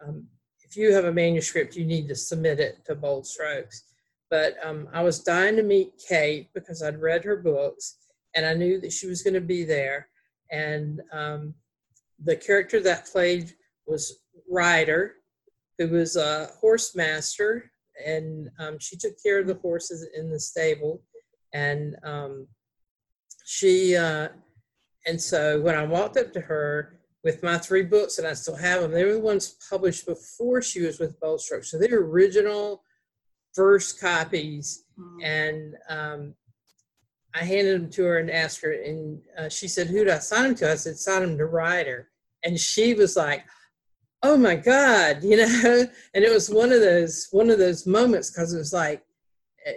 um, 0.05 0.27
if 0.63 0.77
you 0.77 0.93
have 0.93 1.05
a 1.05 1.13
manuscript, 1.13 1.77
you 1.77 1.85
need 1.85 2.09
to 2.09 2.15
submit 2.15 2.61
it 2.61 2.85
to 2.87 2.95
Bold 2.95 3.27
Strokes. 3.27 3.85
But 4.31 4.57
um, 4.63 4.89
I 4.93 5.03
was 5.03 5.21
dying 5.21 5.57
to 5.57 5.63
meet 5.63 6.03
Kate 6.07 6.51
because 6.55 6.83
I'd 6.83 7.01
read 7.01 7.25
her 7.25 7.37
books 7.37 7.97
and 8.35 8.45
I 8.45 8.55
knew 8.55 8.81
that 8.81 8.93
she 8.93 9.07
was 9.07 9.23
going 9.23 9.35
to 9.35 9.41
be 9.41 9.65
there. 9.65 10.09
And 10.51 11.01
um, 11.13 11.55
the 12.23 12.37
character 12.37 12.81
that 12.81 13.07
played 13.07 13.55
was 13.87 14.21
Ryder, 14.51 15.15
who 15.79 15.89
was 15.89 16.17
a 16.17 16.51
horse 16.61 16.95
master, 16.95 17.71
and 18.05 18.51
um, 18.59 18.79
she 18.79 18.97
took 18.97 19.21
care 19.23 19.39
of 19.41 19.47
the 19.47 19.55
horses 19.55 20.07
in 20.17 20.31
the 20.31 20.41
stable. 20.41 21.03
And 21.53 21.97
um, 22.03 22.47
she, 23.45 23.97
uh, 23.97 24.29
and 25.07 25.21
so 25.21 25.61
when 25.61 25.75
I 25.75 25.85
walked 25.85 26.17
up 26.17 26.33
to 26.35 26.41
her 26.41 27.01
with 27.25 27.43
my 27.43 27.59
three 27.59 27.83
books, 27.83 28.19
and 28.19 28.27
I 28.27 28.35
still 28.35 28.57
have 28.57 28.83
them, 28.83 28.93
they 28.93 29.05
were 29.05 29.15
the 29.15 29.21
ones 29.21 29.57
published 29.71 30.07
before 30.07 30.63
she 30.63 30.83
was 30.83 30.99
with 30.99 31.19
Bold 31.21 31.41
Strokes. 31.41 31.71
So 31.71 31.79
they're 31.79 32.01
original 32.01 32.83
first 33.55 34.01
copies. 34.01 34.85
And 35.23 35.75
um, 35.89 36.35
I 37.35 37.45
handed 37.45 37.81
them 37.81 37.91
to 37.91 38.05
her 38.05 38.19
and 38.19 38.31
asked 38.31 38.61
her, 38.63 38.73
and 38.73 39.21
uh, 39.37 39.49
she 39.49 39.69
said, 39.69 39.89
Who 39.89 40.05
do 40.05 40.13
I 40.13 40.19
sign 40.19 40.45
them 40.45 40.55
to? 40.57 40.73
I 40.73 40.77
said, 40.77 40.97
Sign 40.97 41.23
them 41.23 41.39
to 41.39 41.47
Ryder. 41.47 42.09
And 42.45 42.59
she 42.59 42.95
was 42.95 43.17
like, 43.17 43.45
Oh 44.23 44.37
my 44.37 44.57
God, 44.57 45.19
you 45.23 45.37
know? 45.37 45.87
And 46.15 46.25
it 46.25 46.33
was 46.33 46.51
one 46.51 46.73
of 46.73 46.81
those, 46.81 47.29
one 47.31 47.51
of 47.51 47.59
those 47.59 47.87
moments 47.87 48.31
because 48.31 48.55
it 48.55 48.59
was 48.59 48.73
like, 48.73 49.03
eh, 49.67 49.73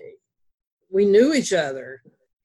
we 0.92 1.06
knew 1.06 1.34
each 1.34 1.54
other, 1.54 2.02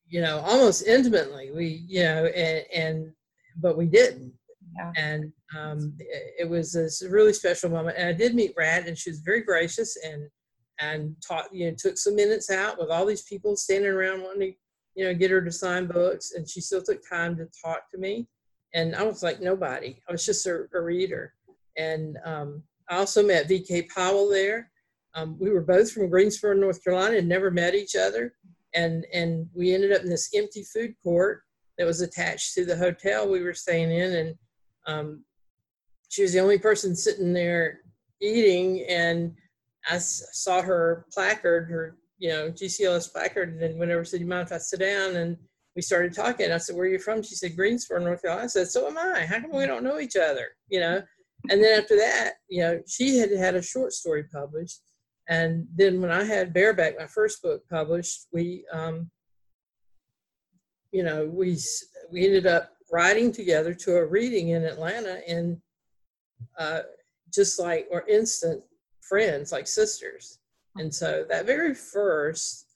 you 0.08 0.20
know, 0.20 0.38
almost 0.40 0.86
intimately. 0.86 1.50
We, 1.50 1.84
you 1.88 2.02
know, 2.02 2.26
and, 2.26 2.64
and 2.72 3.12
but 3.56 3.76
we 3.76 3.86
didn't. 3.86 4.32
Yeah. 4.74 4.92
And 4.96 5.32
um, 5.58 5.94
it, 5.98 6.34
it 6.40 6.48
was 6.48 6.72
this 6.72 7.02
really 7.08 7.32
special 7.32 7.70
moment. 7.70 7.96
And 7.98 8.08
I 8.08 8.12
did 8.12 8.34
meet 8.34 8.54
Rad, 8.56 8.86
and 8.86 8.96
she 8.96 9.10
was 9.10 9.20
very 9.20 9.42
gracious 9.42 9.96
and 10.04 10.28
and 10.78 11.16
taught, 11.26 11.52
you 11.54 11.70
know, 11.70 11.76
took 11.76 11.96
some 11.96 12.14
minutes 12.14 12.50
out 12.50 12.78
with 12.78 12.90
all 12.90 13.06
these 13.06 13.22
people 13.22 13.56
standing 13.56 13.90
around 13.90 14.22
wanting 14.22 14.52
to, 14.52 14.56
you 14.94 15.06
know, 15.06 15.14
get 15.14 15.30
her 15.30 15.42
to 15.42 15.50
sign 15.50 15.86
books. 15.86 16.32
And 16.32 16.48
she 16.48 16.60
still 16.60 16.82
took 16.82 17.00
time 17.08 17.34
to 17.36 17.48
talk 17.64 17.90
to 17.90 17.98
me. 17.98 18.28
And 18.74 18.94
I 18.94 19.02
was 19.02 19.22
like 19.22 19.40
nobody. 19.40 19.98
I 20.06 20.12
was 20.12 20.26
just 20.26 20.46
a, 20.46 20.66
a 20.74 20.80
reader. 20.80 21.32
And 21.78 22.18
um, 22.26 22.62
I 22.90 22.98
also 22.98 23.26
met 23.26 23.48
V.K. 23.48 23.82
Powell 23.84 24.28
there. 24.28 24.70
Um, 25.16 25.36
we 25.40 25.50
were 25.50 25.62
both 25.62 25.90
from 25.90 26.10
Greensboro, 26.10 26.54
North 26.54 26.84
Carolina, 26.84 27.16
and 27.16 27.28
never 27.28 27.50
met 27.50 27.74
each 27.74 27.96
other. 27.96 28.34
And 28.74 29.06
and 29.12 29.48
we 29.54 29.74
ended 29.74 29.92
up 29.92 30.02
in 30.02 30.10
this 30.10 30.30
empty 30.34 30.62
food 30.62 30.94
court 31.02 31.42
that 31.78 31.86
was 31.86 32.02
attached 32.02 32.54
to 32.54 32.64
the 32.64 32.76
hotel 32.76 33.28
we 33.28 33.42
were 33.42 33.54
staying 33.54 33.90
in. 33.90 34.12
And 34.12 34.34
um, 34.86 35.24
she 36.08 36.22
was 36.22 36.32
the 36.32 36.40
only 36.40 36.58
person 36.58 36.94
sitting 36.94 37.32
there 37.32 37.80
eating. 38.20 38.84
And 38.88 39.34
I 39.88 39.98
saw 39.98 40.60
her 40.60 41.06
placard, 41.12 41.70
her 41.70 41.96
you 42.18 42.28
know 42.28 42.50
GCLS 42.50 43.10
placard, 43.10 43.50
and 43.50 43.60
then 43.60 43.78
whenever 43.78 44.04
said, 44.04 44.20
"You 44.20 44.26
mind 44.26 44.48
if 44.48 44.52
I 44.52 44.58
sit 44.58 44.80
down?" 44.80 45.16
and 45.16 45.36
we 45.74 45.82
started 45.82 46.12
talking. 46.12 46.52
I 46.52 46.58
said, 46.58 46.76
"Where 46.76 46.86
are 46.86 46.90
you 46.90 46.98
from?" 46.98 47.22
She 47.22 47.36
said, 47.36 47.56
"Greensboro, 47.56 48.00
North 48.00 48.22
Carolina." 48.22 48.44
I 48.44 48.48
said, 48.48 48.68
"So 48.68 48.86
am 48.86 48.98
I. 48.98 49.24
How 49.24 49.40
come 49.40 49.52
we 49.52 49.66
don't 49.66 49.84
know 49.84 49.98
each 49.98 50.16
other?" 50.16 50.48
You 50.68 50.80
know. 50.80 51.02
And 51.50 51.62
then 51.62 51.78
after 51.78 51.96
that, 51.96 52.34
you 52.48 52.60
know, 52.60 52.80
she 52.88 53.18
had 53.18 53.30
had 53.30 53.54
a 53.54 53.62
short 53.62 53.92
story 53.92 54.24
published, 54.24 54.80
and 55.28 55.66
then 55.74 56.00
when 56.00 56.10
I 56.10 56.24
had 56.24 56.52
Bareback, 56.52 56.98
my 56.98 57.06
first 57.06 57.42
book 57.42 57.62
published, 57.68 58.26
we, 58.32 58.64
um, 58.72 59.10
you 60.92 61.02
know, 61.02 61.26
we 61.26 61.58
we 62.12 62.24
ended 62.24 62.46
up 62.46 62.72
writing 62.92 63.32
together 63.32 63.74
to 63.74 63.96
a 63.96 64.06
reading 64.06 64.50
in 64.50 64.64
Atlanta, 64.64 65.20
and 65.28 65.60
uh, 66.58 66.82
just 67.32 67.58
like 67.58 67.88
or 67.90 68.06
instant 68.08 68.62
friends, 69.00 69.50
like 69.50 69.66
sisters. 69.66 70.38
And 70.76 70.94
so 70.94 71.24
that 71.28 71.46
very 71.46 71.74
first 71.74 72.66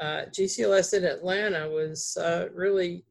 uh, 0.00 0.24
GCLS 0.30 0.94
in 0.94 1.04
Atlanta 1.04 1.70
was 1.70 2.16
uh, 2.20 2.48
really 2.52 3.04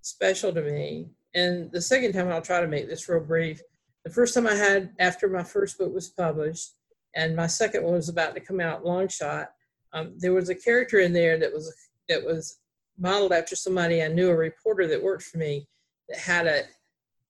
special 0.00 0.52
to 0.54 0.62
me. 0.62 1.10
And 1.34 1.70
the 1.72 1.80
second 1.80 2.12
time, 2.12 2.28
I'll 2.28 2.40
try 2.40 2.60
to 2.60 2.68
make 2.68 2.88
this 2.88 3.08
real 3.08 3.20
brief. 3.20 3.60
The 4.04 4.10
first 4.10 4.34
time 4.34 4.46
I 4.46 4.54
had 4.54 4.92
after 4.98 5.28
my 5.28 5.42
first 5.42 5.78
book 5.78 5.92
was 5.94 6.08
published, 6.08 6.72
and 7.14 7.36
my 7.36 7.46
second 7.46 7.84
one 7.84 7.94
was 7.94 8.08
about 8.08 8.34
to 8.34 8.40
come 8.40 8.60
out, 8.60 8.84
Long 8.84 9.08
Shot. 9.08 9.48
Um, 9.92 10.14
there 10.18 10.32
was 10.32 10.48
a 10.48 10.54
character 10.54 11.00
in 11.00 11.12
there 11.12 11.38
that 11.38 11.52
was 11.52 11.72
that 12.08 12.24
was 12.24 12.58
modeled 12.98 13.32
after 13.32 13.56
somebody 13.56 14.02
I 14.02 14.08
knew, 14.08 14.30
a 14.30 14.36
reporter 14.36 14.86
that 14.88 15.02
worked 15.02 15.24
for 15.24 15.38
me, 15.38 15.66
that 16.08 16.18
had 16.18 16.46
a 16.46 16.62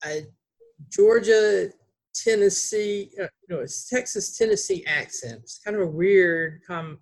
a 0.05 0.27
Georgia 0.89 1.71
Tennessee, 2.15 3.11
uh, 3.23 3.27
no, 3.49 3.61
it's 3.61 3.89
Texas 3.89 4.37
Tennessee 4.37 4.85
accent. 4.87 5.41
It's 5.43 5.61
kind 5.65 5.77
of 5.77 5.83
a 5.83 5.91
weird 5.91 6.61
com- 6.67 6.99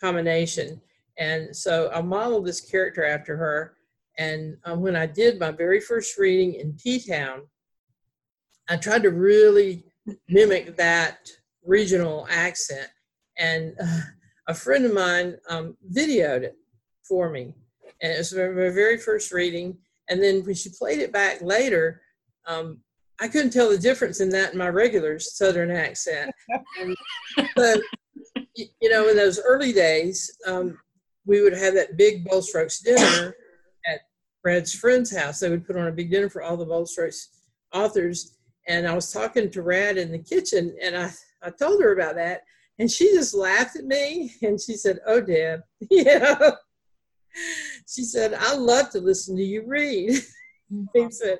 combination. 0.00 0.80
And 1.18 1.54
so 1.54 1.90
I 1.94 2.00
modeled 2.00 2.46
this 2.46 2.60
character 2.60 3.04
after 3.04 3.36
her. 3.36 3.74
And 4.18 4.56
um, 4.64 4.80
when 4.80 4.96
I 4.96 5.06
did 5.06 5.38
my 5.38 5.50
very 5.50 5.80
first 5.80 6.18
reading 6.18 6.54
in 6.54 6.76
T 6.76 7.00
Town, 7.00 7.42
I 8.68 8.76
tried 8.76 9.02
to 9.02 9.10
really 9.10 9.84
mimic 10.28 10.76
that 10.76 11.28
regional 11.66 12.26
accent. 12.30 12.88
And 13.38 13.74
uh, 13.82 14.00
a 14.48 14.54
friend 14.54 14.84
of 14.84 14.92
mine 14.92 15.36
um, 15.48 15.76
videoed 15.92 16.42
it 16.42 16.56
for 17.02 17.30
me. 17.30 17.54
And 18.02 18.12
it 18.12 18.18
was 18.18 18.34
my 18.34 18.48
very 18.48 18.98
first 18.98 19.32
reading. 19.32 19.76
And 20.08 20.22
then 20.22 20.44
when 20.44 20.54
she 20.54 20.70
played 20.70 21.00
it 21.00 21.12
back 21.12 21.40
later, 21.42 22.02
um, 22.46 22.80
I 23.20 23.28
couldn't 23.28 23.52
tell 23.52 23.68
the 23.68 23.78
difference 23.78 24.20
in 24.20 24.30
that 24.30 24.50
and 24.50 24.58
my 24.58 24.68
regular 24.68 25.18
Southern 25.18 25.70
accent. 25.70 26.32
And 26.80 26.96
you 28.54 28.90
know, 28.90 29.08
in 29.08 29.16
those 29.16 29.40
early 29.40 29.72
days, 29.72 30.30
um, 30.46 30.78
we 31.26 31.42
would 31.42 31.52
have 31.52 31.74
that 31.74 31.96
big 31.96 32.24
Bold 32.24 32.44
Strokes 32.44 32.80
dinner 32.80 33.34
at 33.86 34.00
Brad's 34.42 34.74
friend's 34.74 35.14
house. 35.14 35.40
They 35.40 35.50
would 35.50 35.66
put 35.66 35.76
on 35.76 35.88
a 35.88 35.92
big 35.92 36.10
dinner 36.10 36.30
for 36.30 36.42
all 36.42 36.56
the 36.56 36.64
Bold 36.64 36.88
Strokes 36.88 37.28
authors. 37.72 38.38
And 38.68 38.86
I 38.86 38.94
was 38.94 39.12
talking 39.12 39.50
to 39.50 39.62
Rad 39.62 39.98
in 39.98 40.12
the 40.12 40.18
kitchen, 40.18 40.74
and 40.82 40.96
I, 40.96 41.10
I 41.42 41.50
told 41.50 41.82
her 41.82 41.92
about 41.92 42.16
that. 42.16 42.42
And 42.78 42.90
she 42.90 43.12
just 43.12 43.34
laughed 43.34 43.76
at 43.76 43.84
me 43.84 44.32
and 44.42 44.60
she 44.60 44.74
said, 44.74 45.00
Oh, 45.06 45.20
Deb, 45.20 45.60
yeah. 45.90 46.50
She 47.88 48.02
said, 48.02 48.34
I 48.34 48.54
love 48.54 48.90
to 48.90 49.00
listen 49.00 49.36
to 49.36 49.42
you 49.42 49.64
read. 49.66 50.20
he 50.94 51.10
said, 51.10 51.38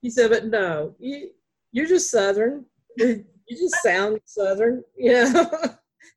he 0.00 0.10
said, 0.10 0.30
but 0.30 0.46
no, 0.46 0.94
you, 0.98 1.30
you're 1.72 1.86
just 1.86 2.10
Southern. 2.10 2.64
You 2.96 3.24
just 3.50 3.82
sound 3.82 4.20
Southern. 4.24 4.82
You 4.96 5.12
know, 5.12 5.50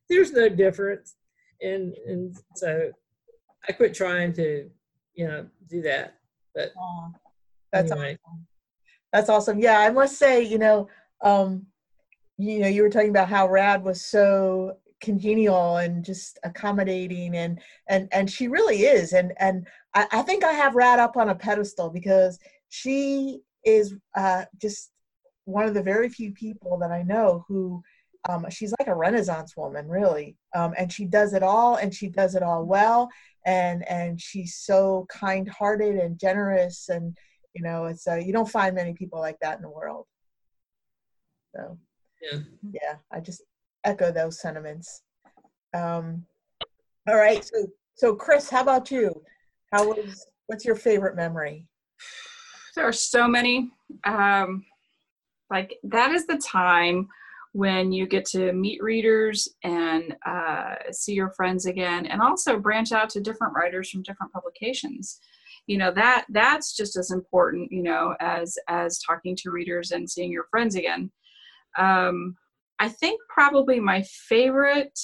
there's 0.08 0.32
no 0.32 0.48
difference. 0.48 1.14
And, 1.60 1.94
and 2.06 2.36
so 2.56 2.90
I 3.68 3.72
quit 3.72 3.94
trying 3.94 4.32
to, 4.34 4.68
you 5.14 5.28
know, 5.28 5.46
do 5.68 5.82
that. 5.82 6.14
But 6.54 6.72
That's 7.72 7.92
anyway. 7.92 8.18
awesome. 8.26 8.46
That's 9.12 9.28
awesome. 9.28 9.58
Yeah, 9.58 9.78
I 9.78 9.90
must 9.90 10.18
say, 10.18 10.42
you 10.42 10.58
know, 10.58 10.88
um, 11.22 11.66
you 12.38 12.60
know, 12.60 12.68
you 12.68 12.82
were 12.82 12.90
talking 12.90 13.10
about 13.10 13.28
how 13.28 13.48
Rad 13.48 13.84
was 13.84 14.04
so 14.04 14.76
congenial 15.00 15.78
and 15.78 16.04
just 16.04 16.38
accommodating 16.44 17.36
and 17.36 17.60
and 17.88 18.08
and 18.12 18.30
she 18.30 18.48
really 18.48 18.82
is. 18.82 19.12
And 19.12 19.32
and 19.38 19.66
I, 19.94 20.06
I 20.12 20.22
think 20.22 20.44
I 20.44 20.52
have 20.52 20.74
Rad 20.74 20.98
up 20.98 21.16
on 21.16 21.28
a 21.28 21.34
pedestal 21.34 21.90
because 21.90 22.38
she 22.68 23.40
is 23.64 23.94
uh 24.16 24.44
just 24.60 24.90
one 25.44 25.66
of 25.66 25.74
the 25.74 25.82
very 25.82 26.08
few 26.08 26.32
people 26.32 26.78
that 26.78 26.92
I 26.92 27.02
know 27.02 27.44
who 27.48 27.82
um, 28.28 28.46
she's 28.50 28.72
like 28.78 28.88
a 28.88 28.94
renaissance 28.94 29.56
woman 29.56 29.88
really 29.88 30.36
um, 30.54 30.74
and 30.78 30.92
she 30.92 31.04
does 31.04 31.32
it 31.32 31.42
all 31.42 31.76
and 31.76 31.92
she 31.92 32.08
does 32.08 32.34
it 32.34 32.42
all 32.42 32.64
well 32.64 33.08
and 33.44 33.86
and 33.88 34.20
she's 34.20 34.54
so 34.56 35.06
kind-hearted 35.10 35.96
and 35.96 36.18
generous 36.18 36.88
and 36.88 37.16
you 37.54 37.62
know 37.62 37.86
it's 37.86 38.06
uh, 38.06 38.14
you 38.14 38.32
don't 38.32 38.48
find 38.48 38.76
many 38.76 38.92
people 38.94 39.18
like 39.18 39.38
that 39.40 39.56
in 39.56 39.62
the 39.62 39.68
world 39.68 40.06
so 41.54 41.76
Yeah. 42.22 42.38
yeah 42.72 42.94
i 43.10 43.20
just 43.20 43.42
echo 43.84 44.12
those 44.12 44.40
sentiments. 44.40 45.02
Um 45.74 46.24
all 47.08 47.16
right 47.16 47.44
so 47.44 47.66
so 47.94 48.14
kris 48.14 48.48
how 48.48 48.62
about 48.62 48.90
you? 48.90 49.22
How 49.72 49.88
was 49.88 50.26
what's 50.46 50.64
your 50.64 50.76
favorite 50.76 51.16
memory? 51.16 51.66
There 52.76 52.86
are 52.86 52.92
so 52.92 53.26
many. 53.26 53.70
Um, 54.04 54.64
like 55.50 55.76
that 55.84 56.12
is 56.12 56.26
the 56.26 56.38
time 56.38 57.08
when 57.52 57.92
you 57.92 58.06
get 58.06 58.24
to 58.24 58.52
meet 58.52 58.82
readers 58.82 59.48
and 59.62 60.16
uh, 60.26 60.74
see 60.90 61.12
your 61.12 61.30
friends 61.30 61.66
again 61.66 62.06
and 62.06 62.22
also 62.22 62.58
branch 62.58 62.92
out 62.92 63.10
to 63.10 63.20
different 63.20 63.54
writers 63.54 63.90
from 63.90 64.02
different 64.02 64.32
publications. 64.32 65.20
You 65.66 65.78
know 65.78 65.92
that 65.92 66.26
that's 66.30 66.76
just 66.76 66.96
as 66.96 67.12
important 67.12 67.70
you 67.70 67.84
know 67.84 68.16
as 68.20 68.58
as 68.68 68.98
talking 68.98 69.36
to 69.36 69.50
readers 69.50 69.92
and 69.92 70.10
seeing 70.10 70.32
your 70.32 70.46
friends 70.50 70.74
again 70.74 71.12
um, 71.78 72.36
i 72.78 72.88
think 72.88 73.20
probably 73.28 73.80
my 73.80 74.02
favorite 74.02 74.98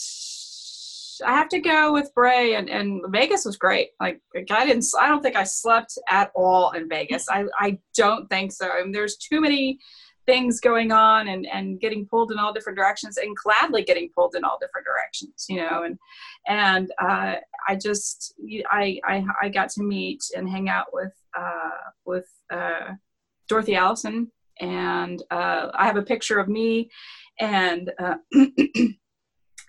I 1.24 1.32
have 1.32 1.48
to 1.50 1.60
go 1.60 1.92
with 1.92 2.14
Brey 2.14 2.54
and, 2.54 2.68
and 2.68 3.02
Vegas 3.08 3.44
was 3.44 3.56
great. 3.56 3.90
Like 4.00 4.20
I 4.36 4.66
didn't, 4.66 4.84
I 5.00 5.08
don't 5.08 5.22
think 5.22 5.36
I 5.36 5.44
slept 5.44 5.98
at 6.08 6.30
all 6.34 6.72
in 6.72 6.88
Vegas. 6.88 7.26
I, 7.28 7.44
I 7.58 7.78
don't 7.96 8.28
think 8.28 8.52
so. 8.52 8.68
I 8.68 8.82
mean, 8.82 8.92
there's 8.92 9.16
too 9.16 9.40
many 9.40 9.78
things 10.26 10.60
going 10.60 10.92
on 10.92 11.28
and, 11.28 11.46
and 11.46 11.80
getting 11.80 12.06
pulled 12.06 12.30
in 12.30 12.38
all 12.38 12.52
different 12.52 12.76
directions 12.76 13.16
and 13.16 13.34
gladly 13.34 13.82
getting 13.82 14.10
pulled 14.14 14.34
in 14.34 14.44
all 14.44 14.58
different 14.60 14.86
directions, 14.86 15.46
you 15.48 15.56
know, 15.56 15.84
and, 15.84 15.98
and, 16.46 16.92
uh, 17.00 17.36
I 17.66 17.76
just, 17.76 18.34
I, 18.70 19.00
I, 19.06 19.24
I 19.42 19.48
got 19.48 19.70
to 19.70 19.82
meet 19.82 20.22
and 20.36 20.48
hang 20.48 20.68
out 20.68 20.86
with, 20.92 21.14
uh, 21.38 21.70
with, 22.04 22.28
uh, 22.52 22.92
Dorothy 23.48 23.74
Allison 23.74 24.30
and, 24.60 25.22
uh, 25.30 25.68
I 25.74 25.86
have 25.86 25.96
a 25.96 26.02
picture 26.02 26.38
of 26.38 26.48
me 26.48 26.90
and, 27.40 27.92
uh, 27.98 28.16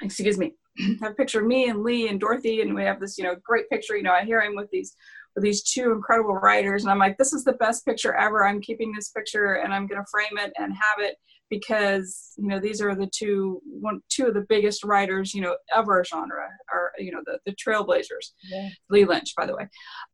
excuse 0.01 0.37
me, 0.37 0.55
I 0.79 0.97
have 1.01 1.11
a 1.11 1.15
picture 1.15 1.41
of 1.41 1.47
me 1.47 1.69
and 1.69 1.83
Lee 1.83 2.07
and 2.07 2.19
Dorothy, 2.19 2.61
and 2.61 2.73
we 2.73 2.83
have 2.83 2.99
this, 2.99 3.17
you 3.17 3.23
know, 3.23 3.35
great 3.43 3.69
picture. 3.69 3.97
You 3.97 4.03
know, 4.03 4.13
I 4.13 4.23
hear 4.23 4.41
him 4.41 4.55
with 4.55 4.69
these 4.71 4.95
with 5.35 5.43
these 5.43 5.63
two 5.63 5.91
incredible 5.91 6.35
writers, 6.35 6.83
and 6.83 6.91
I'm 6.91 6.99
like, 6.99 7.17
this 7.17 7.33
is 7.33 7.43
the 7.43 7.53
best 7.53 7.85
picture 7.85 8.15
ever. 8.15 8.45
I'm 8.45 8.61
keeping 8.61 8.91
this 8.93 9.09
picture, 9.09 9.55
and 9.55 9.73
I'm 9.73 9.87
going 9.87 10.01
to 10.01 10.07
frame 10.11 10.37
it 10.37 10.51
and 10.57 10.73
have 10.73 11.05
it 11.05 11.15
because 11.49 12.33
you 12.37 12.47
know 12.47 12.59
these 12.59 12.81
are 12.81 12.95
the 12.95 13.09
two 13.13 13.61
one 13.65 14.01
two 14.09 14.27
of 14.27 14.35
the 14.35 14.45
biggest 14.47 14.83
writers 14.83 15.33
you 15.33 15.41
know 15.41 15.57
of 15.75 15.87
our 15.87 16.03
genre, 16.03 16.47
are 16.71 16.91
you 16.97 17.11
know 17.11 17.21
the 17.25 17.39
the 17.45 17.55
trailblazers. 17.55 18.31
Yeah. 18.49 18.69
Lee 18.89 19.05
Lynch, 19.05 19.33
by 19.35 19.45
the 19.45 19.55
way. 19.55 19.67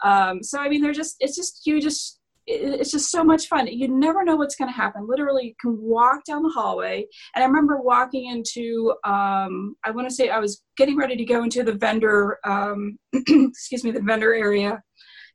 Um, 0.04 0.42
so 0.44 0.60
I 0.60 0.70
mean, 0.70 0.82
they're 0.82 0.94
just 0.94 1.16
it's 1.20 1.36
just 1.36 1.62
you 1.66 1.82
just 1.82 2.20
it's 2.48 2.92
just 2.92 3.10
so 3.10 3.24
much 3.24 3.48
fun. 3.48 3.68
You 3.68 3.88
never 3.88 4.24
know 4.24 4.36
what's 4.36 4.56
going 4.56 4.70
to 4.70 4.76
happen. 4.76 5.08
Literally, 5.08 5.48
you 5.48 5.54
can 5.60 5.82
walk 5.82 6.24
down 6.26 6.44
the 6.44 6.50
hallway. 6.50 7.08
And 7.34 7.44
I 7.44 7.48
remember 7.48 7.78
walking 7.82 8.28
into, 8.28 8.94
um, 9.04 9.76
I 9.84 9.92
want 9.92 10.08
to 10.08 10.14
say 10.14 10.30
I 10.30 10.40
was 10.40 10.64
getting 10.78 10.96
ready 10.96 11.16
to 11.16 11.26
go 11.26 11.44
into 11.44 11.64
the 11.64 11.74
vendor, 11.74 12.38
um, 12.46 13.00
excuse 13.14 13.84
me, 13.84 13.92
the 13.92 14.02
vendor 14.02 14.34
area. 14.34 14.82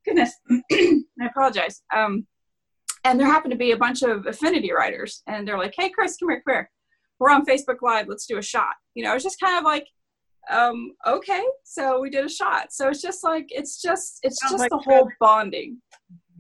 Goodness, 0.05 0.33
I 0.73 1.03
apologize. 1.27 1.83
Um, 1.95 2.27
and 3.05 3.19
there 3.19 3.27
happened 3.27 3.53
to 3.53 3.59
be 3.59 3.73
a 3.73 3.77
bunch 3.77 4.03
of 4.03 4.27
affinity 4.27 4.73
writers. 4.73 5.23
And 5.27 5.47
they're 5.47 5.59
like, 5.59 5.75
hey, 5.77 5.91
Kris, 5.91 6.17
come 6.17 6.31
here, 6.31 6.43
come 6.47 6.55
here. 6.55 6.71
We're 7.19 7.31
on 7.31 7.45
Facebook 7.45 7.83
Live. 7.83 8.07
Let's 8.09 8.27
do 8.27 8.39
a 8.39 8.43
shot. 8.43 8.75
You 8.95 9.05
know, 9.05 9.15
it's 9.15 9.25
just 9.25 9.41
kind 9.41 9.59
of 9.59 9.65
like, 9.65 9.87
um, 10.49 10.93
okay. 11.07 11.43
So 11.65 12.01
we 12.01 12.09
did 12.09 12.25
a 12.25 12.31
shot. 12.31 12.73
So 12.73 12.89
it's 12.89 13.03
just 13.03 13.25
like, 13.25 13.47
it's 13.51 13.83
just, 13.83 14.21
it's 14.23 14.41
Sounds 14.41 14.53
just 14.53 14.61
like 14.61 14.71
the 14.71 14.79
whole 14.79 15.09
bonding 15.21 15.79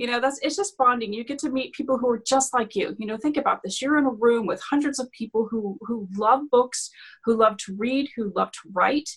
you 0.00 0.06
know 0.06 0.18
that's 0.18 0.38
it's 0.40 0.56
just 0.56 0.78
bonding. 0.78 1.12
You 1.12 1.24
get 1.24 1.38
to 1.40 1.50
meet 1.50 1.74
people 1.74 1.98
who 1.98 2.08
are 2.08 2.22
just 2.26 2.54
like 2.54 2.74
you. 2.74 2.96
You 2.98 3.06
know 3.06 3.18
think 3.18 3.36
about 3.36 3.60
this. 3.62 3.82
You're 3.82 3.98
in 3.98 4.06
a 4.06 4.10
room 4.10 4.46
with 4.46 4.58
hundreds 4.62 4.98
of 4.98 5.12
people 5.12 5.46
who 5.50 5.76
who 5.82 6.08
love 6.16 6.40
books 6.50 6.88
who 7.26 7.36
love 7.36 7.58
to 7.58 7.76
read 7.76 8.08
who 8.16 8.32
love 8.34 8.50
to 8.52 8.60
write. 8.72 9.10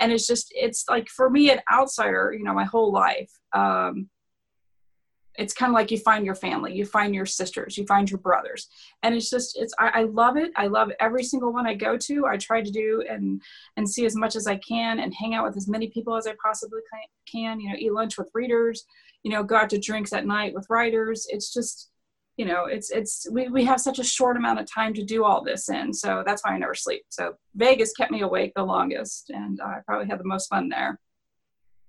And 0.00 0.10
it's 0.10 0.26
just 0.26 0.50
it's 0.56 0.86
like 0.88 1.10
for 1.10 1.28
me 1.28 1.50
an 1.50 1.60
outsider 1.70 2.34
you 2.36 2.42
know 2.42 2.54
my 2.54 2.64
whole 2.64 2.90
life 2.90 3.30
um 3.52 4.08
it's 5.34 5.52
kind 5.52 5.70
of 5.70 5.74
like 5.74 5.90
you 5.90 5.98
find 5.98 6.24
your 6.24 6.34
family 6.34 6.74
you 6.74 6.86
find 6.86 7.14
your 7.14 7.26
sisters 7.26 7.76
you 7.76 7.84
find 7.84 8.10
your 8.10 8.20
brothers. 8.20 8.66
And 9.02 9.14
it's 9.14 9.28
just 9.28 9.58
it's 9.60 9.74
I, 9.78 9.88
I 9.88 10.02
love 10.04 10.38
it. 10.38 10.52
I 10.56 10.68
love 10.68 10.90
every 11.00 11.22
single 11.22 11.52
one 11.52 11.66
i 11.66 11.74
go 11.74 11.98
to. 11.98 12.24
I 12.24 12.38
try 12.38 12.62
to 12.62 12.70
do 12.70 13.04
and 13.10 13.42
and 13.76 13.86
see 13.86 14.06
as 14.06 14.16
much 14.16 14.36
as 14.36 14.46
i 14.46 14.56
can 14.56 15.00
and 15.00 15.12
hang 15.12 15.34
out 15.34 15.44
with 15.44 15.58
as 15.58 15.68
many 15.68 15.88
people 15.88 16.16
as 16.16 16.26
i 16.26 16.34
possibly 16.42 16.80
can 17.30 17.60
you 17.60 17.68
know 17.68 17.76
eat 17.78 17.92
lunch 17.92 18.16
with 18.16 18.30
readers 18.32 18.86
you 19.22 19.30
know 19.30 19.42
go 19.42 19.56
out 19.56 19.70
to 19.70 19.78
drinks 19.78 20.12
at 20.12 20.26
night 20.26 20.54
with 20.54 20.66
writers. 20.70 21.26
It's 21.28 21.52
just 21.52 21.90
you 22.36 22.46
know 22.46 22.66
it's 22.66 22.90
it's 22.90 23.26
we, 23.30 23.48
we 23.48 23.64
have 23.64 23.80
such 23.80 23.98
a 23.98 24.04
short 24.04 24.36
amount 24.36 24.60
of 24.60 24.72
time 24.72 24.94
to 24.94 25.04
do 25.04 25.24
all 25.24 25.42
this 25.42 25.68
in. 25.68 25.92
So 25.92 26.22
that's 26.26 26.44
why 26.44 26.52
i 26.52 26.58
never 26.58 26.74
sleep. 26.74 27.02
So 27.08 27.34
vegas 27.54 27.92
kept 27.92 28.10
me 28.10 28.22
awake 28.22 28.52
the 28.56 28.62
longest 28.62 29.30
and 29.30 29.60
i 29.60 29.78
probably 29.86 30.08
had 30.08 30.20
the 30.20 30.24
most 30.24 30.48
fun 30.48 30.68
there. 30.68 30.98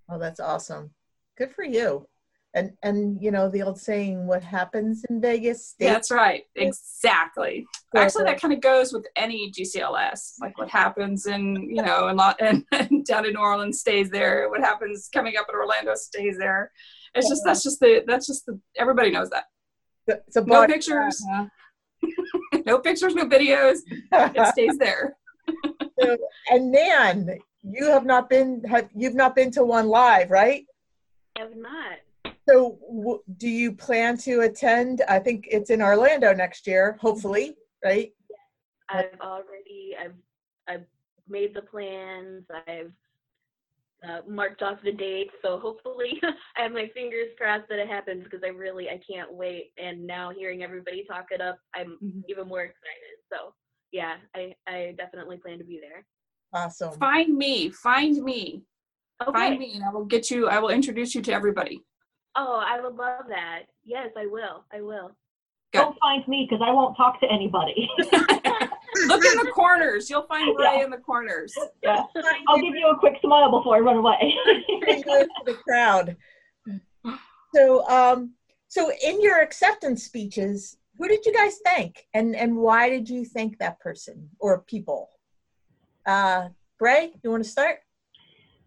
Oh 0.09 0.19
that's 0.19 0.39
awesome. 0.39 0.91
Good 1.37 1.53
for 1.53 1.63
you 1.63 2.07
and 2.53 2.71
and 2.83 3.21
you 3.21 3.31
know 3.31 3.49
the 3.49 3.61
old 3.61 3.79
saying 3.79 4.27
what 4.27 4.43
happens 4.43 5.05
in 5.09 5.21
vegas 5.21 5.69
stays 5.69 5.87
that's 5.89 6.11
right. 6.11 6.43
exactly. 6.55 7.65
So- 7.95 8.01
actually 8.01 8.23
that 8.25 8.41
kind 8.41 8.53
of 8.53 8.61
goes 8.61 8.91
with 8.91 9.05
any 9.15 9.51
gcls 9.51 10.33
like 10.41 10.57
what 10.57 10.69
happens 10.69 11.27
in 11.27 11.55
you 11.69 11.81
know 11.81 12.07
in 12.09 12.17
lot 12.17 12.39
and, 12.41 12.65
down 13.05 13.25
in 13.25 13.33
new 13.33 13.39
orleans 13.39 13.79
stays 13.79 14.09
there. 14.09 14.49
What 14.49 14.61
happens 14.61 15.09
coming 15.13 15.37
up 15.37 15.47
in 15.49 15.55
orlando 15.55 15.95
stays 15.95 16.37
there. 16.37 16.71
It's 17.15 17.29
just 17.29 17.43
that's 17.45 17.63
just 17.63 17.79
the 17.79 18.03
that's 18.07 18.27
just 18.27 18.45
the 18.45 18.59
everybody 18.77 19.11
knows 19.11 19.29
that. 19.29 19.45
It's 20.07 20.35
a 20.35 20.41
no 20.41 20.45
body- 20.61 20.73
pictures. 20.73 21.23
Uh-huh. 21.31 21.45
No 22.65 22.79
pictures 22.79 23.15
no 23.15 23.25
videos. 23.25 23.77
It 24.11 24.47
stays 24.53 24.77
there. 24.77 25.15
So, 25.99 26.17
and 26.49 26.71
Nan, 26.71 27.37
you 27.63 27.85
have 27.85 28.05
not 28.05 28.29
been 28.29 28.63
have 28.65 28.89
you've 28.95 29.15
not 29.15 29.35
been 29.35 29.51
to 29.51 29.63
one 29.63 29.87
live, 29.87 30.29
right? 30.29 30.63
I 31.37 31.41
have 31.41 31.55
not. 31.55 31.99
So, 32.51 32.77
w- 32.87 33.21
do 33.37 33.47
you 33.47 33.71
plan 33.71 34.17
to 34.19 34.41
attend? 34.41 35.01
I 35.07 35.19
think 35.19 35.47
it's 35.49 35.69
in 35.69 35.81
Orlando 35.81 36.33
next 36.33 36.67
year, 36.67 36.97
hopefully, 36.99 37.55
right? 37.83 38.11
I've 38.89 39.19
already 39.21 39.95
I've 39.99 40.15
I've 40.67 40.85
made 41.29 41.53
the 41.53 41.61
plans. 41.61 42.43
I've 42.67 42.91
uh, 44.07 44.21
marked 44.27 44.61
off 44.63 44.79
the 44.83 44.91
dates. 44.91 45.31
So 45.41 45.59
hopefully, 45.59 46.19
I 46.57 46.63
have 46.63 46.73
my 46.73 46.89
fingers 46.93 47.29
crossed 47.37 47.69
that 47.69 47.79
it 47.79 47.87
happens 47.87 48.23
because 48.25 48.41
I 48.43 48.49
really 48.49 48.89
I 48.89 48.99
can't 49.09 49.31
wait. 49.33 49.71
And 49.81 50.05
now 50.05 50.31
hearing 50.31 50.61
everybody 50.63 51.05
talk 51.05 51.27
it 51.31 51.39
up, 51.41 51.57
I'm 51.73 51.97
Mhm. 52.03 52.23
even 52.27 52.47
more 52.49 52.61
excited. 52.63 53.15
So 53.31 53.53
yeah, 53.93 54.15
I 54.35 54.55
I 54.67 54.93
definitely 54.97 55.37
plan 55.37 55.57
to 55.59 55.63
be 55.63 55.79
there. 55.79 56.05
Awesome. 56.53 56.91
find 56.99 57.37
me 57.37 57.69
find 57.69 58.21
me 58.21 58.63
Okay. 59.25 59.31
find 59.31 59.57
me 59.59 59.75
and 59.75 59.83
i 59.85 59.89
will 59.89 60.03
get 60.03 60.29
you 60.29 60.49
i 60.49 60.59
will 60.59 60.69
introduce 60.69 61.15
you 61.15 61.21
to 61.21 61.31
everybody 61.31 61.79
Oh, 62.35 62.63
I 62.65 62.79
would 62.79 62.95
love 62.95 63.25
that. 63.29 63.63
Yes, 63.83 64.09
I 64.17 64.25
will. 64.25 64.63
I 64.73 64.81
will. 64.81 65.11
Good. 65.73 65.79
Don't 65.79 65.97
find 65.99 66.27
me 66.27 66.47
because 66.49 66.63
I 66.65 66.71
won't 66.71 66.97
talk 66.97 67.19
to 67.21 67.31
anybody. 67.31 67.89
look 69.07 69.23
in 69.23 69.37
the 69.37 69.51
corners 69.55 70.09
you'll 70.09 70.27
find 70.27 70.55
Brey 70.55 70.77
Yeah. 70.79 70.83
in 70.83 70.89
the 70.89 70.97
corners 70.97 71.55
yeah. 71.81 72.03
I'll 72.49 72.59
give 72.59 72.75
you 72.75 72.87
a 72.89 72.97
quick 72.99 73.15
smile 73.21 73.49
before 73.49 73.77
I 73.77 73.79
run 73.79 73.97
away. 73.97 74.35
Into 74.87 75.27
the 75.45 75.53
crowd. 75.65 76.17
So, 77.55 77.87
um, 77.87 78.33
so 78.67 78.91
in 79.03 79.21
your 79.21 79.41
acceptance 79.41 80.03
speeches, 80.03 80.77
who 80.97 81.07
did 81.07 81.25
you 81.25 81.33
guys 81.33 81.59
thank, 81.65 82.05
and 82.13 82.35
and 82.35 82.55
why 82.57 82.89
did 82.89 83.09
you 83.09 83.25
thank 83.25 83.57
that 83.59 83.79
person 83.79 84.29
or 84.39 84.61
people? 84.61 85.09
Uh, 86.05 86.49
Brey, 86.79 87.11
you 87.23 87.31
want 87.31 87.43
to 87.43 87.49
start? 87.49 87.79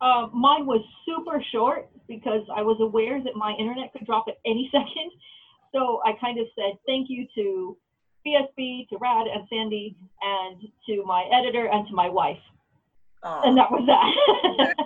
Uh, 0.01 0.29
mine 0.33 0.67
was 0.67 0.83
super 1.07 1.43
short 1.53 1.89
because 2.09 2.43
I 2.55 2.63
was 2.63 2.79
aware 2.81 3.23
that 3.23 3.35
my 3.37 3.53
internet 3.59 3.93
could 3.93 4.07
drop 4.07 4.27
at 4.29 4.39
any 4.45 4.69
second. 4.73 5.11
So 5.73 6.01
I 6.05 6.13
kind 6.21 6.39
of 6.39 6.47
said 6.57 6.79
thank 6.87 7.09
you 7.11 7.27
to 7.35 7.77
BSB, 8.27 8.89
to 8.89 8.97
Rad 8.99 9.27
and 9.27 9.47
Sandy, 9.51 9.97
and 10.23 10.63
to 10.89 11.05
my 11.05 11.29
editor 11.33 11.69
and 11.69 11.87
to 11.89 11.95
my 11.95 12.09
wife. 12.09 12.39
And 13.25 13.57
that 13.57 13.71
was 13.71 13.85
that. 13.87 14.75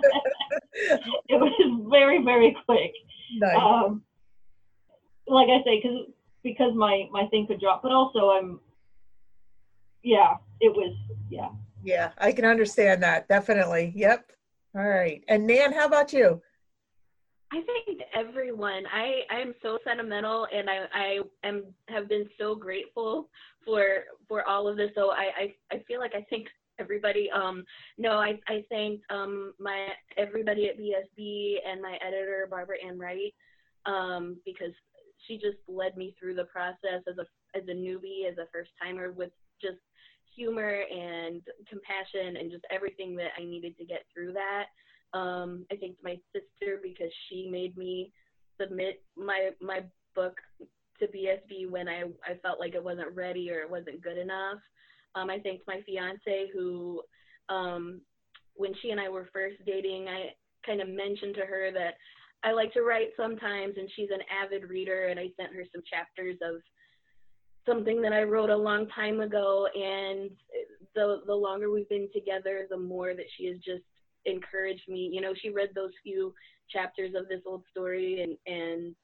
it 1.27 1.39
was 1.39 1.87
very, 1.89 2.23
very 2.23 2.55
quick. 2.65 2.93
nice. 3.35 3.57
Um, 3.57 4.01
like 5.27 5.49
I 5.49 5.63
say, 5.63 5.81
because 5.81 6.07
because 6.41 6.73
my 6.73 7.07
my 7.11 7.27
thing 7.27 7.47
could 7.47 7.59
drop, 7.59 7.83
but 7.83 7.91
also 7.91 8.31
I'm. 8.31 8.59
Yeah, 10.03 10.35
it 10.61 10.73
was. 10.73 10.95
Yeah. 11.29 11.49
yeah, 11.83 12.11
I 12.17 12.31
can 12.31 12.45
understand 12.45 13.03
that. 13.03 13.27
Definitely. 13.27 13.91
Yep. 13.95 14.31
All 14.75 14.87
right. 14.87 15.23
And 15.27 15.45
Nan, 15.45 15.73
how 15.73 15.85
about 15.85 16.13
you? 16.13 16.41
I 17.51 17.61
think 17.61 18.01
everyone. 18.13 18.83
I 18.93 19.21
I 19.31 19.39
am 19.39 19.55
so 19.61 19.79
sentimental, 19.83 20.47
and 20.53 20.69
I 20.69 20.85
I 20.93 21.19
am 21.43 21.63
have 21.87 22.07
been 22.07 22.29
so 22.37 22.55
grateful 22.55 23.27
for 23.65 24.03
for 24.27 24.47
all 24.47 24.67
of 24.67 24.77
this. 24.77 24.91
So 24.95 25.09
I 25.11 25.29
I, 25.71 25.75
I 25.75 25.83
feel 25.87 25.99
like 25.99 26.13
I 26.15 26.21
think 26.29 26.47
everybody. 26.79 27.29
Um, 27.31 27.63
no, 27.97 28.11
I 28.11 28.39
I 28.47 28.63
thanked 28.69 29.03
um 29.09 29.53
my 29.59 29.87
everybody 30.17 30.67
at 30.67 30.77
BSB 30.77 31.55
and 31.67 31.81
my 31.81 31.97
editor 32.05 32.47
Barbara 32.49 32.77
Ann 32.85 32.99
Wright, 32.99 33.33
um 33.85 34.37
because 34.45 34.73
she 35.27 35.35
just 35.35 35.57
led 35.67 35.97
me 35.97 36.15
through 36.19 36.35
the 36.35 36.45
process 36.45 37.01
as 37.07 37.17
a 37.17 37.57
as 37.57 37.63
a 37.67 37.73
newbie, 37.73 38.29
as 38.29 38.37
a 38.37 38.47
first 38.53 38.69
timer 38.81 39.11
with 39.11 39.31
just 39.59 39.79
humor 40.35 40.83
and 40.91 41.41
compassion 41.67 42.37
and 42.37 42.51
just 42.51 42.63
everything 42.71 43.15
that 43.15 43.31
I 43.39 43.43
needed 43.43 43.75
to 43.79 43.85
get 43.85 44.05
through 44.13 44.33
that. 44.33 44.65
Um, 45.13 45.65
I 45.71 45.75
thanked 45.75 46.03
my 46.03 46.17
sister 46.33 46.79
because 46.81 47.11
she 47.27 47.49
made 47.49 47.75
me 47.77 48.11
submit 48.59 49.01
my 49.17 49.49
my 49.61 49.81
book 50.15 50.35
to 50.99 51.07
BSB 51.07 51.69
when 51.69 51.87
I, 51.87 52.03
I 52.25 52.35
felt 52.43 52.59
like 52.59 52.75
it 52.75 52.83
wasn't 52.83 53.15
ready 53.15 53.49
or 53.51 53.61
it 53.61 53.69
wasn't 53.69 54.03
good 54.03 54.17
enough. 54.17 54.59
Um, 55.15 55.29
I 55.29 55.39
thanked 55.39 55.65
my 55.67 55.81
fiance 55.85 56.49
who, 56.53 57.01
um, 57.47 58.01
when 58.55 58.73
she 58.81 58.91
and 58.91 58.99
I 58.99 59.09
were 59.09 59.29
first 59.33 59.55
dating, 59.65 60.07
I 60.07 60.33
kind 60.65 60.81
of 60.81 60.89
mentioned 60.89 61.35
to 61.35 61.45
her 61.45 61.71
that 61.73 61.95
I 62.43 62.51
like 62.51 62.73
to 62.73 62.81
write 62.81 63.09
sometimes, 63.17 63.75
and 63.77 63.89
she's 63.95 64.09
an 64.11 64.21
avid 64.29 64.69
reader, 64.69 65.07
and 65.07 65.19
I 65.19 65.29
sent 65.37 65.55
her 65.55 65.63
some 65.73 65.81
chapters 65.89 66.37
of 66.41 66.61
something 67.65 68.01
that 68.01 68.13
I 68.13 68.23
wrote 68.23 68.49
a 68.49 68.55
long 68.55 68.87
time 68.89 69.19
ago, 69.19 69.67
and 69.73 70.29
the 70.95 71.21
the 71.25 71.33
longer 71.33 71.71
we've 71.71 71.89
been 71.89 72.09
together, 72.13 72.67
the 72.69 72.77
more 72.77 73.13
that 73.13 73.25
she 73.37 73.45
has 73.47 73.57
just 73.57 73.83
encouraged 74.25 74.87
me. 74.87 75.09
You 75.11 75.21
know, 75.21 75.33
she 75.39 75.49
read 75.49 75.69
those 75.73 75.91
few 76.03 76.33
chapters 76.69 77.13
of 77.15 77.27
this 77.27 77.41
old 77.45 77.63
story, 77.71 78.21
and 78.21 78.37
and 78.53 78.95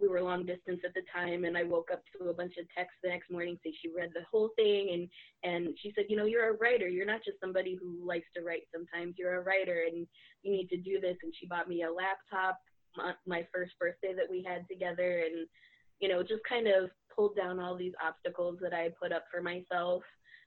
we 0.00 0.08
were 0.08 0.20
long 0.20 0.44
distance 0.44 0.80
at 0.84 0.92
the 0.94 1.02
time, 1.14 1.44
and 1.44 1.56
I 1.56 1.62
woke 1.62 1.90
up 1.92 2.02
to 2.18 2.28
a 2.28 2.34
bunch 2.34 2.54
of 2.58 2.66
texts 2.76 2.98
the 3.02 3.10
next 3.10 3.30
morning 3.30 3.56
saying 3.62 3.76
she 3.80 3.90
read 3.96 4.10
the 4.12 4.26
whole 4.30 4.50
thing, 4.56 4.90
and 4.92 5.54
and 5.54 5.76
she 5.80 5.92
said, 5.94 6.06
you 6.08 6.16
know, 6.16 6.24
you're 6.24 6.50
a 6.50 6.58
writer. 6.58 6.88
You're 6.88 7.06
not 7.06 7.24
just 7.24 7.40
somebody 7.40 7.78
who 7.80 8.06
likes 8.06 8.26
to 8.36 8.42
write. 8.42 8.62
Sometimes 8.72 9.14
you're 9.18 9.40
a 9.40 9.44
writer, 9.44 9.84
and 9.86 10.06
you 10.42 10.52
need 10.52 10.68
to 10.70 10.76
do 10.76 11.00
this. 11.00 11.16
And 11.22 11.32
she 11.38 11.46
bought 11.46 11.68
me 11.68 11.82
a 11.82 11.92
laptop 11.92 12.58
my, 12.96 13.12
my 13.26 13.46
first 13.52 13.72
birthday 13.78 14.14
that 14.14 14.30
we 14.30 14.44
had 14.46 14.66
together, 14.68 15.24
and 15.24 15.46
you 16.00 16.08
know, 16.08 16.22
just 16.22 16.42
kind 16.48 16.66
of 16.66 16.90
pulled 17.14 17.36
down 17.36 17.60
all 17.60 17.76
these 17.76 17.94
obstacles 18.04 18.58
that 18.60 18.72
I 18.72 18.90
put 19.00 19.12
up 19.12 19.24
for 19.30 19.40
myself. 19.40 20.02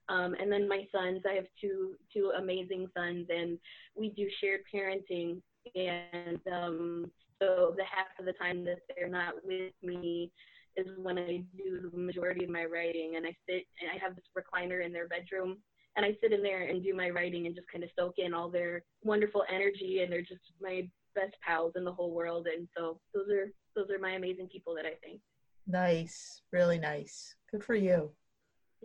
Um, 0.10 0.36
and 0.40 0.52
then 0.52 0.68
my 0.68 0.88
sons, 0.92 1.22
I 1.30 1.34
have 1.34 1.48
two 1.60 1.96
two 2.14 2.32
amazing 2.38 2.88
sons, 2.96 3.28
and 3.30 3.58
we 3.96 4.10
do 4.10 4.28
shared 4.42 4.62
parenting. 4.74 5.42
And 5.76 6.40
um, 6.52 7.12
so 7.42 7.74
the 7.76 7.84
half 7.84 8.08
of 8.20 8.26
the 8.26 8.34
time 8.34 8.64
that 8.66 8.80
they're 8.96 9.10
not 9.10 9.34
with 9.44 9.74
me 9.84 10.32
is 10.78 10.88
when 10.98 11.18
I 11.18 11.44
do 11.58 11.90
the 11.92 11.98
majority 11.98 12.46
of 12.46 12.50
my 12.50 12.66
writing. 12.66 13.16
And 13.18 13.26
I 13.26 13.36
sit 13.50 13.66
and 13.82 13.90
I 13.94 13.98
have 14.04 14.16
this 14.16 14.26
recliner 14.38 14.86
in 14.86 14.94
their 14.94 15.08
bedroom, 15.08 15.58
and 15.96 16.06
I 16.06 16.16
sit 16.22 16.32
in 16.32 16.42
there 16.42 16.64
and 16.64 16.84
do 16.84 16.96
my 16.96 17.10
writing 17.10 17.46
and 17.46 17.56
just 17.56 17.68
kind 17.70 17.84
of 17.84 17.90
soak 17.98 18.14
in 18.18 18.34
all 18.34 18.50
their 18.50 18.84
wonderful 19.04 19.44
energy. 19.54 20.02
And 20.04 20.12
they're 20.12 20.22
just 20.22 20.42
my 20.62 20.88
best 21.16 21.36
pals 21.46 21.74
in 21.76 21.84
the 21.84 21.92
whole 21.92 22.12
world. 22.12 22.48
And 22.48 22.68
so 22.78 23.00
those 23.14 23.28
are 23.30 23.52
those 23.76 23.90
are 23.90 24.00
my 24.00 24.12
amazing 24.12 24.48
people 24.48 24.74
that 24.76 24.86
I 24.86 24.96
think. 25.04 25.20
Nice. 25.68 26.42
Really 26.54 26.80
nice. 26.80 27.36
Good 27.52 27.64
for 27.64 27.76
you. 27.76 28.12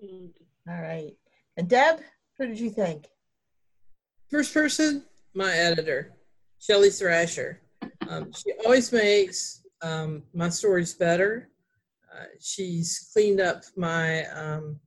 Thank 0.01 0.35
you. 0.41 0.47
All 0.69 0.81
right. 0.81 1.13
And 1.57 1.69
Deb, 1.69 2.01
what 2.37 2.47
did 2.47 2.61
you 2.61 2.71
think? 2.71 3.09
First 4.31 4.55
person, 4.55 5.05
my 5.35 5.53
editor, 5.53 6.13
Shelley 6.59 6.91
Thrasher. 6.91 7.61
Um, 8.09 8.33
she 8.33 8.53
always 8.65 8.93
makes 8.93 9.63
um, 9.83 10.23
my 10.33 10.49
stories 10.49 10.95
better. 10.95 11.51
Uh, 12.13 12.25
she's 12.41 13.11
cleaned 13.13 13.41
up 13.41 13.65
my 13.77 14.25
um, 14.27 14.79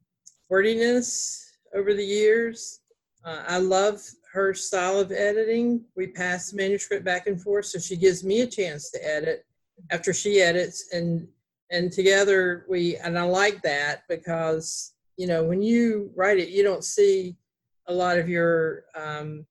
wordiness 0.50 1.52
over 1.76 1.94
the 1.94 2.06
years. 2.06 2.80
Uh, 3.26 3.44
I 3.48 3.58
love 3.58 4.02
her 4.32 4.54
style 4.54 5.00
of 5.00 5.12
editing. 5.12 5.84
We 5.96 6.08
pass 6.08 6.52
the 6.52 6.58
manuscript 6.58 7.04
back 7.04 7.28
and 7.28 7.42
forth, 7.42 7.66
so 7.66 7.80
she 7.80 7.98
gives 7.98 8.24
me 8.24 8.42
a 8.42 8.48
chance 8.48 8.92
to 8.92 9.06
edit 9.06 9.46
after 9.92 10.14
she 10.14 10.42
edits, 10.42 10.94
and 10.94 11.28
and 11.72 11.92
together 11.92 12.66
we 12.70 12.98
and 12.98 13.18
I 13.18 13.24
like 13.24 13.62
that 13.64 14.04
because 14.08 14.95
you 15.18 15.28
know 15.28 15.44
when 15.44 15.62
you 15.62 16.12
write 16.16 16.40
it, 16.40 16.50
you 16.50 16.64
don't 16.64 16.84
see 16.84 17.36
a 17.88 17.94
lot 17.94 18.18
of 18.18 18.28
your 18.28 18.84
um, 18.96 19.46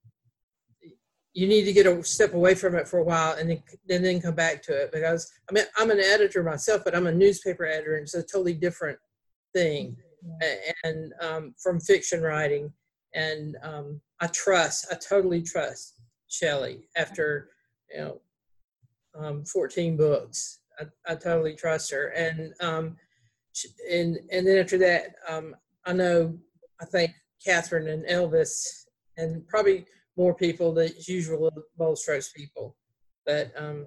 you 1.35 1.49
need 1.49 1.65
to 1.65 1.73
get 1.73 1.87
a 1.87 2.03
step 2.05 2.33
away 2.35 2.55
from 2.55 2.77
it 2.77 2.87
for 2.87 3.01
a 3.01 3.05
while 3.05 3.35
and 3.35 3.51
then 3.51 3.63
and 3.91 4.05
then 4.05 4.21
come 4.21 4.35
back 4.35 4.63
to 4.63 4.73
it 4.73 4.93
because 4.93 5.31
I 5.49 5.53
mean 5.53 5.65
I'm 5.77 5.91
an 5.91 6.01
editor 6.01 6.43
myself, 6.43 6.83
but 6.85 6.95
I'm 6.95 7.07
a 7.07 7.13
newspaper 7.13 7.67
editor, 7.67 7.97
and 7.97 8.05
it's 8.05 8.15
a 8.15 8.23
totally 8.23 8.55
different 8.55 8.99
thing, 9.53 9.97
and 10.85 11.13
um, 11.21 11.55
from 11.59 11.81
fiction 11.81 12.23
writing, 12.23 12.73
and 13.15 13.57
um, 13.63 14.01
I 14.21 14.29
trust, 14.29 14.87
I 14.91 14.97
totally 14.97 15.43
trust 15.43 15.95
Shelley 16.29 16.89
after 16.97 17.51
you 17.93 18.01
know 18.01 18.21
um, 19.19 19.45
14 19.45 19.97
books. 19.97 20.61
I, 20.79 21.13
I 21.13 21.15
totally 21.15 21.55
trust 21.55 21.91
her, 21.91 22.09
and 22.09 22.53
um, 22.61 22.97
and 23.91 24.19
and 24.31 24.47
then 24.47 24.59
after 24.59 24.79
that, 24.79 25.15
um, 25.29 25.55
I 25.85 25.93
know 25.93 26.39
I 26.81 26.85
think 26.85 27.13
Catherine 27.45 27.89
and 27.89 28.05
Elvis, 28.07 28.87
and 29.17 29.47
probably 29.49 29.87
more 30.17 30.35
people 30.35 30.73
that 30.75 31.09
usual 31.09 31.51
bold 31.77 31.99
strokes 31.99 32.33
people, 32.33 32.77
but 33.27 33.53
um, 33.57 33.87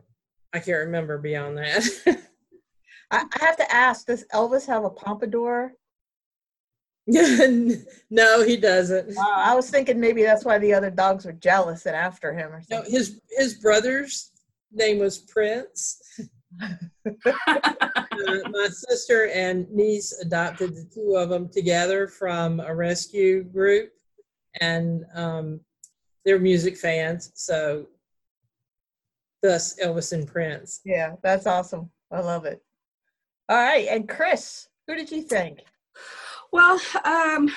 I 0.54 0.60
can't 0.60 0.86
remember 0.86 1.18
beyond 1.18 1.58
that. 1.58 1.84
I, 3.12 3.24
I 3.32 3.46
have 3.46 3.58
to 3.58 3.74
ask, 3.74 4.08
does 4.08 4.26
Elvis 4.34 4.66
have 4.68 4.84
a 4.84 4.90
pompadour? 4.90 5.74
no, 7.08 8.44
he 8.44 8.58
doesn't. 8.58 9.16
Wow, 9.16 9.34
I 9.38 9.56
was 9.56 9.70
thinking 9.70 9.98
maybe 9.98 10.24
that's 10.24 10.44
why 10.44 10.58
the 10.60 10.74
other 10.74 10.92
dogs 10.92 11.26
were 11.26 11.32
jealous 11.32 11.86
and 11.86 11.96
after 11.96 12.34
him 12.34 12.52
or 12.52 12.62
No, 12.70 12.84
his 12.84 13.22
his 13.30 13.54
brother's 13.54 14.32
name 14.74 15.00
was 15.00 15.20
Prince. 15.20 16.02
Uh, 16.62 16.76
my 18.52 18.68
sister 18.72 19.30
and 19.30 19.70
niece 19.70 20.18
adopted 20.22 20.76
the 20.76 20.90
two 20.94 21.16
of 21.16 21.30
them 21.30 21.50
together 21.50 22.08
from 22.08 22.60
a 22.60 22.74
rescue 22.74 23.44
group, 23.44 23.92
and 24.60 25.06
um, 25.14 25.60
they're 26.26 26.40
music 26.40 26.78
fans. 26.78 27.32
So, 27.36 27.88
thus 29.42 29.80
Elvis 29.80 30.14
and 30.14 30.28
Prince. 30.28 30.82
yeah, 30.84 31.16
that's 31.24 31.48
awesome. 31.48 31.90
I 32.12 32.22
love 32.22 32.46
it. 32.46 32.62
All 33.50 33.58
right, 33.58 33.88
and 33.90 34.10
Kris, 34.10 34.68
who 34.88 34.96
did 34.96 35.12
you 35.12 35.22
think? 35.22 35.60
Well, 36.52 36.80
um, 37.04 37.50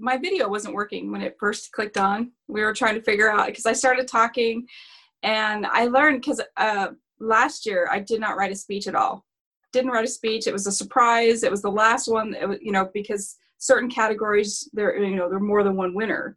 my 0.00 0.16
video 0.16 0.48
wasn't 0.48 0.74
working 0.74 1.12
when 1.12 1.22
it 1.22 1.36
first 1.38 1.72
clicked 1.72 1.98
on. 1.98 2.32
We 2.48 2.62
were 2.62 2.72
trying 2.72 2.94
to 2.94 3.02
figure 3.02 3.30
out 3.30 3.46
because 3.46 3.66
I 3.66 3.72
started 3.72 4.08
talking, 4.08 4.66
and 5.22 5.66
I 5.66 5.86
learned 5.86 6.20
because 6.20 6.40
uh, 6.56 6.88
last 7.18 7.66
year 7.66 7.88
I 7.90 8.00
did 8.00 8.20
not 8.20 8.36
write 8.36 8.52
a 8.52 8.56
speech 8.56 8.86
at 8.86 8.94
all. 8.94 9.24
Didn't 9.72 9.90
write 9.90 10.04
a 10.04 10.08
speech. 10.08 10.46
It 10.46 10.52
was 10.52 10.66
a 10.66 10.72
surprise. 10.72 11.42
It 11.42 11.50
was 11.50 11.62
the 11.62 11.70
last 11.70 12.08
one. 12.08 12.34
It 12.34 12.48
was, 12.48 12.58
you 12.60 12.72
know, 12.72 12.90
because 12.92 13.36
certain 13.58 13.90
categories 13.90 14.68
there, 14.72 14.96
you 14.96 15.16
know, 15.16 15.28
there 15.28 15.38
are 15.38 15.40
more 15.40 15.62
than 15.62 15.76
one 15.76 15.94
winner. 15.94 16.36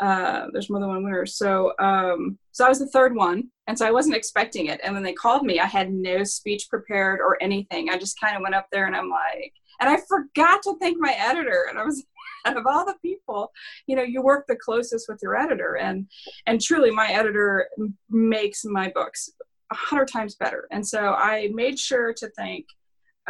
Uh, 0.00 0.46
there's 0.52 0.70
more 0.70 0.80
than 0.80 0.88
one 0.88 1.04
winner. 1.04 1.26
So, 1.26 1.72
um, 1.78 2.38
so 2.52 2.64
I 2.64 2.68
was 2.68 2.78
the 2.78 2.86
third 2.88 3.14
one, 3.14 3.48
and 3.66 3.78
so 3.78 3.86
I 3.86 3.90
wasn't 3.90 4.16
expecting 4.16 4.66
it. 4.66 4.80
And 4.82 4.94
when 4.94 5.02
they 5.02 5.12
called 5.12 5.44
me, 5.44 5.60
I 5.60 5.66
had 5.66 5.92
no 5.92 6.24
speech 6.24 6.68
prepared 6.70 7.20
or 7.20 7.36
anything. 7.42 7.90
I 7.90 7.98
just 7.98 8.18
kind 8.20 8.34
of 8.34 8.42
went 8.42 8.54
up 8.54 8.66
there, 8.72 8.86
and 8.86 8.96
I'm 8.96 9.10
like, 9.10 9.52
and 9.80 9.90
I 9.90 9.98
forgot 10.08 10.62
to 10.62 10.76
thank 10.80 10.98
my 10.98 11.14
editor. 11.18 11.66
And 11.68 11.78
I 11.78 11.84
was, 11.84 12.04
out 12.46 12.56
of 12.56 12.66
all 12.66 12.84
the 12.84 12.96
people, 13.02 13.50
you 13.86 13.96
know, 13.96 14.02
you 14.02 14.22
work 14.22 14.46
the 14.46 14.56
closest 14.56 15.06
with 15.08 15.20
your 15.22 15.36
editor, 15.36 15.76
and 15.76 16.06
and 16.46 16.60
truly, 16.60 16.90
my 16.90 17.08
editor 17.08 17.68
makes 18.08 18.64
my 18.64 18.90
books 18.94 19.30
a 19.72 19.74
hundred 19.74 20.08
times 20.08 20.34
better. 20.34 20.66
And 20.70 20.86
so 20.86 21.14
I 21.14 21.48
made 21.52 21.78
sure 21.78 22.12
to 22.14 22.28
thank 22.36 22.66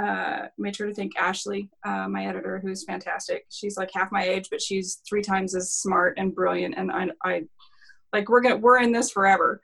uh, 0.00 0.46
made 0.56 0.76
sure 0.76 0.86
to 0.86 0.94
thank 0.94 1.16
Ashley, 1.18 1.68
uh, 1.84 2.08
my 2.08 2.26
editor, 2.26 2.58
who's 2.58 2.84
fantastic. 2.84 3.44
She's 3.50 3.76
like 3.76 3.90
half 3.92 4.12
my 4.12 4.24
age, 4.24 4.48
but 4.50 4.62
she's 4.62 5.02
three 5.08 5.22
times 5.22 5.54
as 5.54 5.72
smart 5.72 6.14
and 6.16 6.34
brilliant. 6.34 6.74
And 6.76 6.90
I, 6.90 7.08
I 7.22 7.42
like 8.12 8.28
we're 8.28 8.40
gonna 8.40 8.56
we're 8.56 8.80
in 8.80 8.92
this 8.92 9.10
forever. 9.10 9.60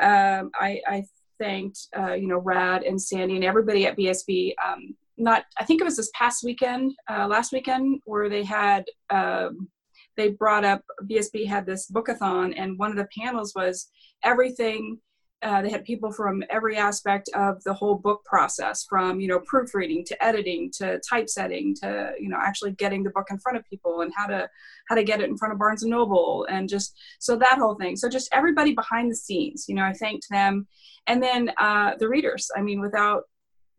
Um, 0.00 0.50
I, 0.54 0.80
I 0.86 1.04
thanked 1.40 1.88
uh, 1.96 2.12
you 2.12 2.28
know 2.28 2.38
Rad 2.38 2.82
and 2.82 3.00
Sandy 3.00 3.36
and 3.36 3.44
everybody 3.44 3.86
at 3.86 3.96
BSB. 3.96 4.54
Um, 4.64 4.94
not 5.16 5.44
I 5.58 5.64
think 5.64 5.80
it 5.80 5.84
was 5.84 5.96
this 5.96 6.10
past 6.14 6.44
weekend, 6.44 6.94
uh, 7.10 7.26
last 7.26 7.52
weekend, 7.52 8.00
where 8.04 8.28
they 8.28 8.44
had 8.44 8.84
um, 9.10 9.68
they 10.16 10.30
brought 10.30 10.64
up 10.64 10.82
BSB 11.04 11.46
had 11.46 11.66
this 11.66 11.90
bookathon, 11.90 12.54
and 12.56 12.78
one 12.78 12.90
of 12.90 12.96
the 12.96 13.08
panels 13.16 13.52
was 13.54 13.90
everything 14.22 14.98
uh, 15.44 15.60
they 15.60 15.70
had 15.70 15.84
people 15.84 16.10
from 16.10 16.42
every 16.48 16.76
aspect 16.76 17.28
of 17.34 17.62
the 17.64 17.74
whole 17.74 17.96
book 17.96 18.24
process 18.24 18.86
from 18.88 19.20
you 19.20 19.28
know 19.28 19.40
proofreading 19.40 20.02
to 20.02 20.24
editing 20.24 20.70
to 20.72 20.98
typesetting 21.08 21.74
to 21.74 22.12
you 22.18 22.30
know 22.30 22.38
actually 22.42 22.72
getting 22.72 23.02
the 23.02 23.10
book 23.10 23.26
in 23.30 23.38
front 23.38 23.58
of 23.58 23.68
people 23.68 24.00
and 24.00 24.10
how 24.16 24.26
to 24.26 24.48
how 24.88 24.94
to 24.94 25.04
get 25.04 25.20
it 25.20 25.28
in 25.28 25.36
front 25.36 25.52
of 25.52 25.58
barnes 25.58 25.82
and 25.82 25.90
noble 25.90 26.46
and 26.48 26.68
just 26.68 26.96
so 27.18 27.36
that 27.36 27.58
whole 27.58 27.74
thing. 27.74 27.94
So 27.94 28.08
just 28.08 28.32
everybody 28.32 28.74
behind 28.74 29.10
the 29.10 29.16
scenes 29.16 29.66
you 29.68 29.74
know 29.74 29.84
i 29.84 29.92
thanked 29.92 30.26
them. 30.30 30.66
And 31.06 31.22
then 31.22 31.52
uh, 31.58 31.92
the 31.98 32.08
readers 32.08 32.50
i 32.56 32.62
mean 32.62 32.80
without 32.80 33.24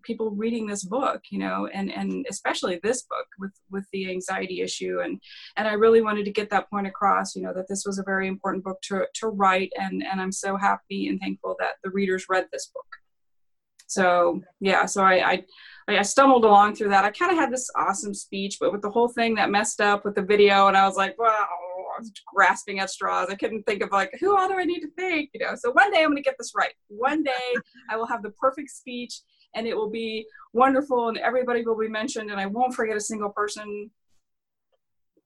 people 0.05 0.31
reading 0.31 0.65
this 0.67 0.83
book 0.83 1.21
you 1.29 1.39
know 1.39 1.67
and 1.73 1.91
and 1.91 2.25
especially 2.29 2.79
this 2.83 3.03
book 3.03 3.25
with 3.39 3.51
with 3.71 3.85
the 3.91 4.09
anxiety 4.09 4.61
issue 4.61 4.99
and 5.03 5.19
and 5.57 5.67
i 5.67 5.73
really 5.73 6.01
wanted 6.01 6.25
to 6.25 6.31
get 6.31 6.49
that 6.49 6.69
point 6.69 6.87
across 6.87 7.35
you 7.35 7.41
know 7.41 7.53
that 7.53 7.67
this 7.67 7.83
was 7.85 7.99
a 7.99 8.03
very 8.03 8.27
important 8.27 8.63
book 8.63 8.81
to 8.81 9.05
to 9.13 9.27
write 9.27 9.71
and 9.77 10.03
and 10.03 10.21
i'm 10.21 10.31
so 10.31 10.55
happy 10.55 11.07
and 11.07 11.19
thankful 11.19 11.55
that 11.59 11.73
the 11.83 11.89
readers 11.89 12.25
read 12.29 12.45
this 12.51 12.71
book 12.73 12.87
so 13.87 14.41
yeah 14.59 14.85
so 14.85 15.03
i 15.03 15.31
i 15.31 15.43
I 15.87 16.01
stumbled 16.01 16.45
along 16.45 16.75
through 16.75 16.89
that. 16.89 17.05
I 17.05 17.11
kind 17.11 17.31
of 17.31 17.37
had 17.37 17.51
this 17.53 17.69
awesome 17.75 18.15
speech, 18.15 18.57
but 18.59 18.71
with 18.71 18.81
the 18.81 18.89
whole 18.89 19.07
thing 19.07 19.35
that 19.35 19.51
messed 19.51 19.79
up 19.79 20.03
with 20.03 20.15
the 20.15 20.23
video, 20.23 20.67
and 20.67 20.75
I 20.75 20.87
was 20.87 20.97
like, 20.97 21.15
wow, 21.19 21.47
I 21.95 21.99
was 21.99 22.11
grasping 22.33 22.79
at 22.79 22.89
straws. 22.89 23.29
I 23.29 23.35
couldn't 23.35 23.63
think 23.63 23.83
of 23.83 23.91
like, 23.91 24.11
who 24.19 24.37
all 24.37 24.47
do 24.47 24.55
I 24.57 24.63
need 24.63 24.81
to 24.81 24.89
thank? 24.97 25.29
You 25.33 25.45
know, 25.45 25.55
so 25.55 25.71
one 25.71 25.91
day 25.91 25.99
I'm 25.99 26.09
going 26.09 26.17
to 26.17 26.21
get 26.23 26.35
this 26.37 26.53
right. 26.55 26.73
One 26.87 27.23
day 27.23 27.55
I 27.89 27.97
will 27.97 28.07
have 28.07 28.23
the 28.23 28.31
perfect 28.31 28.71
speech 28.71 29.21
and 29.55 29.65
it 29.65 29.75
will 29.75 29.89
be 29.89 30.25
wonderful 30.53 31.09
and 31.09 31.17
everybody 31.17 31.63
will 31.63 31.77
be 31.77 31.87
mentioned 31.87 32.29
and 32.29 32.39
I 32.39 32.45
won't 32.45 32.73
forget 32.73 32.95
a 32.95 33.01
single 33.01 33.29
person. 33.29 33.89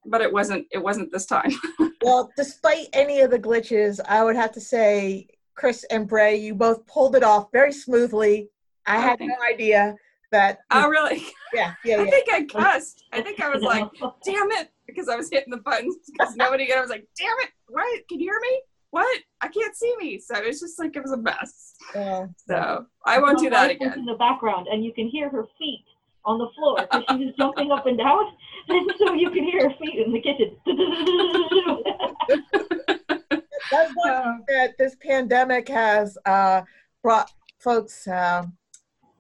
But 0.06 0.22
it 0.22 0.32
wasn't 0.32 0.66
it 0.72 0.78
wasn't 0.78 1.12
this 1.12 1.26
time. 1.26 1.52
well, 2.02 2.32
despite 2.38 2.88
any 2.94 3.20
of 3.20 3.32
the 3.32 3.40
glitches, 3.40 4.00
I 4.08 4.24
would 4.24 4.36
have 4.36 4.54
to 4.54 4.62
say 4.62 5.28
Kris 5.56 5.84
and 5.92 6.08
Brey, 6.08 6.38
you 6.38 6.56
both 6.56 6.88
pulled 6.88 7.16
it 7.16 7.24
off 7.24 7.52
very 7.52 7.74
smoothly. 7.74 8.50
I 8.86 8.98
oh, 8.98 9.02
had 9.02 9.20
no 9.20 9.36
idea 9.52 9.96
that 10.32 10.60
Oh 10.72 10.88
really? 10.88 11.26
Yeah, 11.54 11.74
yeah, 11.84 11.98
yeah. 11.98 12.04
I 12.04 12.10
think 12.10 12.30
I 12.32 12.44
cussed. 12.44 13.04
I 13.12 13.22
think 13.22 13.42
I 13.42 13.50
was 13.50 13.62
like, 13.62 13.90
damn 14.24 14.52
it, 14.52 14.72
because 14.88 15.10
I 15.10 15.16
was 15.16 15.30
hitting 15.30 15.52
the 15.52 15.58
buttons 15.58 15.98
because 16.12 16.36
nobody 16.36 16.74
I 16.74 16.80
was 16.80 16.90
like, 16.90 17.06
damn 17.18 17.36
it, 17.42 17.50
what? 17.68 18.08
Can 18.08 18.20
you 18.20 18.32
hear 18.32 18.40
me? 18.42 18.62
What? 18.92 19.20
I 19.42 19.48
can't 19.48 19.76
see 19.76 19.94
me. 20.00 20.20
So 20.20 20.36
it's 20.38 20.60
just 20.60 20.80
like 20.80 20.96
it 20.96 21.02
was 21.02 21.12
a 21.12 21.18
mess. 21.18 21.74
Yeah. 21.94 22.28
So 22.48 22.86
I 23.06 23.20
won't 23.20 23.40
do 23.40 23.50
that 23.50 23.72
again. 23.72 23.94
In 23.98 24.06
the 24.06 24.16
background, 24.16 24.68
and 24.72 24.84
you 24.84 24.94
can 24.94 25.08
hear 25.08 25.30
her 25.30 25.46
feet 25.58 25.86
on 26.26 26.38
the 26.38 26.50
floor 26.56 26.78
because 26.82 27.04
she 27.10 27.26
was 27.26 27.34
jumping 27.38 27.72
up 27.72 27.86
and 27.86 27.98
down, 27.98 28.26
and 28.68 28.92
so 29.00 29.14
you 29.14 29.32
can 29.32 29.44
hear 29.44 29.70
her 29.70 29.76
feet 29.80 30.06
in 30.06 30.12
the 30.12 30.22
kitchen. 30.22 30.56
That's 33.72 33.92
one 33.96 34.14
um, 34.14 34.44
that 34.48 34.78
this 34.80 34.96
pandemic 35.02 35.68
has 35.68 36.18
uh, 36.26 36.62
brought 37.04 37.32
folks, 37.60 38.08
uh, 38.08 38.46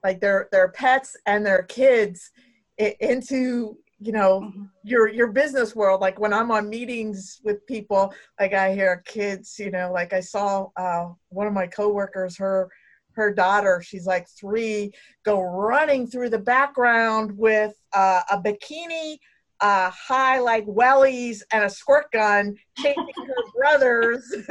like 0.03 0.19
their 0.19 0.49
their 0.51 0.69
pets 0.69 1.15
and 1.25 1.45
their 1.45 1.63
kids, 1.63 2.31
into 2.77 3.77
you 3.99 4.11
know 4.11 4.41
mm-hmm. 4.41 4.63
your 4.83 5.07
your 5.07 5.27
business 5.27 5.75
world 5.75 6.01
like 6.01 6.19
when 6.19 6.33
i'm 6.33 6.51
on 6.51 6.69
meetings 6.69 7.41
with 7.43 7.65
people 7.67 8.13
like 8.39 8.53
i 8.53 8.73
hear 8.73 9.03
kids 9.05 9.59
you 9.59 9.69
know 9.69 9.91
like 9.91 10.13
i 10.13 10.19
saw 10.19 10.67
uh, 10.77 11.07
one 11.29 11.47
of 11.47 11.53
my 11.53 11.67
coworkers 11.67 12.37
her 12.37 12.69
her 13.11 13.33
daughter 13.33 13.81
she's 13.85 14.05
like 14.05 14.27
three 14.29 14.91
go 15.25 15.41
running 15.41 16.07
through 16.07 16.29
the 16.29 16.39
background 16.39 17.37
with 17.37 17.73
uh, 17.93 18.21
a 18.31 18.37
bikini 18.37 19.17
uh, 19.61 19.91
high 19.91 20.39
like 20.39 20.65
wellies 20.65 21.41
and 21.51 21.65
a 21.65 21.69
squirt 21.69 22.09
gun 22.13 22.55
chasing 22.77 23.05
her 23.17 23.33
brothers 23.57 24.23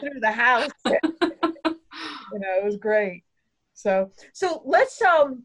through 0.00 0.20
the 0.20 0.32
house 0.32 0.70
you 0.86 2.38
know 2.38 2.58
it 2.58 2.64
was 2.64 2.78
great 2.78 3.22
so 3.74 4.10
so 4.32 4.62
let's 4.64 5.02
um 5.02 5.44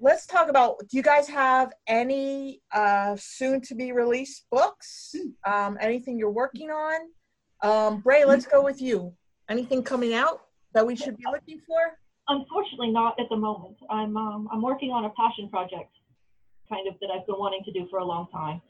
let's 0.00 0.26
talk 0.26 0.48
about 0.48 0.78
do 0.80 0.96
you 0.96 1.02
guys 1.02 1.28
have 1.28 1.72
any 1.86 2.60
uh, 2.72 3.16
soon 3.18 3.60
to 3.62 3.74
be 3.74 3.92
released 3.92 4.46
books? 4.50 5.14
Hmm. 5.16 5.52
um, 5.52 5.78
anything 5.80 6.18
you're 6.18 6.30
working 6.30 6.70
on? 6.70 7.00
Um, 7.62 8.00
brey 8.00 8.24
let's 8.24 8.46
go 8.46 8.62
with 8.62 8.80
you. 8.80 9.14
Anything 9.48 9.82
coming 9.82 10.14
out 10.14 10.42
that 10.74 10.86
we 10.86 10.94
should 10.94 11.16
be 11.16 11.24
looking 11.30 11.60
for? 11.66 11.98
Unfortunately 12.28 12.90
not 12.90 13.18
at 13.18 13.26
the 13.30 13.36
moment. 13.36 13.76
I'm 13.90 14.16
um, 14.16 14.48
i'm 14.52 14.62
working 14.62 14.90
on 14.90 15.04
a 15.04 15.10
passion 15.10 15.48
project 15.48 15.90
kind 16.68 16.86
of 16.86 16.94
that 17.00 17.08
i've 17.10 17.26
been 17.26 17.38
wanting 17.38 17.62
to 17.64 17.72
do 17.72 17.86
for 17.90 17.98
a 17.98 18.04
long 18.04 18.28
time. 18.32 18.60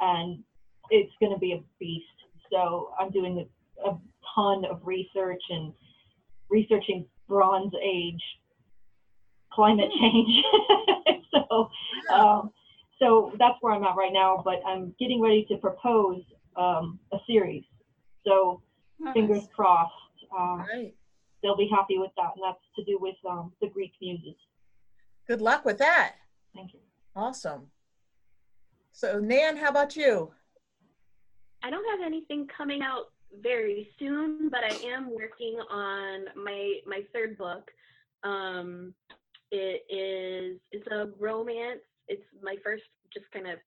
And 0.00 0.42
it's 0.90 1.12
going 1.20 1.32
to 1.32 1.38
be 1.38 1.52
a 1.52 1.62
beast. 1.78 2.06
So 2.50 2.90
i'm 2.98 3.10
doing 3.10 3.46
a, 3.84 3.90
a 3.90 3.98
ton 4.34 4.64
of 4.64 4.80
research 4.84 5.42
and 5.50 5.72
researching 6.48 7.06
bronze 7.28 7.72
age 7.82 8.20
climate 9.54 9.90
hmm. 9.92 10.00
change. 10.00 10.44
so, 11.32 11.70
um, 12.12 12.50
so 12.98 13.32
that's 13.38 13.56
where 13.60 13.74
I'm 13.74 13.84
at 13.84 13.96
right 13.96 14.12
now. 14.12 14.42
But 14.44 14.60
I'm 14.66 14.94
getting 14.98 15.20
ready 15.20 15.44
to 15.46 15.56
propose 15.56 16.22
um, 16.56 16.98
a 17.12 17.18
series. 17.26 17.64
So, 18.26 18.62
nice. 18.98 19.14
fingers 19.14 19.44
crossed. 19.54 19.92
Uh, 20.36 20.56
right. 20.72 20.94
They'll 21.42 21.56
be 21.56 21.68
happy 21.68 21.98
with 21.98 22.12
that, 22.16 22.30
and 22.36 22.44
that's 22.44 22.60
to 22.76 22.84
do 22.84 22.98
with 23.00 23.16
um, 23.28 23.52
the 23.60 23.68
Greek 23.68 23.92
muses. 24.00 24.36
Good 25.26 25.40
luck 25.40 25.64
with 25.64 25.78
that. 25.78 26.14
Thank 26.54 26.72
you. 26.74 26.80
Awesome. 27.16 27.66
So, 28.92 29.18
Nan, 29.18 29.56
how 29.56 29.68
about 29.68 29.96
you? 29.96 30.32
I 31.62 31.70
don't 31.70 31.84
have 31.90 32.06
anything 32.06 32.48
coming 32.56 32.82
out 32.82 33.12
very 33.40 33.88
soon, 33.98 34.48
but 34.50 34.60
I 34.64 34.74
am 34.86 35.10
working 35.10 35.58
on 35.70 36.26
my 36.36 36.78
my 36.86 37.02
third 37.12 37.38
book. 37.38 37.70
Um, 38.24 38.94
it 39.52 39.84
is 39.88 40.58
it's 40.72 40.86
a 40.88 41.10
romance. 41.20 41.80
It's 42.08 42.24
my 42.42 42.56
first 42.64 42.82
just 43.12 43.30
kind 43.32 43.46
of 43.46 43.58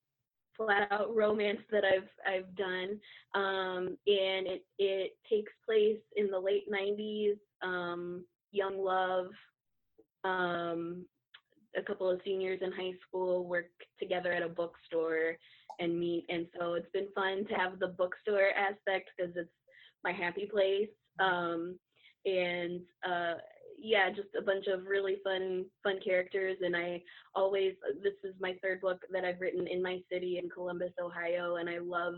flat 0.57 0.87
out 0.91 1.15
romance 1.15 1.59
that 1.71 1.83
I've 1.85 2.09
I've 2.27 2.55
done, 2.55 2.99
um, 3.35 3.97
and 4.07 4.47
it 4.47 4.65
it 4.79 5.17
takes 5.29 5.51
place 5.65 5.99
in 6.15 6.29
the 6.29 6.39
late 6.39 6.69
'90s. 6.71 7.37
Um, 7.61 8.25
young 8.51 8.83
love. 8.83 9.27
Um, 10.23 11.05
a 11.77 11.81
couple 11.81 12.09
of 12.09 12.21
seniors 12.23 12.61
in 12.63 12.71
high 12.71 12.93
school 13.07 13.45
work 13.45 13.69
together 13.99 14.31
at 14.31 14.41
a 14.41 14.49
bookstore 14.49 15.37
and 15.79 15.99
meet, 15.99 16.25
and 16.29 16.47
so 16.57 16.73
it's 16.73 16.89
been 16.93 17.07
fun 17.13 17.45
to 17.47 17.53
have 17.53 17.79
the 17.79 17.89
bookstore 17.89 18.49
aspect 18.57 19.09
because 19.15 19.33
it's 19.35 19.49
my 20.03 20.11
happy 20.11 20.49
place. 20.51 20.89
Um, 21.19 21.77
and 22.25 22.81
uh, 23.07 23.35
yeah, 23.77 24.09
just 24.09 24.29
a 24.37 24.41
bunch 24.41 24.67
of 24.67 24.85
really 24.87 25.17
fun, 25.23 25.65
fun 25.83 25.99
characters. 26.03 26.57
And 26.61 26.75
I 26.75 27.01
always, 27.35 27.73
this 28.03 28.13
is 28.23 28.33
my 28.39 28.55
third 28.61 28.81
book 28.81 29.01
that 29.11 29.25
I've 29.25 29.41
written 29.41 29.67
in 29.67 29.81
my 29.81 29.99
city 30.11 30.39
in 30.41 30.49
Columbus, 30.49 30.91
Ohio, 31.01 31.57
and 31.57 31.69
I 31.69 31.79
love 31.79 32.15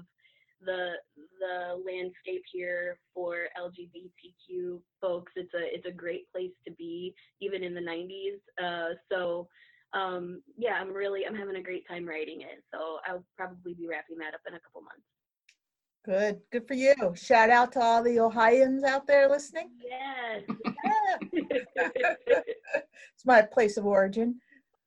the 0.61 0.93
the 1.39 1.75
landscape 1.85 2.41
here 2.51 2.97
for 3.13 3.47
LGBTQ 3.59 4.79
folks. 4.99 5.31
It's 5.35 5.53
a 5.53 5.75
it's 5.75 5.85
a 5.85 5.91
great 5.91 6.31
place 6.31 6.53
to 6.67 6.73
be, 6.73 7.13
even 7.41 7.63
in 7.63 7.75
the 7.75 7.81
90s. 7.81 8.39
Uh, 8.61 8.95
so 9.11 9.47
um, 9.93 10.41
yeah, 10.57 10.73
I'm 10.73 10.93
really 10.93 11.25
I'm 11.27 11.35
having 11.35 11.57
a 11.57 11.63
great 11.63 11.87
time 11.87 12.07
writing 12.07 12.41
it. 12.41 12.63
So 12.73 12.97
I'll 13.07 13.23
probably 13.35 13.73
be 13.73 13.87
wrapping 13.87 14.17
that 14.17 14.33
up 14.33 14.41
in 14.47 14.55
a 14.55 14.59
couple 14.59 14.81
months. 14.81 15.05
Good. 16.07 16.39
Good 16.53 16.65
for 16.65 16.73
you. 16.73 16.95
Shout 17.15 17.49
out 17.49 17.73
to 17.73 17.81
all 17.81 18.01
the 18.01 18.21
Ohioans 18.21 18.85
out 18.85 19.05
there 19.05 19.27
listening. 19.27 19.71
Yes. 19.77 20.43
it's 21.33 23.25
my 23.25 23.41
place 23.41 23.75
of 23.75 23.85
origin. 23.85 24.39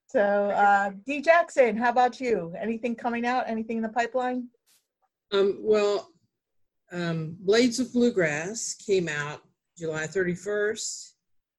So, 0.06 0.22
uh, 0.22 0.92
D. 1.04 1.20
Jackson, 1.20 1.76
how 1.76 1.90
about 1.90 2.22
you? 2.22 2.54
Anything 2.58 2.96
coming 2.96 3.26
out? 3.26 3.44
Anything 3.48 3.76
in 3.76 3.82
the 3.82 3.90
pipeline? 3.90 4.48
Um, 5.30 5.58
well, 5.60 6.08
um, 6.90 7.36
Blades 7.40 7.80
of 7.80 7.92
Bluegrass 7.92 8.74
came 8.74 9.06
out 9.06 9.42
July 9.76 10.06
31st. 10.06 11.10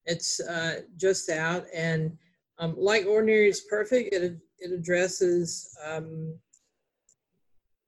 It's 0.06 0.40
uh, 0.40 0.80
just 0.96 1.30
out, 1.30 1.66
and 1.72 2.18
um, 2.58 2.74
like 2.76 3.06
Ordinary 3.06 3.48
is 3.48 3.60
Perfect, 3.70 4.12
it, 4.12 4.36
it 4.58 4.72
addresses 4.72 5.72
um, 5.86 6.34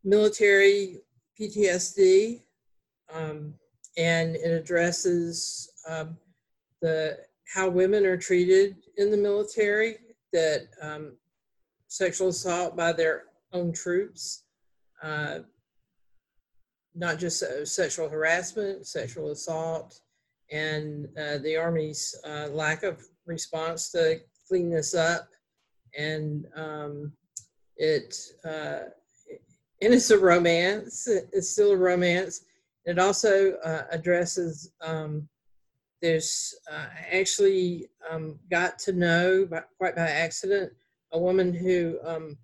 military 0.05 1.01
PTSD, 1.39 2.43
um, 3.13 3.55
and 3.97 4.37
it 4.37 4.51
addresses 4.51 5.71
um, 5.89 6.17
the 6.81 7.19
how 7.53 7.69
women 7.69 8.05
are 8.05 8.17
treated 8.17 8.77
in 8.97 9.11
the 9.11 9.17
military, 9.17 9.99
that 10.33 10.67
um, 10.83 11.17
sexual 11.89 12.29
assault 12.29 12.77
by 12.77 12.93
their 12.93 13.25
own 13.53 13.73
troops, 13.73 14.45
uh, 15.03 15.41
not 16.95 17.19
just 17.19 17.43
uh, 17.43 17.65
sexual 17.65 18.09
harassment, 18.09 18.87
sexual 18.87 19.31
assault, 19.31 20.01
and 20.51 21.09
uh, 21.19 21.39
the 21.39 21.57
Army's 21.57 22.15
uh, 22.27 22.49
lack 22.51 22.83
of 22.83 23.03
response 23.27 23.91
to 23.91 24.21
clean 24.49 24.71
this 24.71 24.95
up. 24.95 25.29
And 25.97 26.47
um, 26.57 27.13
it, 27.77 28.17
uh, 28.45 28.91
and 29.83 29.95
it's 29.95 30.11
a 30.11 30.19
romance, 30.19 31.07
it's 31.09 31.51
still 31.51 31.73
a 31.73 31.77
romance. 31.77 32.43
It 32.85 32.99
also 32.99 33.55
uh, 33.65 33.85
addresses, 33.91 34.71
um, 34.83 35.29
there's 36.03 36.55
uh, 36.71 36.87
actually 37.11 37.89
um, 38.11 38.39
got 38.51 38.79
to 38.81 38.93
know 38.93 39.47
by, 39.47 39.63
quite 39.79 39.97
by 39.97 40.03
accident 40.03 40.73
a 41.13 41.19
woman 41.19 41.55
who 41.55 41.99
um, 42.05 42.37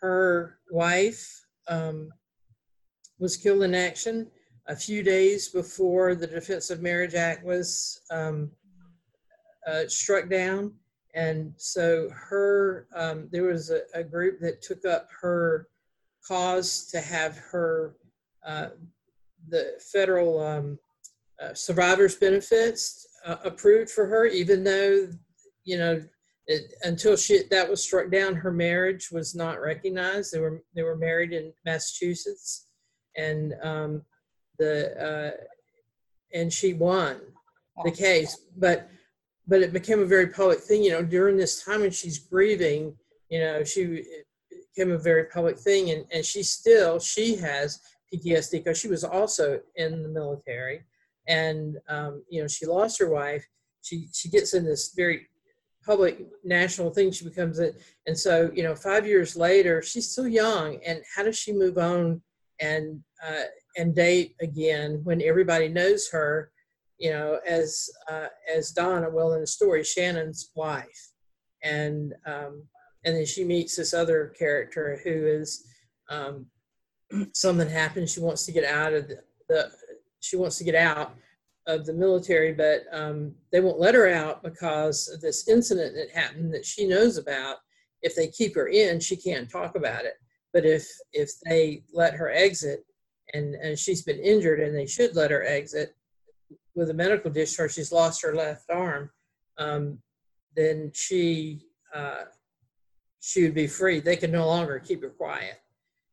her 0.00 0.58
wife 0.70 1.44
um, 1.68 2.10
was 3.18 3.36
killed 3.36 3.62
in 3.64 3.74
action 3.74 4.28
a 4.68 4.76
few 4.76 5.02
days 5.02 5.48
before 5.48 6.14
the 6.14 6.26
Defense 6.26 6.70
of 6.70 6.82
Marriage 6.82 7.14
Act 7.14 7.44
was 7.44 8.00
um, 8.10 8.50
uh, 9.66 9.82
struck 9.88 10.28
down. 10.28 10.72
And 11.14 11.52
so 11.56 12.08
her, 12.10 12.86
um, 12.94 13.28
there 13.32 13.44
was 13.44 13.70
a, 13.70 13.80
a, 13.94 14.04
group 14.04 14.38
that 14.40 14.60
took 14.60 14.84
up 14.84 15.08
her 15.20 15.68
cause 16.26 16.86
to 16.86 17.00
have 17.00 17.36
her, 17.38 17.94
uh, 18.46 18.68
the 19.48 19.74
federal 19.92 20.40
um, 20.40 20.78
uh, 21.42 21.54
survivors 21.54 22.16
benefits 22.16 23.06
uh, 23.24 23.36
approved 23.44 23.90
for 23.90 24.06
her, 24.06 24.26
even 24.26 24.64
though, 24.64 25.08
you 25.64 25.78
know, 25.78 26.02
it, 26.46 26.74
until 26.82 27.16
she 27.16 27.42
that 27.50 27.68
was 27.68 27.82
struck 27.82 28.10
down, 28.10 28.34
her 28.34 28.52
marriage 28.52 29.10
was 29.10 29.34
not 29.34 29.60
recognized. 29.60 30.32
They 30.32 30.38
were 30.38 30.62
they 30.74 30.82
were 30.82 30.96
married 30.96 31.32
in 31.32 31.52
Massachusetts, 31.64 32.66
and 33.16 33.54
um, 33.62 34.02
the 34.58 35.34
uh, 35.34 35.44
and 36.32 36.52
she 36.52 36.72
won 36.72 37.20
the 37.84 37.90
case. 37.90 38.38
But 38.56 38.88
but 39.48 39.60
it 39.60 39.72
became 39.72 40.00
a 40.00 40.06
very 40.06 40.28
public 40.28 40.60
thing. 40.60 40.84
You 40.84 40.92
know, 40.92 41.02
during 41.02 41.36
this 41.36 41.64
time 41.64 41.80
when 41.80 41.90
she's 41.90 42.18
grieving, 42.18 42.96
you 43.28 43.40
know, 43.40 43.64
she 43.64 44.04
became 44.76 44.92
a 44.92 44.98
very 44.98 45.24
public 45.24 45.58
thing, 45.58 45.90
and 45.90 46.04
and 46.12 46.24
she 46.24 46.42
still 46.42 46.98
she 46.98 47.36
has 47.36 47.80
PTSD 48.12 48.52
because 48.52 48.78
she 48.78 48.88
was 48.88 49.04
also 49.04 49.60
in 49.76 50.02
the 50.02 50.08
military, 50.08 50.82
and 51.26 51.78
um, 51.88 52.22
you 52.28 52.42
know 52.42 52.48
she 52.48 52.66
lost 52.66 52.98
her 52.98 53.08
wife. 53.08 53.46
She 53.82 54.08
she 54.12 54.28
gets 54.28 54.54
in 54.54 54.64
this 54.64 54.92
very 54.94 55.28
public 55.86 56.26
national 56.44 56.90
thing. 56.90 57.12
She 57.12 57.24
becomes 57.24 57.58
it. 57.60 57.80
And 58.06 58.18
so 58.18 58.50
you 58.52 58.62
know 58.62 58.74
five 58.74 59.06
years 59.06 59.36
later 59.36 59.80
she's 59.82 60.10
still 60.10 60.28
young. 60.28 60.78
And 60.84 61.00
how 61.14 61.22
does 61.22 61.38
she 61.38 61.52
move 61.52 61.78
on 61.78 62.20
and 62.60 63.00
uh, 63.26 63.44
and 63.76 63.94
date 63.94 64.34
again 64.40 65.00
when 65.04 65.22
everybody 65.22 65.68
knows 65.68 66.08
her 66.10 66.50
you 66.98 67.10
know 67.10 67.38
as 67.46 67.88
uh, 68.10 68.26
as 68.52 68.72
donna 68.72 69.08
well 69.08 69.34
in 69.34 69.40
the 69.40 69.46
story 69.46 69.84
shannon's 69.84 70.50
wife. 70.54 71.12
And 71.62 72.14
um, 72.26 72.64
and 73.06 73.16
then 73.16 73.24
she 73.24 73.44
meets 73.44 73.76
this 73.76 73.94
other 73.94 74.34
character 74.38 75.00
who 75.02 75.26
is 75.26 75.64
um, 76.10 76.46
something 77.32 77.68
happens 77.68 78.12
she 78.12 78.20
wants 78.20 78.44
to 78.44 78.52
get 78.52 78.64
out 78.64 78.92
of 78.92 79.08
the, 79.08 79.22
the 79.48 79.70
she 80.20 80.36
wants 80.36 80.58
to 80.58 80.64
get 80.64 80.74
out 80.74 81.14
of 81.66 81.84
the 81.84 81.92
military, 81.92 82.52
but 82.52 82.82
um, 82.92 83.34
they 83.50 83.60
won't 83.60 83.80
let 83.80 83.94
her 83.94 84.08
out 84.08 84.42
because 84.42 85.08
of 85.08 85.20
this 85.20 85.48
incident 85.48 85.94
that 85.94 86.10
happened 86.10 86.52
that 86.54 86.64
she 86.64 86.86
knows 86.86 87.16
about. 87.16 87.56
If 88.02 88.14
they 88.14 88.28
keep 88.28 88.54
her 88.54 88.68
in, 88.68 89.00
she 89.00 89.16
can't 89.16 89.50
talk 89.50 89.74
about 89.76 90.04
it. 90.04 90.14
But 90.52 90.64
if 90.64 90.86
if 91.12 91.30
they 91.44 91.82
let 91.92 92.14
her 92.14 92.30
exit, 92.30 92.84
and 93.34 93.54
and 93.56 93.78
she's 93.78 94.02
been 94.02 94.20
injured, 94.20 94.60
and 94.60 94.76
they 94.76 94.86
should 94.86 95.16
let 95.16 95.30
her 95.30 95.44
exit 95.44 95.96
with 96.74 96.90
a 96.90 96.94
medical 96.94 97.30
discharge, 97.30 97.74
she's 97.74 97.92
lost 97.92 98.22
her 98.22 98.34
left 98.34 98.70
arm, 98.70 99.10
um, 99.58 99.98
then 100.54 100.90
she 100.94 101.62
uh, 101.94 102.24
she 103.26 103.42
would 103.42 103.54
be 103.54 103.66
free. 103.66 104.00
They 104.00 104.16
can 104.16 104.30
no 104.30 104.46
longer 104.46 104.78
keep 104.78 105.02
her 105.02 105.10
quiet 105.10 105.60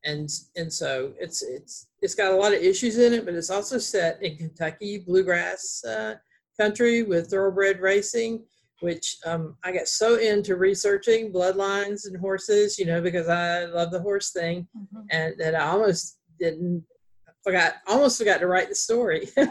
and 0.06 0.30
and 0.56 0.72
so 0.72 1.14
it's 1.20 1.42
it's 1.42 1.88
it's 2.02 2.16
got 2.16 2.34
a 2.34 2.36
lot 2.36 2.54
of 2.54 2.62
issues 2.62 2.98
in 2.98 3.14
it, 3.14 3.26
but 3.26 3.34
it's 3.34 3.50
also 3.50 3.78
set 3.78 4.22
in 4.22 4.36
Kentucky 4.36 5.00
bluegrass 5.00 5.84
uh, 5.86 6.16
country 6.60 7.04
with 7.04 7.30
thoroughbred 7.30 7.80
racing, 7.80 8.44
which 8.82 9.18
um, 9.26 9.56
I 9.64 9.72
got 9.72 9.88
so 9.88 10.18
into 10.18 10.58
researching 10.58 11.32
bloodlines 11.32 12.06
and 12.06 12.18
horses, 12.18 12.78
you 12.78 12.86
know, 12.86 13.02
because 13.02 13.30
I 13.30 13.66
love 13.66 13.92
the 13.92 14.02
horse 14.02 14.32
thing, 14.32 14.68
mm-hmm. 14.78 15.02
and 15.12 15.36
that 15.40 15.56
I 15.56 15.68
almost 15.68 16.18
didn't 16.40 16.84
forgot 17.44 17.76
almost 17.88 18.18
forgot 18.18 18.40
to 18.40 18.48
write 18.48 18.70
the 18.70 18.76
story. 18.76 19.30
I 19.38 19.48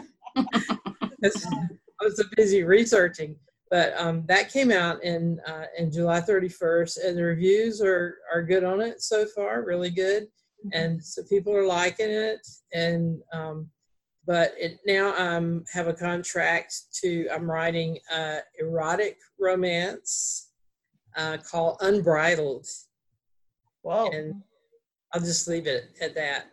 was 2.05 2.17
so 2.17 2.23
busy 2.35 2.63
researching, 2.63 3.35
but 3.73 3.91
um, 3.97 4.23
that 4.27 4.53
came 4.53 4.71
out 4.71 5.03
in 5.03 5.39
uh, 5.47 5.65
in 5.79 5.91
July 5.91 6.21
31st, 6.21 7.07
and 7.07 7.17
the 7.17 7.23
reviews 7.23 7.81
are 7.81 8.19
are 8.31 8.43
good 8.43 8.63
on 8.63 8.81
it 8.81 9.01
so 9.01 9.25
far, 9.25 9.65
really 9.65 9.89
good. 9.89 10.27
And 10.73 11.03
so 11.03 11.23
people 11.23 11.53
are 11.57 11.65
liking 11.65 12.09
it 12.09 12.39
and 12.71 13.19
um, 13.33 13.69
but 14.25 14.53
it 14.57 14.79
now 14.85 15.13
i'm 15.15 15.63
have 15.73 15.87
a 15.87 15.93
contract 15.93 16.73
to 17.01 17.27
i'm 17.33 17.49
writing 17.49 17.97
a 18.15 18.37
erotic 18.59 19.17
romance 19.39 20.51
uh, 21.17 21.37
called 21.37 21.77
unbridled. 21.81 22.67
Whoa. 23.81 24.09
and 24.11 24.35
i'll 25.13 25.21
just 25.21 25.47
leave 25.47 25.67
it 25.67 25.85
at 26.01 26.15
that. 26.15 26.45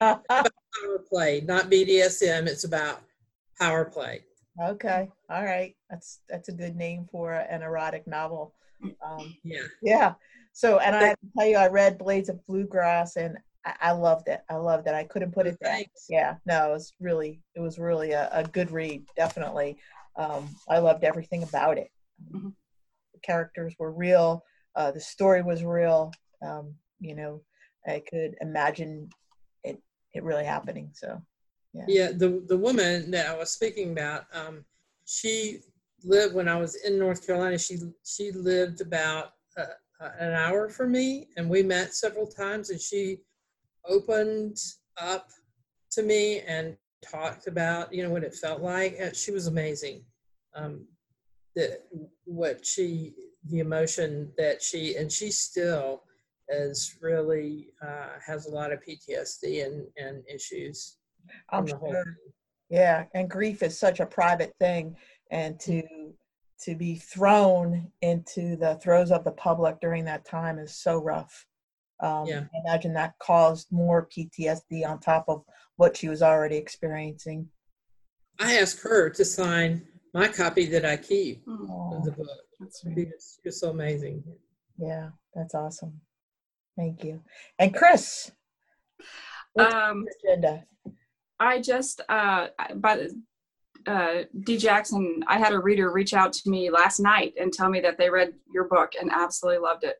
Power 0.00 0.98
play 1.08 1.42
not 1.46 1.70
bdsm 1.70 2.46
it's 2.46 2.64
about 2.64 3.00
power 3.58 3.84
play 3.84 4.22
okay 4.60 5.08
all 5.30 5.44
right 5.44 5.74
that's 5.88 6.20
that's 6.28 6.48
a 6.48 6.52
good 6.52 6.76
name 6.76 7.06
for 7.10 7.32
an 7.32 7.62
erotic 7.62 8.06
novel 8.06 8.54
um, 9.02 9.34
yeah 9.44 9.62
yeah 9.82 10.14
so, 10.52 10.78
and 10.78 10.94
I 10.94 11.08
have 11.08 11.20
to 11.20 11.26
tell 11.36 11.46
you, 11.46 11.56
I 11.56 11.68
read 11.68 11.98
Blades 11.98 12.28
of 12.28 12.44
Bluegrass, 12.46 13.16
and 13.16 13.38
I, 13.64 13.74
I 13.80 13.92
loved 13.92 14.28
it. 14.28 14.42
I 14.50 14.56
loved 14.56 14.86
it. 14.86 14.94
I 14.94 15.04
couldn't 15.04 15.32
put 15.32 15.46
it 15.46 15.58
down. 15.62 15.82
Yeah, 16.08 16.36
no, 16.46 16.68
it 16.68 16.72
was 16.72 16.92
really, 17.00 17.40
it 17.54 17.60
was 17.60 17.78
really 17.78 18.12
a, 18.12 18.28
a 18.32 18.44
good 18.44 18.70
read. 18.70 19.04
Definitely, 19.16 19.78
um, 20.16 20.48
I 20.68 20.78
loved 20.78 21.04
everything 21.04 21.42
about 21.42 21.78
it. 21.78 21.90
Mm-hmm. 22.30 22.48
The 23.14 23.20
characters 23.20 23.74
were 23.78 23.92
real. 23.92 24.44
Uh, 24.76 24.90
the 24.90 25.00
story 25.00 25.42
was 25.42 25.64
real. 25.64 26.12
Um, 26.42 26.74
you 27.00 27.14
know, 27.14 27.42
I 27.86 28.02
could 28.08 28.34
imagine 28.40 29.08
it, 29.64 29.80
it 30.12 30.22
really 30.22 30.44
happening. 30.44 30.90
So, 30.92 31.20
yeah. 31.72 31.84
Yeah, 31.88 32.12
the 32.12 32.42
the 32.46 32.56
woman 32.56 33.10
that 33.12 33.26
I 33.26 33.36
was 33.36 33.50
speaking 33.50 33.92
about, 33.92 34.24
um, 34.34 34.64
she 35.06 35.60
lived 36.04 36.34
when 36.34 36.48
I 36.48 36.56
was 36.56 36.74
in 36.74 36.98
North 36.98 37.26
Carolina. 37.26 37.58
She 37.58 37.78
she 38.04 38.30
lived 38.32 38.80
about 38.80 39.32
uh, 39.56 39.64
uh, 40.00 40.10
an 40.18 40.32
hour 40.32 40.68
from 40.68 40.92
me, 40.92 41.28
and 41.36 41.48
we 41.48 41.62
met 41.62 41.94
several 41.94 42.26
times. 42.26 42.70
And 42.70 42.80
she 42.80 43.18
opened 43.86 44.58
up 45.00 45.28
to 45.92 46.02
me 46.02 46.40
and 46.40 46.76
talked 47.02 47.46
about 47.46 47.92
you 47.92 48.02
know 48.02 48.10
what 48.10 48.24
it 48.24 48.34
felt 48.34 48.60
like. 48.60 48.96
And 48.98 49.16
she 49.16 49.30
was 49.30 49.46
amazing. 49.46 50.04
Um, 50.54 50.86
the 51.54 51.80
what 52.24 52.66
she 52.66 53.14
the 53.48 53.60
emotion 53.60 54.30
that 54.36 54.62
she 54.62 54.96
and 54.96 55.10
she 55.10 55.30
still 55.30 56.02
is 56.48 56.96
really 57.00 57.68
uh, 57.82 58.10
has 58.24 58.46
a 58.46 58.50
lot 58.50 58.72
of 58.72 58.80
PTSD 58.80 59.64
and 59.64 59.86
and 59.96 60.22
issues. 60.28 60.98
I'm 61.50 61.66
sure. 61.66 62.04
Yeah, 62.70 63.04
and 63.14 63.28
grief 63.28 63.62
is 63.62 63.78
such 63.78 64.00
a 64.00 64.06
private 64.06 64.54
thing, 64.58 64.96
and 65.30 65.58
to 65.60 65.82
to 66.64 66.74
be 66.76 66.94
thrown 66.94 67.90
into 68.02 68.56
the 68.56 68.76
throes 68.76 69.10
of 69.10 69.24
the 69.24 69.32
public 69.32 69.80
during 69.80 70.04
that 70.04 70.24
time 70.24 70.58
is 70.58 70.74
so 70.76 70.98
rough. 70.98 71.44
Um, 72.00 72.26
yeah. 72.26 72.40
I 72.40 72.68
imagine 72.68 72.94
that 72.94 73.14
caused 73.18 73.70
more 73.70 74.08
PTSD 74.08 74.86
on 74.86 75.00
top 75.00 75.24
of 75.28 75.44
what 75.76 75.96
she 75.96 76.08
was 76.08 76.22
already 76.22 76.56
experiencing. 76.56 77.48
I 78.38 78.58
asked 78.58 78.80
her 78.82 79.10
to 79.10 79.24
sign 79.24 79.86
my 80.14 80.28
copy 80.28 80.66
that 80.66 80.84
I 80.84 80.96
keep 80.96 81.42
oh, 81.48 81.96
of 81.96 82.04
the 82.04 82.12
book. 82.12 82.28
That's 82.60 82.82
because 82.82 83.38
you're 83.44 83.52
so 83.52 83.70
amazing. 83.70 84.22
Yeah, 84.78 85.10
that's 85.34 85.54
awesome. 85.54 86.00
Thank 86.76 87.04
you. 87.04 87.22
And 87.58 87.74
Kris, 87.74 88.30
um, 89.58 90.06
agenda? 90.24 90.64
I 91.42 91.60
just 91.60 92.00
uh, 92.08 92.46
by 92.76 93.08
uh, 93.86 94.22
D. 94.44 94.56
Jackson, 94.58 95.24
I 95.26 95.38
had 95.38 95.52
a 95.52 95.58
reader 95.58 95.90
reach 95.90 96.14
out 96.14 96.32
to 96.34 96.50
me 96.50 96.70
last 96.70 97.00
night 97.00 97.34
and 97.40 97.52
tell 97.52 97.68
me 97.68 97.80
that 97.80 97.98
they 97.98 98.10
read 98.10 98.32
your 98.54 98.68
book 98.68 98.92
and 99.00 99.10
absolutely 99.12 99.58
loved 99.60 99.82
it. 99.82 99.96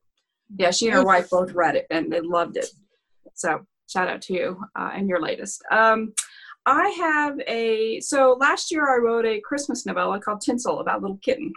Yeah, 0.56 0.70
she 0.70 0.86
and 0.86 0.94
her 0.94 1.04
wife 1.04 1.30
both 1.30 1.52
read 1.52 1.74
it 1.74 1.86
and 1.90 2.12
they 2.12 2.20
loved 2.20 2.56
it. 2.56 2.68
So 3.34 3.66
shout 3.88 4.08
out 4.08 4.22
to 4.22 4.34
you 4.34 4.60
uh, 4.78 4.90
and 4.94 5.08
your 5.08 5.20
latest. 5.20 5.64
Um, 5.72 6.12
I 6.64 6.90
have 6.90 7.40
a, 7.48 7.98
so 8.00 8.36
last 8.38 8.70
year 8.70 8.88
I 8.88 8.98
wrote 8.98 9.26
a 9.26 9.40
Christmas 9.40 9.84
novella 9.84 10.20
called 10.20 10.42
Tinsel 10.42 10.78
about 10.78 11.02
little 11.02 11.18
kitten. 11.24 11.52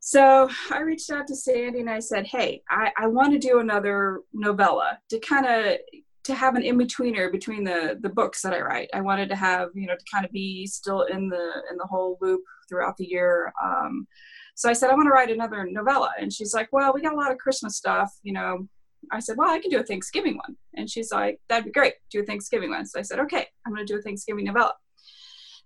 So 0.00 0.48
I 0.70 0.80
reached 0.80 1.10
out 1.10 1.26
to 1.26 1.36
Sandy 1.36 1.80
and 1.80 1.90
I 1.90 1.98
said, 1.98 2.26
hey, 2.26 2.62
I, 2.70 2.92
I 2.96 3.08
want 3.08 3.32
to 3.32 3.38
do 3.38 3.58
another 3.58 4.20
novella 4.32 4.98
to 5.10 5.18
kind 5.18 5.46
of 5.46 5.76
to 6.24 6.34
have 6.34 6.56
an 6.56 6.62
in-betweener 6.62 7.30
between 7.30 7.64
the 7.64 7.98
the 8.00 8.08
books 8.08 8.42
that 8.42 8.54
I 8.54 8.60
write. 8.60 8.88
I 8.94 9.00
wanted 9.00 9.28
to 9.28 9.36
have, 9.36 9.68
you 9.74 9.86
know, 9.86 9.94
to 9.94 10.04
kind 10.12 10.24
of 10.24 10.32
be 10.32 10.66
still 10.66 11.02
in 11.02 11.28
the 11.28 11.62
in 11.70 11.76
the 11.76 11.86
whole 11.86 12.18
loop 12.20 12.42
throughout 12.68 12.96
the 12.96 13.06
year. 13.06 13.52
Um, 13.62 14.06
so 14.54 14.68
I 14.68 14.72
said, 14.72 14.90
I 14.90 14.94
want 14.94 15.06
to 15.06 15.10
write 15.10 15.30
another 15.30 15.66
novella. 15.68 16.10
And 16.18 16.32
she's 16.32 16.54
like, 16.54 16.68
Well, 16.72 16.92
we 16.94 17.02
got 17.02 17.12
a 17.12 17.16
lot 17.16 17.32
of 17.32 17.38
Christmas 17.38 17.76
stuff, 17.76 18.12
you 18.22 18.32
know. 18.32 18.68
I 19.12 19.20
said, 19.20 19.36
Well, 19.36 19.50
I 19.50 19.58
can 19.58 19.70
do 19.70 19.80
a 19.80 19.84
Thanksgiving 19.84 20.36
one. 20.36 20.56
And 20.74 20.88
she's 20.88 21.10
like, 21.12 21.40
That'd 21.48 21.66
be 21.66 21.72
great. 21.72 21.94
Do 22.10 22.20
a 22.20 22.24
Thanksgiving 22.24 22.70
one. 22.70 22.86
So 22.86 22.98
I 22.98 23.02
said, 23.02 23.18
Okay, 23.20 23.46
I'm 23.66 23.74
going 23.74 23.86
to 23.86 23.92
do 23.92 23.98
a 23.98 24.02
Thanksgiving 24.02 24.44
novella. 24.44 24.74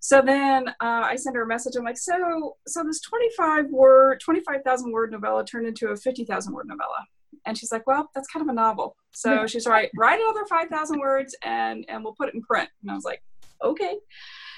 So 0.01 0.23
then 0.23 0.69
uh, 0.69 0.73
I 0.81 1.17
sent 1.17 1.37
her 1.37 1.43
a 1.43 1.47
message. 1.47 1.75
I'm 1.77 1.85
like, 1.85 1.99
so 1.99 2.57
so 2.67 2.85
this 2.85 3.01
25 3.01 3.67
word, 3.71 4.21
25,000 4.21 4.93
word 4.93 5.11
novella 5.11 5.45
turned 5.45 5.67
into 5.67 5.89
a 5.89 5.97
50,000 5.97 6.53
word 6.53 6.69
novella. 6.69 7.05
And 7.47 7.57
she's 7.57 7.73
like, 7.73 7.87
well, 7.87 8.11
that's 8.15 8.29
kind 8.29 8.43
of 8.43 8.49
a 8.49 8.55
novel. 8.55 8.97
So 9.13 9.47
she's 9.47 9.67
right, 9.67 9.91
write 9.97 10.21
another 10.21 10.47
5,000 10.47 11.01
words 11.01 11.37
and 11.43 11.85
and 11.89 12.05
we'll 12.05 12.15
put 12.15 12.29
it 12.29 12.35
in 12.35 12.43
print. 12.43 12.69
And 12.83 12.91
I 12.91 12.95
was 12.95 13.05
like, 13.05 13.23
okay. 13.65 13.97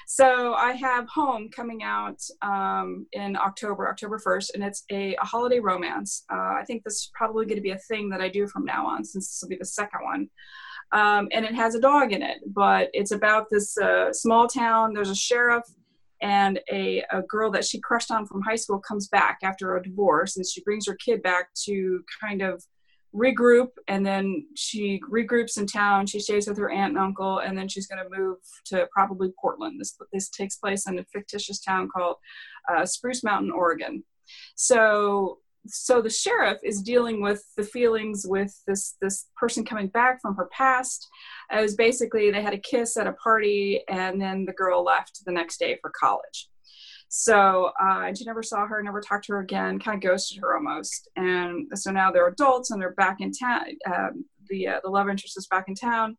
So 0.07 0.53
I 0.55 0.73
have 0.73 1.07
Home 1.07 1.49
coming 1.49 1.83
out 1.83 2.19
um, 2.41 3.05
in 3.13 3.37
October, 3.37 3.89
October 3.89 4.19
1st, 4.19 4.49
and 4.55 4.63
it's 4.63 4.83
a, 4.91 5.15
a 5.15 5.25
holiday 5.25 5.59
romance. 5.59 6.25
Uh, 6.29 6.35
I 6.59 6.63
think 6.67 6.83
this 6.83 6.95
is 6.95 7.11
probably 7.15 7.45
going 7.45 7.55
to 7.55 7.61
be 7.61 7.71
a 7.71 7.77
thing 7.77 8.09
that 8.09 8.19
I 8.19 8.27
do 8.27 8.45
from 8.45 8.65
now 8.65 8.85
on, 8.87 9.05
since 9.05 9.29
this 9.29 9.39
will 9.41 9.49
be 9.49 9.55
the 9.55 9.65
second 9.65 10.01
one. 10.03 10.29
Um, 10.91 11.29
and 11.31 11.45
it 11.45 11.55
has 11.55 11.75
a 11.75 11.79
dog 11.79 12.11
in 12.11 12.21
it, 12.21 12.39
but 12.45 12.89
it's 12.93 13.11
about 13.11 13.49
this 13.49 13.77
uh, 13.77 14.11
small 14.11 14.47
town. 14.47 14.93
There's 14.93 15.09
a 15.09 15.15
sheriff 15.15 15.63
and 16.21 16.59
a, 16.71 17.03
a 17.11 17.21
girl 17.23 17.51
that 17.51 17.65
she 17.65 17.79
crushed 17.79 18.11
on 18.11 18.25
from 18.25 18.41
high 18.41 18.55
school 18.55 18.79
comes 18.79 19.07
back 19.07 19.39
after 19.43 19.75
a 19.75 19.83
divorce, 19.83 20.37
and 20.37 20.45
she 20.45 20.61
brings 20.61 20.87
her 20.87 20.95
kid 20.95 21.21
back 21.21 21.49
to 21.65 22.03
kind 22.21 22.41
of 22.41 22.63
regroup 23.13 23.67
and 23.87 24.05
then 24.05 24.45
she 24.55 25.01
regroups 25.11 25.57
in 25.57 25.67
town 25.67 26.05
she 26.05 26.19
stays 26.19 26.47
with 26.47 26.57
her 26.57 26.71
aunt 26.71 26.93
and 26.93 26.97
uncle 26.97 27.39
and 27.39 27.57
then 27.57 27.67
she's 27.67 27.85
going 27.85 28.01
to 28.01 28.17
move 28.17 28.37
to 28.65 28.87
probably 28.91 29.33
portland. 29.39 29.79
This, 29.79 29.97
this 30.13 30.29
takes 30.29 30.55
place 30.55 30.87
in 30.87 30.97
a 30.97 31.03
fictitious 31.11 31.59
town 31.59 31.89
called 31.93 32.15
uh, 32.71 32.85
spruce 32.85 33.23
mountain 33.23 33.51
oregon. 33.51 34.03
So 34.55 35.39
so 35.67 36.01
the 36.01 36.09
sheriff 36.09 36.57
is 36.63 36.81
dealing 36.81 37.21
with 37.21 37.43
the 37.55 37.63
feelings 37.63 38.25
with 38.27 38.59
this 38.65 38.95
this 39.01 39.27
person 39.35 39.63
coming 39.63 39.87
back 39.87 40.19
from 40.21 40.35
her 40.35 40.49
past 40.51 41.07
it 41.51 41.61
was 41.61 41.75
basically 41.75 42.31
they 42.31 42.41
had 42.41 42.53
a 42.53 42.57
kiss 42.57 42.97
at 42.97 43.07
a 43.07 43.13
party 43.13 43.81
and 43.87 44.19
then 44.19 44.45
the 44.45 44.53
girl 44.53 44.83
left 44.83 45.23
the 45.25 45.31
next 45.31 45.59
day 45.59 45.77
for 45.81 45.91
college 45.91 46.49
so 47.13 47.71
uh, 47.77 48.03
and 48.05 48.17
she 48.17 48.23
never 48.23 48.41
saw 48.41 48.65
her, 48.65 48.81
never 48.81 49.01
talked 49.01 49.25
to 49.25 49.33
her 49.33 49.41
again, 49.41 49.79
kind 49.79 49.97
of 49.97 50.01
ghosted 50.01 50.39
her 50.41 50.55
almost. 50.55 51.09
And 51.17 51.67
so 51.75 51.91
now 51.91 52.09
they're 52.09 52.29
adults 52.29 52.71
and 52.71 52.81
they're 52.81 52.93
back 52.93 53.17
in 53.19 53.33
town. 53.33 53.65
Um, 53.85 54.25
the 54.47 54.69
uh, 54.69 54.79
the 54.81 54.89
love 54.89 55.09
interest 55.09 55.37
is 55.37 55.45
back 55.47 55.65
in 55.67 55.75
town, 55.75 56.15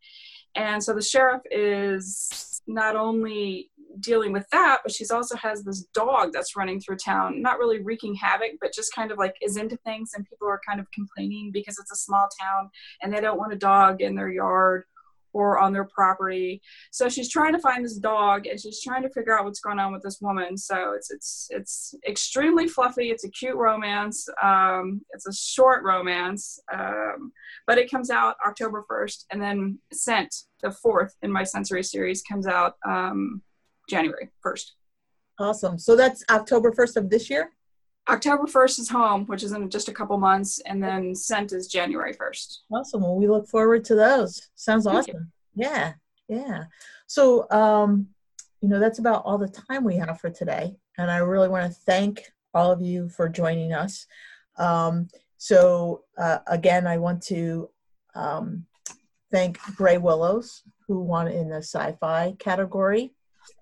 and 0.54 0.84
so 0.84 0.92
the 0.92 1.00
sheriff 1.00 1.40
is 1.50 2.28
not 2.66 2.96
only 2.96 3.70
dealing 4.00 4.32
with 4.32 4.46
that, 4.52 4.80
but 4.82 4.92
she's 4.92 5.10
also 5.10 5.36
has 5.36 5.64
this 5.64 5.84
dog 5.94 6.30
that's 6.32 6.56
running 6.56 6.80
through 6.80 6.96
town, 6.96 7.42
not 7.42 7.58
really 7.58 7.82
wreaking 7.82 8.14
havoc, 8.14 8.52
but 8.60 8.72
just 8.72 8.94
kind 8.94 9.10
of 9.10 9.18
like 9.18 9.34
is 9.42 9.56
into 9.56 9.76
things, 9.78 10.12
and 10.14 10.26
people 10.28 10.48
are 10.48 10.60
kind 10.66 10.80
of 10.80 10.90
complaining 10.92 11.50
because 11.52 11.78
it's 11.78 11.92
a 11.92 11.96
small 11.96 12.28
town 12.40 12.70
and 13.02 13.12
they 13.12 13.20
don't 13.20 13.38
want 13.38 13.52
a 13.52 13.56
dog 13.56 14.00
in 14.00 14.14
their 14.14 14.30
yard 14.30 14.84
or 15.32 15.58
on 15.58 15.72
their 15.72 15.84
property. 15.84 16.60
So 16.90 17.08
she's 17.08 17.30
trying 17.30 17.52
to 17.52 17.58
find 17.58 17.84
this 17.84 17.96
dog 17.96 18.46
and 18.46 18.60
she's 18.60 18.82
trying 18.82 19.02
to 19.02 19.10
figure 19.10 19.36
out 19.36 19.44
what's 19.44 19.60
going 19.60 19.78
on 19.78 19.92
with 19.92 20.02
this 20.02 20.20
woman. 20.20 20.56
So 20.56 20.92
it's 20.94 21.10
it's 21.10 21.48
it's 21.50 21.94
extremely 22.06 22.68
fluffy. 22.68 23.10
It's 23.10 23.24
a 23.24 23.30
cute 23.30 23.56
romance. 23.56 24.28
Um, 24.42 25.02
it's 25.10 25.26
a 25.26 25.32
short 25.32 25.82
romance, 25.84 26.58
um, 26.72 27.32
but 27.66 27.78
it 27.78 27.90
comes 27.90 28.10
out 28.10 28.36
October 28.46 28.84
first, 28.88 29.26
and 29.30 29.40
then 29.40 29.78
Scent, 29.92 30.34
the 30.62 30.70
fourth 30.70 31.16
in 31.22 31.30
my 31.30 31.44
sensory 31.44 31.82
series, 31.82 32.22
comes 32.22 32.46
out 32.46 32.76
um, 32.86 33.42
January 33.88 34.30
first. 34.40 34.74
Awesome. 35.38 35.78
So 35.78 35.96
that's 35.96 36.24
October 36.30 36.72
first 36.72 36.96
of 36.96 37.10
this 37.10 37.28
year. 37.30 37.50
October 38.08 38.44
1st 38.44 38.80
is 38.80 38.88
home, 38.88 39.26
which 39.26 39.42
is 39.42 39.52
in 39.52 39.70
just 39.70 39.88
a 39.88 39.92
couple 39.92 40.18
months, 40.18 40.60
and 40.66 40.82
then 40.82 41.14
Scent 41.14 41.52
is 41.52 41.68
January 41.68 42.14
1st. 42.14 42.58
Awesome. 42.72 43.02
Well, 43.02 43.14
we 43.14 43.28
look 43.28 43.48
forward 43.48 43.84
to 43.86 43.94
those. 43.94 44.48
Sounds 44.56 44.84
Thank 44.84 44.98
awesome. 44.98 45.32
Yeah, 45.54 45.92
yeah. 46.28 46.64
So, 47.06 47.48
um, 47.50 48.08
you 48.60 48.68
know, 48.68 48.80
that's 48.80 48.98
about 48.98 49.22
all 49.24 49.38
the 49.38 49.48
time 49.48 49.84
we 49.84 49.96
have 49.96 50.20
for 50.20 50.30
today. 50.30 50.74
And 50.98 51.10
I 51.10 51.18
really 51.18 51.48
want 51.48 51.70
to 51.70 51.78
thank 51.80 52.22
all 52.54 52.72
of 52.72 52.82
you 52.82 53.08
for 53.08 53.28
joining 53.28 53.72
us. 53.72 54.06
Um, 54.58 55.08
so, 55.36 56.04
uh, 56.18 56.38
again, 56.46 56.86
I 56.86 56.98
want 56.98 57.22
to 57.24 57.70
um, 58.14 58.66
thank 59.30 59.58
Brey 59.76 59.98
Willows, 59.98 60.62
who 60.86 61.00
won 61.00 61.28
in 61.28 61.48
the 61.48 61.56
sci 61.56 61.96
fi 62.00 62.34
category. 62.38 63.12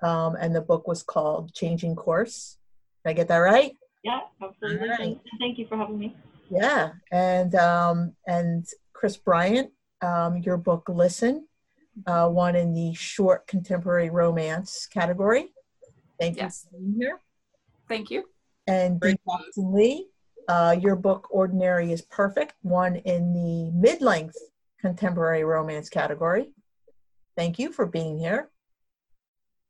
Um, 0.03 0.36
and 0.41 0.55
the 0.55 0.61
book 0.61 0.88
was 0.88 1.03
called 1.03 1.55
Changing 1.55 1.95
Course. 1.95 2.57
Did 3.05 3.11
I 3.11 3.12
get 3.14 3.28
that 3.28 3.38
right? 3.38 3.72
Yeah, 4.03 4.20
absolutely. 4.42 4.80
All 4.80 4.88
right. 4.88 4.98
Thank, 4.98 5.20
thank 5.38 5.59
you 5.59 5.66
for 5.66 5.76
having 5.76 5.98
me. 5.98 6.16
Yeah, 6.51 6.92
and 7.12 7.55
um, 7.55 8.14
and 8.26 8.66
Kris 8.92 9.16
Bryant, 9.16 9.70
um, 10.03 10.38
your 10.38 10.57
book 10.57 10.88
"Listen" 10.88 11.46
uh, 12.07 12.28
won 12.30 12.57
in 12.57 12.72
the 12.72 12.94
short 12.94 13.46
contemporary 13.46 14.11
romance 14.11 14.86
category. 14.86 15.53
Thank 16.18 16.38
Yes. 16.38 16.66
you 16.72 16.78
for 16.78 16.82
being 16.82 16.94
here. 16.98 17.20
Thank 17.88 18.11
you. 18.11 18.24
And 18.66 18.94
D. 19.01 19.01
Great. 19.01 19.20
Jackson 19.28 19.72
Leigh, 19.72 20.07
uh, 20.48 20.76
your 20.80 20.96
book 20.96 21.28
"Ordinary 21.30 21.92
is 21.92 22.03
Perfect" 22.03 22.55
won 22.62 22.96
in 22.96 23.32
the 23.32 23.70
mid-length 23.72 24.36
contemporary 24.80 25.44
romance 25.44 25.88
category. 25.88 26.53
Thank 27.36 27.59
you 27.59 27.70
for 27.70 27.86
being 27.86 28.18
here. 28.18 28.51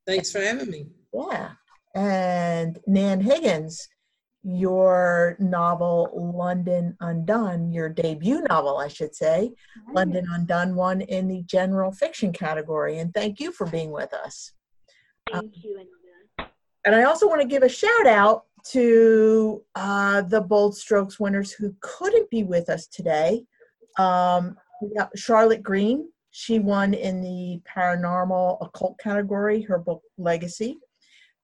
Thanks 0.07 0.33
for 0.33 0.41
having 0.41 0.70
me. 0.70 0.87
Yeah, 1.12 1.51
and 1.95 2.78
Nan 2.87 3.20
Higgins, 3.20 3.89
your 4.43 5.36
novel 5.38 6.11
"London 6.34 6.97
Undone," 7.01 7.72
your 7.72 7.88
debut 7.88 8.43
novel, 8.49 8.78
I 8.78 8.88
should 8.88 9.14
say. 9.14 9.53
London 9.93 10.26
Undone 10.30 10.74
won 10.74 11.01
in 11.03 11.28
the 11.28 11.43
general 11.43 11.93
fiction 11.93 12.32
category. 12.32 12.99
And 12.99 13.12
thank 13.12 13.41
you 13.41 13.53
for 13.53 13.66
being 13.66 13.91
with 13.91 14.12
us. 14.14 14.53
Thank 15.30 15.62
you, 15.62 15.76
Anita. 15.76 16.51
And 16.86 16.95
I 16.95 17.05
also 17.05 17.28
want 17.28 17.43
to 17.43 17.47
give 17.47 17.62
a 17.62 17.68
shout 17.68 18.07
out 18.07 18.45
to 18.68 19.62
uh, 19.74 20.22
the 20.22 20.41
Bold 20.41 20.76
Strokes 20.76 21.20
winners 21.20 21.53
who 21.53 21.74
couldn't 21.80 22.30
be 22.30 22.43
with 22.43 22.68
us 22.68 22.86
today. 22.86 23.45
Um, 23.99 24.57
Charlotte 25.14 25.62
Greene, 25.62 26.09
she 26.30 26.59
won 26.59 26.95
in 26.95 27.20
the 27.20 27.61
paranormal 27.68 28.59
occult 28.61 28.99
category, 28.99 29.62
her 29.62 29.78
book 29.78 30.03
Legacy. 30.16 30.79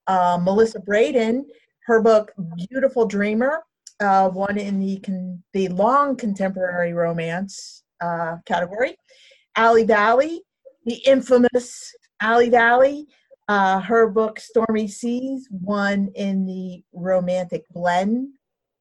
Uh, 0.06 0.39
Melissa 0.40 0.78
Brayden, 0.78 1.44
her 1.87 2.03
book 2.03 2.33
Beautiful 2.57 3.07
Dreamer, 3.07 3.63
uh, 4.01 4.31
in 4.57 4.81
the 4.81 4.99
con- 4.99 5.43
the 5.53 5.69
long 5.69 6.17
contemporary 6.17 6.93
romance 6.93 7.83
uh, 8.01 8.37
category. 8.45 8.97
Ali 9.57 9.85
Vali, 9.85 10.43
the 10.85 10.97
infamous 11.07 11.95
Ali 12.23 12.51
Vali, 12.51 13.07
uh, 13.49 13.81
her 13.81 14.09
book 14.09 14.41
Stormy 14.41 14.89
Seas 14.89 15.49
won 15.51 16.11
in 16.15 16.45
the 16.45 16.83
romantic 16.93 17.65
blend 17.71 18.35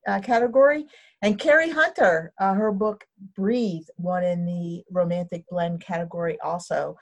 uh, 0.07 0.19
category. 0.19 0.85
And 1.21 1.39
Carrie 1.39 1.69
Hunter, 1.69 2.33
uh, 2.39 2.53
her 2.53 2.71
book 2.71 3.05
Breathe 3.35 3.87
won 3.97 4.23
in 4.23 4.45
the 4.45 4.83
romantic 4.91 5.45
blend 5.49 5.81
category 5.81 6.37
also. 6.43 6.95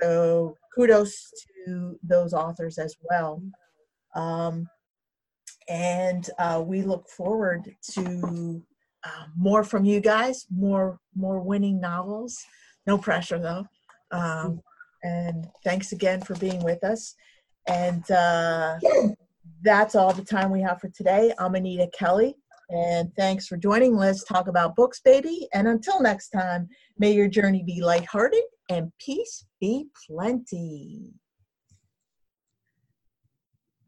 So 0.00 0.56
kudos 0.74 1.32
to 1.66 1.98
those 2.02 2.34
authors 2.34 2.78
as 2.78 2.96
well. 3.08 3.42
Um, 4.14 4.68
and 5.68 6.28
uh, 6.38 6.62
we 6.64 6.82
look 6.82 7.08
forward 7.08 7.74
to 7.92 8.62
uh, 9.04 9.24
more 9.36 9.64
from 9.64 9.84
you 9.84 10.00
guys, 10.00 10.46
more 10.50 10.98
more 11.14 11.40
winning 11.40 11.80
novels. 11.80 12.38
No 12.86 12.98
pressure 12.98 13.38
though. 13.38 13.66
Um, 14.10 14.60
and 15.02 15.46
thanks 15.64 15.92
again 15.92 16.20
for 16.20 16.34
being 16.36 16.62
with 16.64 16.82
us. 16.84 17.14
And 17.68 18.08
uh, 18.10 18.78
that's 19.62 19.94
all 19.94 20.12
the 20.12 20.24
time 20.24 20.50
we 20.50 20.62
have 20.62 20.80
for 20.80 20.88
today. 20.88 21.32
I'm 21.38 21.54
Anita 21.54 21.88
Kelly, 21.98 22.36
and 22.70 23.10
thanks 23.16 23.46
for 23.46 23.56
joining. 23.56 23.96
Let's 23.96 24.24
talk 24.24 24.48
about 24.48 24.76
books, 24.76 25.00
baby. 25.00 25.48
And 25.52 25.68
until 25.68 26.00
next 26.00 26.30
time, 26.30 26.68
may 26.98 27.12
your 27.12 27.28
journey 27.28 27.62
be 27.62 27.82
lighthearted 27.82 28.42
and 28.68 28.92
peace 28.98 29.44
be 29.60 29.86
plenty. 30.06 31.14